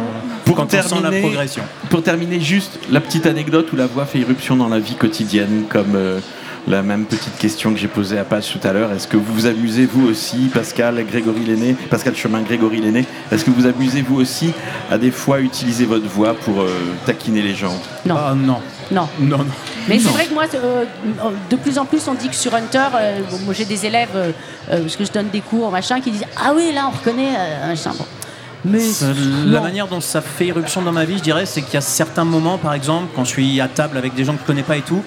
[0.45, 1.63] Pour quand on sent la progression.
[1.89, 5.65] Pour terminer, juste la petite anecdote où la voix fait irruption dans la vie quotidienne,
[5.69, 6.19] comme euh,
[6.67, 8.91] la même petite question que j'ai posée à Page tout à l'heure.
[8.91, 13.45] Est-ce que vous vous amusez, vous aussi, Pascal, Grégory Lenné, Pascal Chemin, Grégory Lenné, est-ce
[13.45, 14.53] que vous amusez, vous aussi,
[14.89, 16.69] à des fois utiliser votre voix pour euh,
[17.05, 17.79] taquiner les gens?
[18.05, 18.15] Non.
[18.17, 18.59] Ah, non.
[18.91, 19.07] Non.
[19.19, 19.45] Non, non.
[19.87, 20.83] Mais c'est vrai que moi, euh,
[21.49, 24.31] de plus en plus, on dit que sur Hunter, euh, moi j'ai des élèves, euh,
[24.71, 27.33] euh, parce que je donne des cours, machin, qui disent Ah oui, là on reconnaît
[27.37, 27.91] euh, machin.
[27.97, 28.05] Bon.
[28.65, 28.79] Mais
[29.47, 29.61] La non.
[29.63, 32.25] manière dont ça fait irruption dans ma vie, je dirais, c'est qu'il y a certains
[32.25, 34.77] moments, par exemple, quand je suis à table avec des gens que je connais pas
[34.77, 35.03] et tout,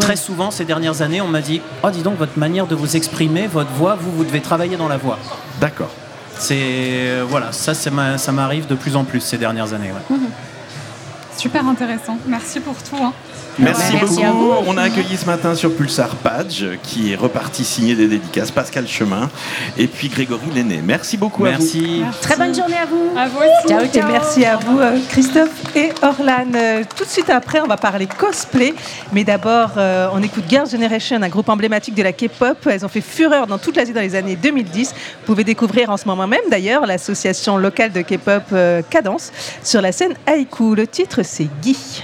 [0.00, 2.96] très souvent ces dernières années, on m'a dit Oh, dis donc, votre manière de vous
[2.96, 5.18] exprimer, votre voix, vous, vous devez travailler dans la voix.
[5.60, 5.90] D'accord.
[6.38, 6.54] C'est.
[6.60, 9.90] euh, Voilà, ça, ça m'arrive de plus en plus ces dernières années.
[9.92, 10.16] ouais.
[11.38, 12.18] Super intéressant.
[12.26, 12.96] Merci pour tout.
[13.00, 13.12] hein.
[13.60, 14.44] Merci, Merci à beaucoup.
[14.44, 14.52] vous.
[14.68, 18.86] On a accueilli ce matin sur Pulsar Page, qui est reparti signer des dédicaces, Pascal
[18.86, 19.28] Chemin
[19.76, 20.80] et puis Grégory Lenné.
[20.84, 21.58] Merci beaucoup à vous.
[21.58, 22.02] Merci.
[22.22, 23.10] Très bonne journée à vous.
[23.18, 23.68] À vous aussi.
[23.68, 24.08] Ciao, Et ciao.
[24.12, 26.46] merci à vous, euh, Christophe et Orlan.
[26.54, 28.74] Euh, Tout de suite après, on va parler cosplay.
[29.12, 32.58] Mais d'abord, euh, on écoute Girls' Generation, un groupe emblématique de la K-pop.
[32.70, 34.90] Elles ont fait fureur dans toute l'Asie dans les années 2010.
[34.90, 38.42] Vous pouvez découvrir en ce moment même, d'ailleurs, l'association locale de K-pop
[38.88, 39.32] Cadence
[39.64, 40.76] sur la scène Haïku.
[40.76, 42.02] Le titre, c'est Guy.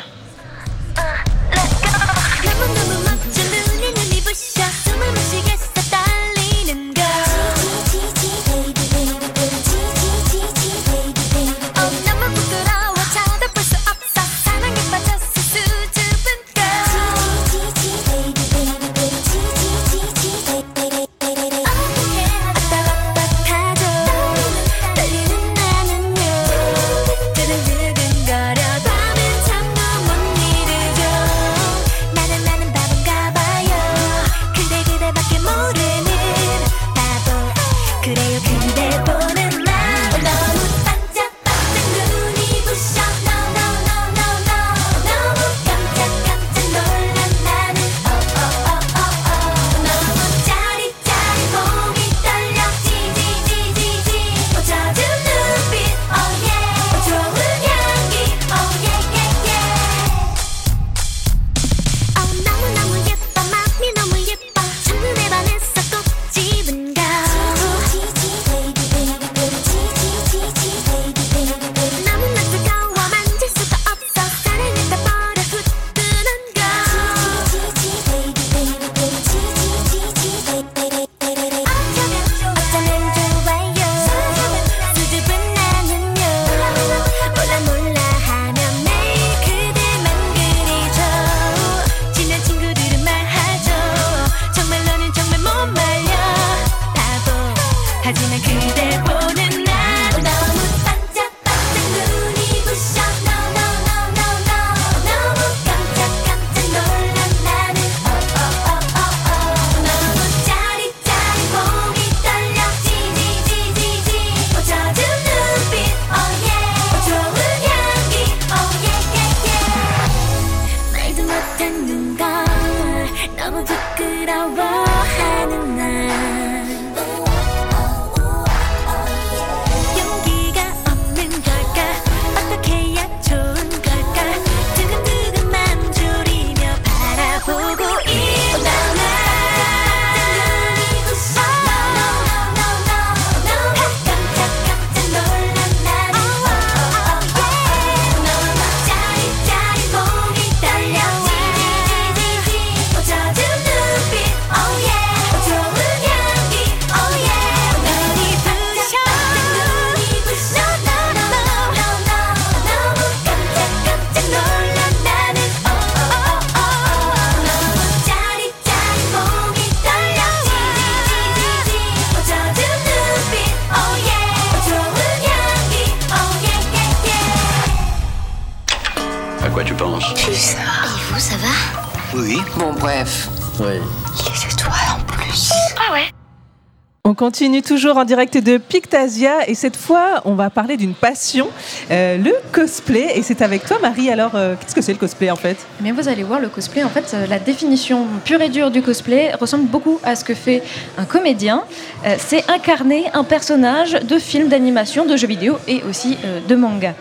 [187.25, 191.49] Continue toujours en direct de Pictasia et cette fois, on va parler d'une passion,
[191.91, 193.13] euh, le cosplay.
[193.17, 194.11] Et c'est avec toi, Marie.
[194.11, 195.57] Alors, euh, qu'est-ce que c'est le cosplay en fait?
[195.81, 198.83] Mais vous allez voir, le cosplay, en fait, euh, la définition pure et dure du
[198.83, 200.63] cosplay ressemble beaucoup à ce que fait
[200.99, 201.65] un comédien.
[202.05, 206.55] Euh, c'est incarner un personnage de film, d'animation, de jeux vidéo et aussi euh, de
[206.55, 206.93] manga.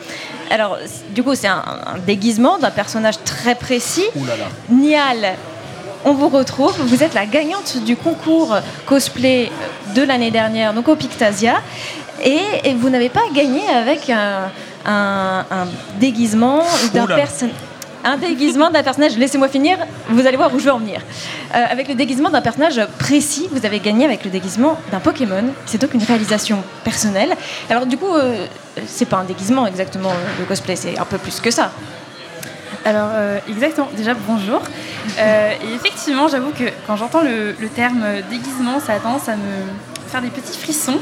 [0.50, 0.78] Alors,
[1.14, 4.08] du coup, c'est un, un déguisement d'un personnage très précis.
[4.70, 5.36] Nial,
[6.06, 6.74] on vous retrouve.
[6.80, 8.56] Vous êtes la gagnante du concours
[8.86, 9.52] cosplay
[9.96, 11.56] de l'année dernière, donc au Pictasia.
[12.24, 14.50] Et, et vous n'avez pas gagné avec un,
[14.86, 15.68] un- un
[16.00, 16.64] déguisement
[16.94, 17.56] d'un personnage.
[18.06, 19.78] Un déguisement d'un personnage, laissez-moi finir,
[20.10, 21.00] vous allez voir où je veux en venir.
[21.56, 25.46] Euh, avec le déguisement d'un personnage précis, vous avez gagné avec le déguisement d'un Pokémon.
[25.66, 27.34] C'est donc une réalisation personnelle.
[27.70, 28.46] Alors du coup, euh,
[28.88, 31.72] c'est pas un déguisement exactement le cosplay, c'est un peu plus que ça.
[32.86, 33.90] Alors, euh, exactement.
[33.96, 34.62] Déjà, bonjour.
[35.18, 39.64] Euh, et effectivement, j'avoue que quand j'entends le, terme déguisement, ça a tendance à me
[40.08, 41.00] faire des petits frissons.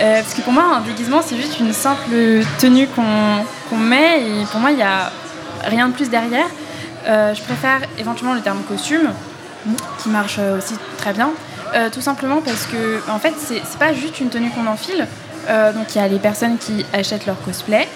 [0.00, 2.14] Euh, parce que pour moi, un déguisement, c'est juste une simple
[2.58, 4.22] tenue qu'on qu'on met.
[4.22, 5.12] Et pour moi, il n'y a
[5.64, 6.46] rien de plus derrière.
[7.06, 9.10] Je préfère éventuellement le terme costume,
[9.98, 11.30] qui marche aussi très bien.
[11.92, 15.06] Tout simplement parce que, en fait, c'est pas juste une tenue qu'on enfile.
[15.48, 17.86] Donc, il y a les personnes qui achètent leur cosplay.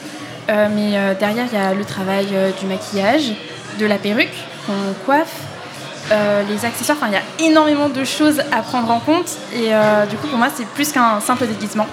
[0.49, 3.33] Euh, mais euh, derrière, il y a le travail euh, du maquillage,
[3.79, 4.35] de la perruque
[4.67, 5.43] qu'on coiffe,
[6.49, 6.97] les accessoires.
[7.07, 9.31] Il y a énormément de choses à prendre en compte.
[9.53, 9.71] Et
[10.09, 11.87] du coup, pour moi, c'est plus qu'un simple déguisement.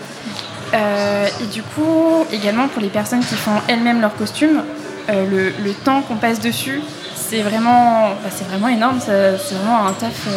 [0.73, 4.63] Et du coup, également pour les personnes qui font elles-mêmes leur costume,
[5.09, 6.81] euh, le, temps qu'on passe dessus,
[7.13, 8.99] c'est vraiment, bah, c'est vraiment énorme.
[9.01, 10.27] C'est vraiment un taf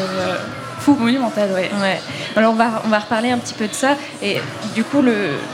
[0.79, 1.51] fou, monumental.
[1.53, 1.71] Ouais.
[1.81, 2.01] Ouais.
[2.37, 3.97] Alors on va, on va reparler un petit peu de ça.
[4.23, 4.39] Et
[4.75, 5.13] du coup, le,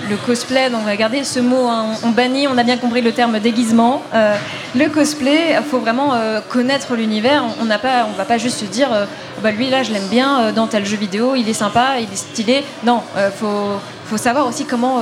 [0.08, 3.00] le cosplay, donc on va garder ce mot, hein, on bannit, on a bien compris
[3.02, 4.02] le terme déguisement.
[4.14, 4.36] Euh,
[4.74, 7.44] le cosplay, il faut vraiment euh, connaître l'univers.
[7.60, 9.06] On n'a pas, on va pas juste se dire, euh,
[9.42, 12.16] bah, lui là, je l'aime bien dans tel jeu vidéo, il est sympa, il est
[12.16, 12.64] stylé.
[12.84, 15.00] Non, il faut, faut savoir aussi comment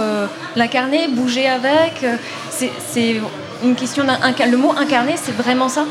[0.56, 2.04] l'incarner, bouger avec.
[2.50, 3.20] C'est-
[3.64, 4.18] une question d'un
[4.50, 5.84] Le mot incarner, c'est vraiment ça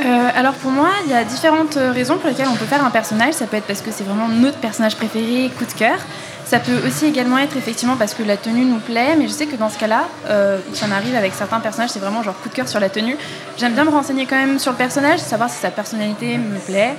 [0.00, 2.84] Euh, alors pour moi, il y a différentes euh, raisons pour lesquelles on peut faire
[2.84, 3.34] un personnage.
[3.34, 5.98] Ça peut être parce que c'est vraiment notre personnage préféré, coup de cœur.
[6.44, 9.46] Ça peut aussi également être effectivement parce que la tenue nous plaît, mais je sais
[9.46, 12.54] que dans ce cas-là, euh, ça m'arrive avec certains personnages, c'est vraiment genre coup de
[12.54, 13.16] cœur sur la tenue.
[13.58, 16.94] J'aime bien me renseigner quand même sur le personnage, savoir si sa personnalité me plaît.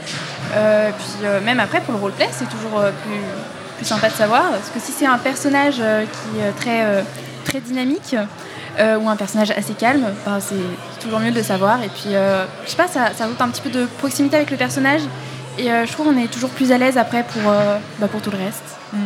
[0.55, 3.21] Euh, puis même après pour le roleplay, c'est toujours plus,
[3.77, 4.51] plus sympa de savoir.
[4.51, 7.03] Parce que si c'est un personnage qui est très,
[7.43, 8.15] très dynamique,
[8.79, 11.83] euh, ou un personnage assez calme, ben, c'est toujours mieux de savoir.
[11.83, 14.51] Et puis, euh, je sais pas, ça, ça ajoute un petit peu de proximité avec
[14.51, 15.01] le personnage.
[15.59, 18.21] Et euh, je trouve qu'on est toujours plus à l'aise après pour, euh, bah, pour
[18.21, 18.63] tout le reste.
[18.93, 18.97] Mm.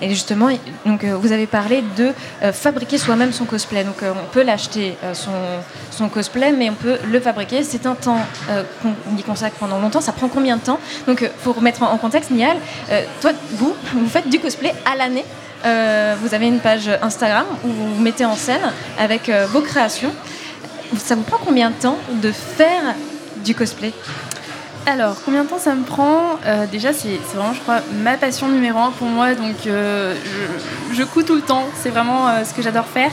[0.00, 0.48] Et justement,
[0.86, 2.12] donc, euh, vous avez parlé de
[2.52, 3.84] fabriquer soi-même son cosplay.
[3.84, 5.30] Donc on peut l'acheter, son,
[5.90, 7.62] son cosplay, mais on peut le fabriquer.
[7.62, 8.18] C'est un temps
[8.82, 10.00] qu'on y consacre pendant longtemps.
[10.00, 10.80] Ça prend combien de temps?
[11.06, 12.56] Donc il faut remettre en contexte, Nial.
[13.20, 15.24] toi, vous, vous faites du cosplay à l'année.
[15.64, 19.60] Euh, vous avez une page Instagram où vous vous mettez en scène avec euh, vos
[19.60, 20.12] créations.
[20.98, 22.94] Ça vous prend combien de temps de faire
[23.44, 23.92] du cosplay?
[24.86, 26.38] Alors, combien de temps ça me prend?
[26.46, 29.34] Euh, Déjà, c'est vraiment, je crois, ma passion numéro un pour moi.
[29.34, 30.14] Donc, je,
[30.92, 31.64] je couds tout le temps.
[31.80, 33.10] C'est vraiment ce que j'adore faire.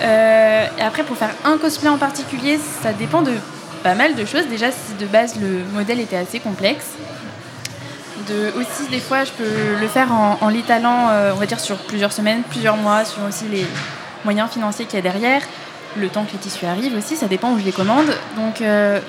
[0.00, 3.34] Et après, pour faire un cosplay en particulier, ça dépend de
[3.84, 4.46] pas mal de choses.
[4.48, 6.86] Déjà, de base le modèle était assez complexe.
[8.28, 11.60] De, aussi, des fois, je peux le faire en, en l'étalant, euh, on va dire,
[11.60, 13.66] sur plusieurs semaines, plusieurs mois, sur aussi les
[14.24, 15.42] moyens financiers qu'il y a derrière.
[15.96, 18.06] Le temps que les tissus arrivent aussi, ça dépend où je les commande.
[18.36, 19.00] Donc, euh,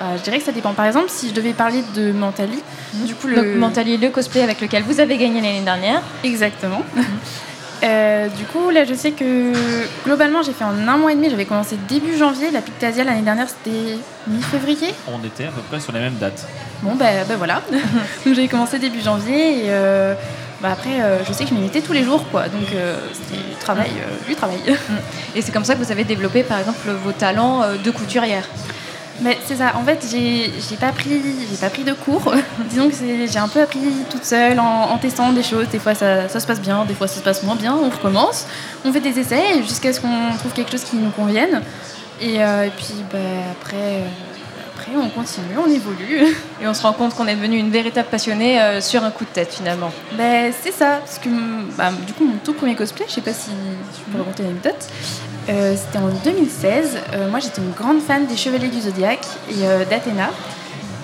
[0.00, 0.72] bah, je dirais que ça dépend.
[0.74, 2.62] Par exemple, si je devais parler de Mentali,
[2.92, 3.36] du coup, le...
[3.36, 6.02] Donc Mentali, le cosplay avec lequel vous avez gagné l'année dernière.
[6.24, 6.82] Exactement.
[7.82, 9.52] Euh, du coup, là, je sais que
[10.04, 11.30] globalement, j'ai fait en un mois et demi.
[11.30, 12.50] J'avais commencé début janvier.
[12.50, 14.94] La Pictasia l'année dernière, c'était mi-février.
[15.08, 16.46] On était à peu près sur les mêmes dates.
[16.82, 17.62] Bon, ben ben voilà.
[17.70, 20.14] donc j'avais commencé début janvier et euh,
[20.62, 22.48] bah, après, euh, je sais que je m'y mettais tous les jours, quoi.
[22.48, 24.58] Donc euh, c'était du travail, euh, du travail.
[25.34, 28.44] Et c'est comme ça que vous avez développé, par exemple, vos talents euh, de couturière.
[29.22, 29.74] Mais c'est ça.
[29.76, 31.20] En fait, j'ai pas pris,
[31.50, 32.34] j'ai pas pris de cours.
[32.70, 33.80] Disons que j'ai un peu appris
[34.10, 35.68] toute seule en, testant des choses.
[35.68, 37.74] Des fois, ça, ça se passe bien, des fois, ça se passe moins bien.
[37.74, 38.46] On recommence,
[38.84, 41.62] on fait des essais jusqu'à ce qu'on trouve quelque chose qui nous convienne.
[42.20, 43.18] Et, euh, puis, bah,
[43.52, 44.08] après, euh,
[44.86, 46.36] après, on continue, on évolue.
[46.62, 49.24] Et on se rend compte qu'on est devenu une véritable passionnée euh, sur un coup
[49.24, 49.90] de tête, finalement.
[50.16, 51.28] Ben, c'est ça, parce que
[51.76, 54.88] bah, du coup, mon tout premier cosplay, je sais pas si je peux raconter l'anecdote,
[55.48, 56.98] euh, c'était en 2016.
[57.14, 60.30] Euh, moi, j'étais une grande fan des Chevaliers du Zodiaque et d'Athéna.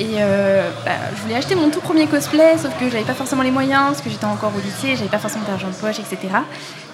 [0.03, 3.43] Et euh, bah, je voulais acheter mon tout premier cosplay, sauf que j'avais pas forcément
[3.43, 6.19] les moyens, parce que j'étais encore au lycée, j'avais pas forcément d'argent de poche, etc.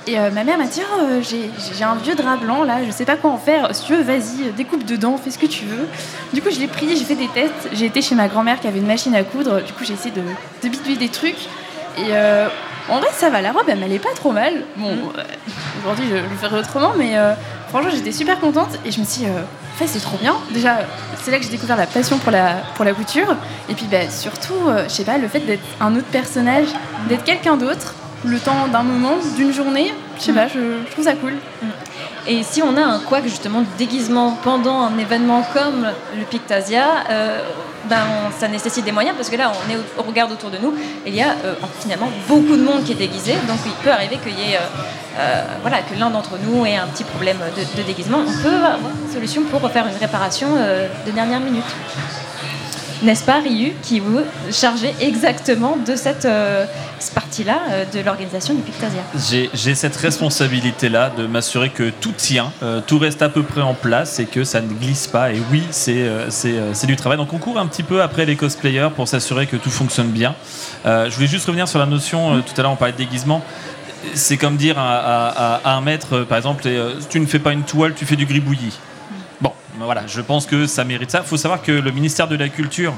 [0.07, 2.91] Et euh, ma mère m'a dit Oh, euh, j'ai un vieux drap blanc là, je
[2.91, 3.75] sais pas quoi en faire.
[3.75, 5.89] Si tu veux, vas-y, découpe dedans, fais ce que tu veux.
[6.35, 7.71] Du coup, je l'ai pris, j'ai fait des tests.
[7.73, 9.63] J'ai été chez ma grand-mère qui avait une machine à coudre.
[9.63, 10.21] Du coup, j'ai essayé de,
[10.63, 11.49] de bidouiller des trucs.
[11.97, 12.49] Et euh,
[12.89, 14.53] en vrai, ça va, la robe, elle m'allait pas trop mal.
[14.77, 15.23] Bon, euh,
[15.81, 17.35] aujourd'hui, je, le ferai autrement, mais euh,
[17.69, 18.79] franchement, j'étais super contente.
[18.85, 20.37] Et je me suis dit, euh, en fait, c'est trop bien.
[20.53, 20.79] Déjà,
[21.23, 23.37] c'est là que j'ai découvert la passion pour la, pour la couture.
[23.69, 24.55] Et puis, bah, surtout,
[24.85, 26.69] je sais pas, le fait d'être un autre personnage,
[27.09, 27.95] d'être quelqu'un d'autre,
[28.25, 31.35] le temps d'un moment, d'une journée, je sais pas, je, je trouve ça cool.
[32.31, 36.85] Et si on a un couac justement de déguisement pendant un événement comme le Pictasia,
[37.09, 37.41] euh,
[37.89, 38.05] ben,
[38.39, 39.51] ça nécessite des moyens parce que là
[39.99, 40.75] on regarde autour de nous
[41.07, 43.33] et il y a euh, finalement beaucoup de monde qui est déguisé.
[43.49, 44.59] Donc il peut arriver qu'il y ait
[45.19, 48.19] euh, voilà que l'un d'entre nous ait un petit problème de, de déguisement.
[48.19, 50.49] On peut avoir une solution pour refaire une réparation
[51.07, 51.65] de dernière minute
[53.03, 54.21] n'est-ce pas Ryu qui vous
[54.53, 56.65] chargez exactement de cette euh,
[57.15, 59.01] partie-là euh, de l'organisation du Pictasia
[59.55, 63.75] J'ai cette responsabilité-là de m'assurer que tout tient, euh, tout reste à peu près en
[63.75, 65.33] place et que ça ne glisse pas.
[65.33, 67.19] Et oui, c'est du travail.
[67.19, 70.35] Donc on court un petit peu après les cosplayers pour s'assurer que tout fonctionne bien.
[70.85, 73.43] Je voulais juste revenir sur la notion, tout à l'heure on parlait de déguisement.
[74.15, 76.65] C'est comme dire à, à- un maître, par exemple,
[77.11, 78.79] tu ne fais pas une toile, tu fais du gribouillis.
[79.81, 81.21] Voilà, je pense que ça mérite ça.
[81.25, 82.95] Il faut savoir que le ministère de la Culture,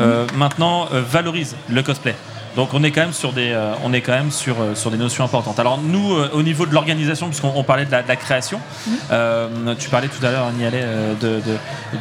[0.00, 2.14] euh, maintenant, euh, valorise le cosplay.
[2.56, 4.90] Donc on est quand même sur des, euh, on est quand même sur, euh, sur
[4.90, 5.58] des notions importantes.
[5.58, 8.60] Alors nous, euh, au niveau de l'organisation, puisqu'on on parlait de la, de la création,
[9.10, 10.48] euh, tu parlais tout à l'heure,
[11.20, 11.40] de-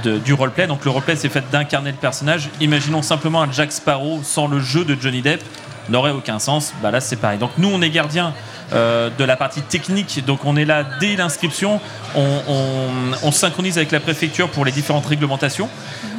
[0.03, 0.68] de- du roleplay.
[0.68, 2.49] Donc le roleplay, c'est fait d'incarner le personnage.
[2.60, 5.41] Imaginons simplement un Jack Sparrow sans le jeu de Johnny Depp,
[5.90, 6.74] n'aurait aucun sens.
[6.84, 7.38] Bah là, c'est pareil.
[7.40, 8.34] Donc nous, on est gardien
[8.73, 10.23] euh, de la partie technique.
[10.26, 11.80] Donc on est là dès l'inscription.
[12.15, 12.88] On, on-
[13.23, 15.69] on synchronise avec la préfecture pour les différentes réglementations.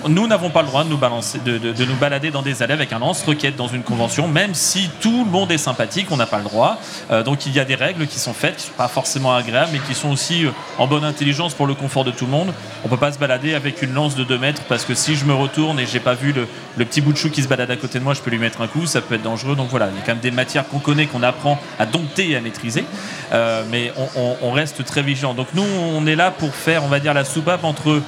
[0.08, 2.92] Nous n'avons pas le droit de nous, balancer, de, nous balader dans des allées avec
[2.92, 6.38] un lance-roquette dans une convention, même si tout le monde est sympathique, on n'a pas
[6.38, 6.78] le droit.
[7.12, 9.94] Euh, donc il y a des règles qui sont faites, pas forcément agréables, mais qui
[9.94, 12.52] sont aussi euh, en bonne intelligence pour le confort de tout le monde.
[12.82, 15.14] On ne peut pas se balader avec une lance de 2 mètres parce que si
[15.14, 17.70] je me retourne et j'ai pas vu le, petit bout de chou qui se balade
[17.70, 19.54] à côté de moi, je peux lui mettre un coup, ça peut être dangereux.
[19.54, 22.30] Donc voilà, il y a quand même des matières qu'on connaît, qu'on apprend à dompter
[22.30, 22.84] et à maîtriser.
[23.32, 25.34] Euh, mais on, on- on reste très vigilant.
[25.34, 28.00] Donc nous, on est là pour faire, on va dire, la soupape entre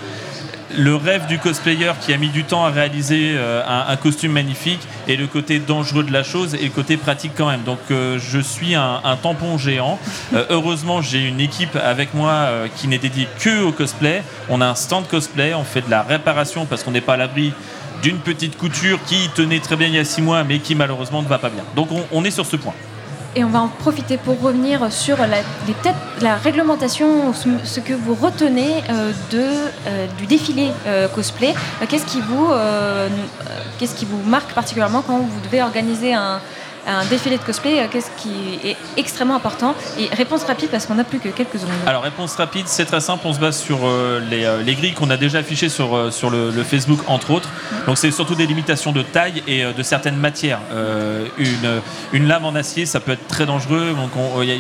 [0.77, 4.81] le rêve du cosplayer qui a mis du temps à réaliser euh, un, costume magnifique
[5.09, 7.63] et le côté dangereux de la chose et le côté pratique quand même.
[7.63, 9.99] Donc euh, je suis un, tampon géant.
[10.35, 14.23] Euh, heureusement j'ai une équipe avec moi qui n'est dédiée que au cosplay.
[14.49, 17.19] On a un stand cosplay, on fait de la réparation parce qu'on n'est pas à
[17.19, 17.53] l'abri
[18.03, 21.23] d'une petite couture qui tenait très bien il y a six mois mais qui malheureusement
[21.23, 21.65] ne va pas bien.
[21.77, 22.75] Donc on- on est sur ce point.
[23.36, 25.39] Et on va en profiter pour revenir sur la,
[26.20, 29.43] la réglementation, ce, ce que vous retenez euh, de,
[29.89, 31.52] euh, du défilé euh, cosplay.
[31.89, 33.09] Qu'est-ce qui, vous, euh,
[33.78, 36.40] qu'est-ce qui vous marque particulièrement quand vous devez organiser un,
[36.86, 40.94] un défilé de cosplay euh, Qu'est-ce qui est extrêmement important Et réponse rapide parce qu'on
[40.94, 41.74] n'a plus que quelques secondes.
[41.86, 44.94] Alors réponse rapide, c'est très simple, on se base sur euh, les, euh, les grilles
[44.94, 47.48] qu'on a déjà affichées sur, sur le, Facebook entre autres.
[47.86, 50.61] Donc c'est surtout des limitations de taille et de certaines matières.
[51.36, 51.82] Une,
[52.12, 53.94] une lame en acier, ça peut être très dangereux.
[53.94, 54.12] Donc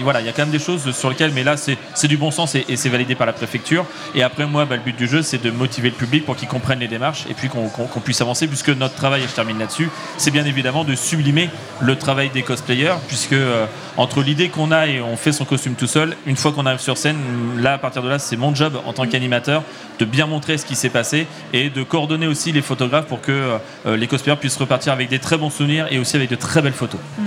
[0.02, 2.30] voilà, il y a quand même des choses sur lesquelles, mais là c'est du bon
[2.30, 3.86] sens et, c'est validé par la préfecture.
[4.14, 6.48] Et après moi, bah, le but du jeu, c'est de motiver le public pour qu'il
[6.48, 9.88] comprenne les démarches et puis qu'on puisse avancer, puisque notre travail, et je termine là-dessus,
[10.18, 11.48] c'est bien évidemment de sublimer
[11.80, 13.66] le travail des cosplayers, puisque euh,
[13.96, 16.80] entre l'idée qu'on a et on fait son costume tout seul, une fois qu'on arrive
[16.80, 17.16] sur scène,
[17.58, 19.62] là à partir de là, c'est mon job en tant qu'animateur
[19.98, 23.32] de bien montrer ce qui s'est passé et de coordonner aussi les photographes pour que
[23.86, 26.62] euh, les cosplayers puissent repartir avec des très bons souvenirs et aussi avec de très
[26.62, 27.00] belles photos.
[27.18, 27.24] Hmm.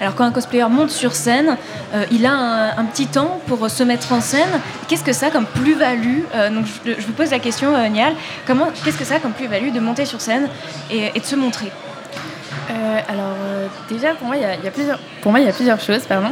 [0.00, 1.56] Alors quand un cosplayer monte sur scène,
[1.94, 4.60] euh, il a un, un petit temps pour se mettre en scène.
[4.88, 8.14] Qu'est-ce que ça comme plus-value Euh, Donc je, je vous pose la question, euh, Nial,
[8.46, 10.48] comment qu'est-ce que ça comme plus-value de monter sur scène
[10.90, 11.70] et, et de se montrer?
[12.70, 15.52] Euh, alors euh, déjà pour moi il y, a- plusieurs pour moi il y a
[15.52, 16.30] plusieurs choses pardon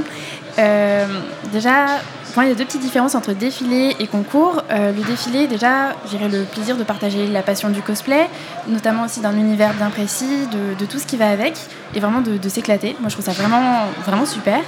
[0.59, 1.07] Euh,
[1.53, 1.87] déjà,
[2.27, 4.63] pour moi, il y a deux petites différences entre défilé et concours.
[4.71, 8.29] Le défilé, déjà, j'irai le plaisir de partager la passion du cosplay,
[8.69, 10.47] notamment aussi d'un univers bien précis,
[10.79, 11.55] de, tout ce qui va avec,
[11.95, 12.95] et vraiment de, s'éclater.
[13.01, 14.61] Moi, je trouve ça vraiment, vraiment super.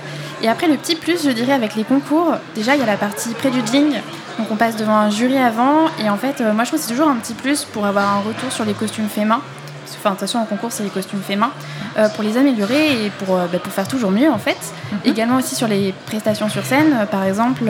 [0.43, 2.97] Et après, le petit plus, je dirais, avec les concours, déjà, il y a la
[2.97, 3.93] partie pré-judging.
[4.39, 6.93] Donc, on passe devant un jury avant, et en fait, moi, je trouve que c'est
[6.93, 9.41] toujours un petit plus pour avoir un retour sur les costumes faits main.
[10.07, 11.51] Enfin, de toute façon, en concours, c'est les costumes faits main,
[11.99, 14.57] euh, pour les améliorer et pour, euh, bah, pour faire toujours mieux, en fait.
[15.05, 17.65] Également aussi sur les prestations sur scène, euh, par exemple,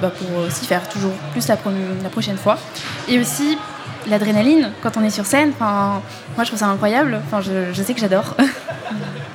[0.00, 1.68] bah, pour aussi faire toujours plus la, pro-
[2.02, 2.56] la prochaine fois.
[3.06, 3.58] Et aussi
[4.06, 5.50] l'adrénaline quand on est sur scène.
[5.54, 6.00] Enfin,
[6.36, 7.20] moi, je trouve ça incroyable.
[7.26, 8.36] Enfin, je, je sais que j'adore.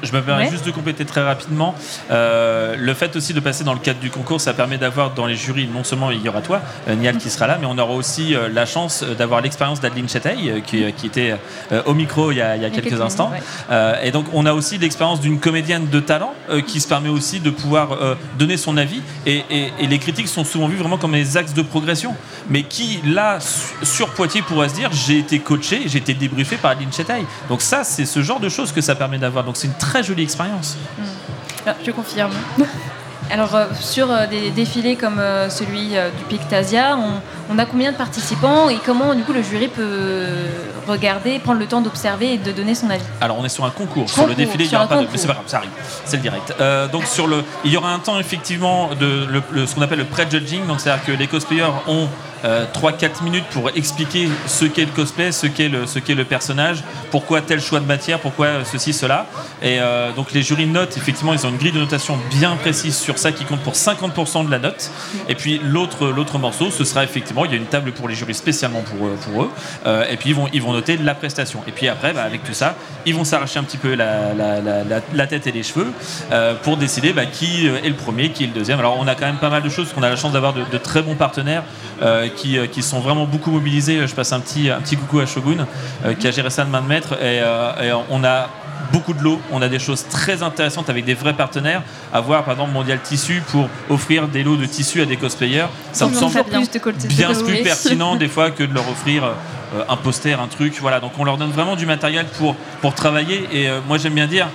[0.02, 0.50] Je me permets Ouais.
[0.52, 1.76] juste de compléter très rapidement.
[2.10, 5.26] Euh, le fait aussi de passer dans le cadre du concours, ça permet d'avoir dans
[5.26, 7.78] les jurys, non seulement il y aura toi, euh, Nial, qui sera là, mais on
[7.78, 11.36] aura aussi euh, la chance euh, d'avoir l'expérience d'Adeline Chatay, euh, qui, qui était
[11.86, 13.32] au micro il y a, il y quelques quelques instants.
[14.02, 16.34] et donc, on a aussi l'expérience d'une comédienne de talent
[16.66, 17.90] qui se permet aussi de pouvoir
[18.38, 19.02] donner son avis.
[19.26, 22.16] Et, et- et les critiques sont souvent vues vraiment comme des axes de progression.
[22.50, 26.56] Mais qui, là, su- sur Poitiers, pourrait se dire j'ai été coaché, j'ai été débriefé
[26.56, 26.89] par Adeline
[27.50, 29.44] Donc, ça, c'est ce genre de choses que ça permet d'avoir.
[29.44, 30.78] Donc, c'est une très jolie expérience.
[31.68, 32.32] Ah, je confirme.
[33.32, 37.22] Alors, euh, sur euh, des défilés comme euh, celui euh, du Pictasia, on,
[37.54, 40.26] on a combien de participants et comment, du coup, le jury peut
[40.88, 43.04] regarder, prendre le temps d'observer et de donner son avis?
[43.22, 44.10] Alors on est sur un concours.
[44.10, 45.00] sur le défilé, il n'y sur aura un pas de.
[45.02, 45.12] concours.
[45.14, 45.70] Mais c'est pas grave, ça arrive.
[46.06, 46.56] C'est le direct.
[46.60, 49.82] Euh, donc sur le, il y aura un temps effectivement de le- le- ce qu'on
[49.84, 50.66] appelle le pré-judging.
[50.66, 52.08] Donc c'est-à-dire que les cosplayers ont
[52.46, 56.26] euh, 3-4 minutes pour expliquer ce qu'est le cosplay, ce qu'est le, ce qu'est le
[56.26, 59.26] personnage, pourquoi tel choix de matière, pourquoi euh, ceci, cela.
[59.62, 62.98] Et euh, donc les jurys notent, effectivement, ils ont une grille de notation bien précise
[62.98, 64.90] sur ça qui compte pour 50% de la note.
[65.28, 68.16] Et puis l'autre, l'autre morceau, ce sera effectivement, il y a une table pour les
[68.16, 69.50] jurys spécialement pour, eux- pour eux.
[69.86, 71.62] Euh, et puis ils vont, ils vont noter la prestation.
[71.68, 72.76] Et puis après, bah, avec tout ça,
[73.06, 75.92] ils vont s'arracher un petit peu la, la- tête et les cheveux
[76.32, 78.80] euh, pour décider bah, qui est le premier, qui est le deuxième.
[78.80, 80.54] Alors on a quand même pas mal de choses, parce qu'on a la chance d'avoir
[80.54, 81.64] de, très bons partenaires
[82.02, 84.08] euh, qui, euh, qui sont vraiment beaucoup mobilisés.
[84.08, 85.66] Je passe un petit, un petit coucou à Shogun
[86.06, 87.14] euh, qui a géré ça de main de maître.
[87.14, 88.50] Et, euh, et on a
[88.92, 91.84] beaucoup de lots, on a des choses très intéressantes avec des vrais partenaires.
[92.14, 96.08] Avoir par exemple Mondial Tissu pour offrir des lots de tissus à des cosplayers, ça
[96.08, 96.44] me semble
[97.08, 99.24] bien plus pertinent des fois que de leur offrir
[99.76, 100.78] euh, un poster, un truc.
[100.82, 103.48] Voilà, donc on leur donne vraiment du matériel pour, pour travailler.
[103.52, 104.48] Et euh, moi j'aime bien dire,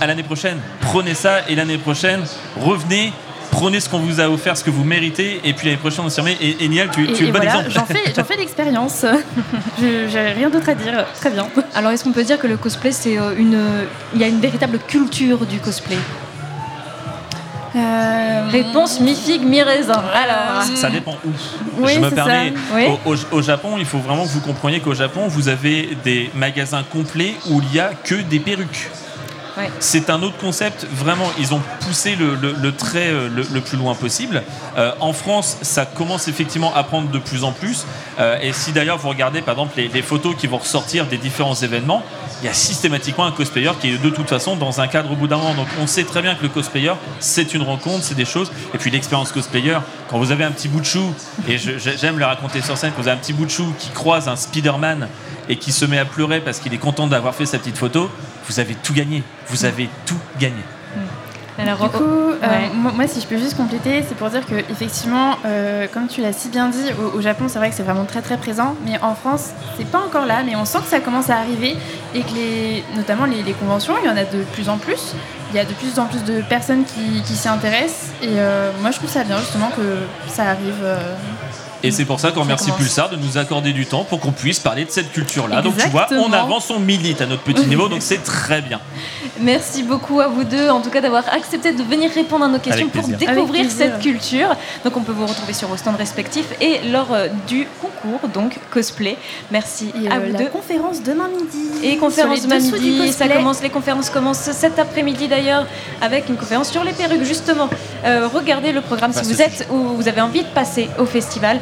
[0.00, 2.22] à l'année prochaine, prenez ça et l'année prochaine,
[2.60, 3.12] revenez.
[3.50, 6.08] Prenez ce qu'on vous a offert, ce que vous méritez, et puis l'année prochaine on
[6.08, 6.36] s'y remet.
[6.40, 7.70] Et, et Nial, tu, Et, tu es le bon voilà, exemple.
[7.70, 9.04] j'en fais, j'en fais l'expérience.
[9.80, 11.04] Je- J'ai rien d'autre à dire.
[11.20, 11.46] Très bien.
[11.74, 13.58] Alors, est-ce qu'on peut dire que le cosplay, c'est euh, une.
[14.14, 15.96] Il y a une véritable culture du cosplay?
[17.76, 20.02] Euh, Réponse mi-figue, mi-raisin.
[20.14, 20.62] Alors.
[20.74, 21.30] Ça dépend où.
[21.78, 22.52] Oui, je me permets.
[22.74, 22.84] Oui.
[23.04, 26.30] Au, au- au Japon, il faut vraiment que vous compreniez qu'au Japon, vous avez des
[26.34, 28.88] magasins complets où il y a que des perruques.
[29.78, 33.94] C'est un autre concept, vraiment, ils ont poussé le, le- trait euh, le, plus loin
[33.94, 34.42] possible.
[34.78, 37.84] Euh, en France, ça commence effectivement à prendre de plus en plus.
[38.18, 41.18] Euh, et si d'ailleurs vous regardez par exemple les, les photos qui vont ressortir des
[41.18, 42.02] différents événements,
[42.42, 45.16] il y a systématiquement un cosplayer qui est de toute façon dans un cadre au
[45.16, 45.54] bout d'un moment.
[45.54, 48.50] Donc on sait très bien que le cosplayer, c'est une rencontre, c'est des choses.
[48.72, 49.76] Et puis l'expérience cosplayer,
[50.08, 51.12] quand vous avez un petit bout de chou,
[51.48, 53.90] et j'aime le raconter sur scène, quand vous avez un petit bout de chou qui
[53.90, 55.08] croise un Spider-Man
[55.50, 58.08] et qui se met à pleurer parce qu'il est content d'avoir fait sa petite photo,
[58.48, 59.24] vous avez tout gagné.
[59.48, 60.62] Vous avez tout gagné.
[61.58, 62.36] Alors, du coup, euh,
[62.74, 66.22] moi, moi, si je peux juste compléter, c'est pour dire que effectivement, euh, comme tu
[66.22, 68.76] l'as si bien dit, au, au Japon, c'est vrai que c'est vraiment très très présent,
[68.86, 71.76] mais en France, c'est pas encore là, mais on sent que ça commence à arriver
[72.14, 75.14] et que les, notamment les, les conventions, il y en a de plus en plus.
[75.52, 78.70] Il y a de plus en plus de personnes qui, qui s'y intéressent et euh,
[78.80, 79.98] moi, je trouve ça bien justement que
[80.28, 80.82] ça arrive.
[81.82, 82.70] Et c'est pour ça qu'on remercie.
[82.72, 85.62] Pulsar de nous accorder du temps pour qu'on puisse parler de cette culture-là.
[85.62, 88.80] Donc tu vois, on avance, on milite à notre petit niveau, donc c'est très bien.
[89.40, 92.58] Merci beaucoup à vous deux, en tout cas d'avoir accepté de venir répondre à nos
[92.58, 94.48] questions pour découvrir cette culture.
[94.84, 98.58] Donc on peut vous retrouver sur vos stands respectifs et lors euh, du concours, donc
[98.70, 99.16] cosplay.
[99.50, 100.48] Merci Et, à euh, vous la deux.
[100.48, 101.86] conférence demain midi.
[101.86, 105.66] Et conférence demain midi, ça commence, les conférences commencent cet après-midi d'ailleurs
[106.02, 107.68] avec une conférence sur les perruques justement.
[108.04, 111.06] Euh, regardez le programme si Vaste vous êtes ou vous avez envie de passer au
[111.06, 111.60] festival.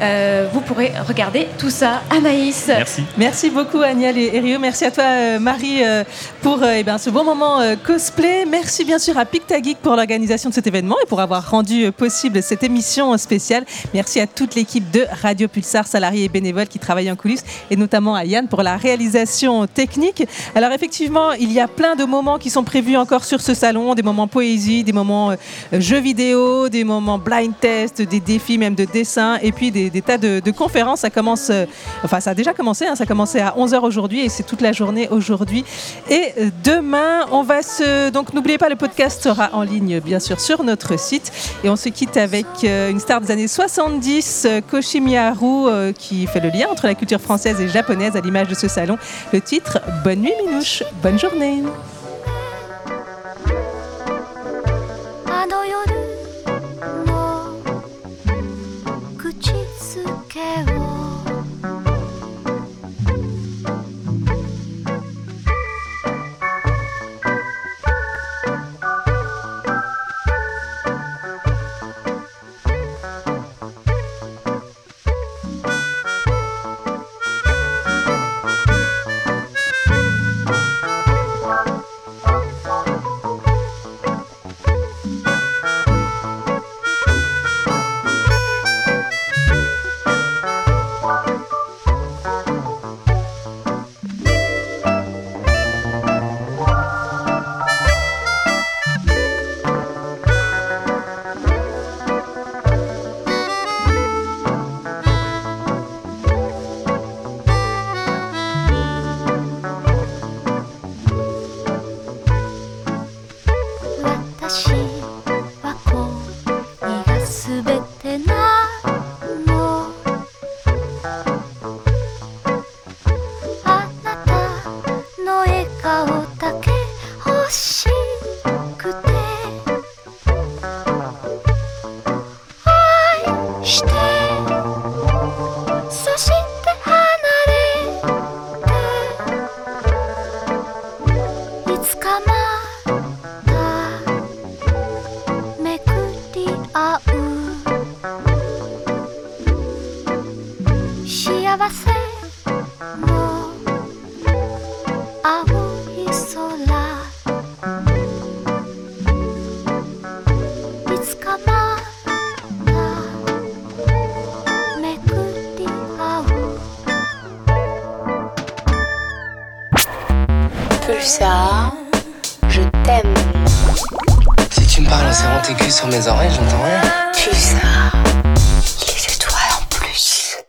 [0.00, 2.02] Euh, vous pourrez regarder tout ça.
[2.10, 2.66] Anaïs.
[2.68, 3.02] Merci.
[3.16, 4.58] Merci beaucoup Agnès et, et Rio.
[4.58, 6.04] Merci à toi euh, Marie euh,
[6.42, 8.44] pour eh ben, ce bon moment cosplay.
[8.46, 12.42] Merci bien sûr à Pictageek pour l'organisation de cet événement et pour avoir rendu possible
[12.42, 13.64] cette émission spéciale.
[13.92, 17.76] Merci à toute l'équipe de Radio Pulsar, salariés et bénévoles qui travaillent en coulisses et
[17.76, 20.24] notamment à Yann pour la réalisation technique.
[20.54, 23.94] Alors effectivement, il y a plein de moments qui sont prévus encore sur ce salon,
[23.94, 25.34] des moments poésie, des moments
[25.72, 30.02] jeux vidéo, des moments blind test, des défis même de dessin et puis des des,
[30.02, 31.00] tas de, conférences.
[31.00, 31.66] Ça commence, euh,
[32.04, 34.60] enfin ça a déjà commencé, hein, ça a commencé à 11h aujourd'hui et c'est toute
[34.60, 35.64] la journée aujourd'hui
[36.10, 37.26] et euh, demain.
[37.30, 38.10] On va se...
[38.10, 41.32] Donc n'oubliez pas, le podcast sera en ligne bien sûr sur notre site
[41.64, 46.26] et on se quitte avec euh, une star des années 70, euh, Koshi Miharu, qui
[46.26, 48.98] fait le lien entre la culture française et japonaise à l'image de ce salon.
[49.32, 51.62] Le titre Bonne nuit Minouche, bonne journée.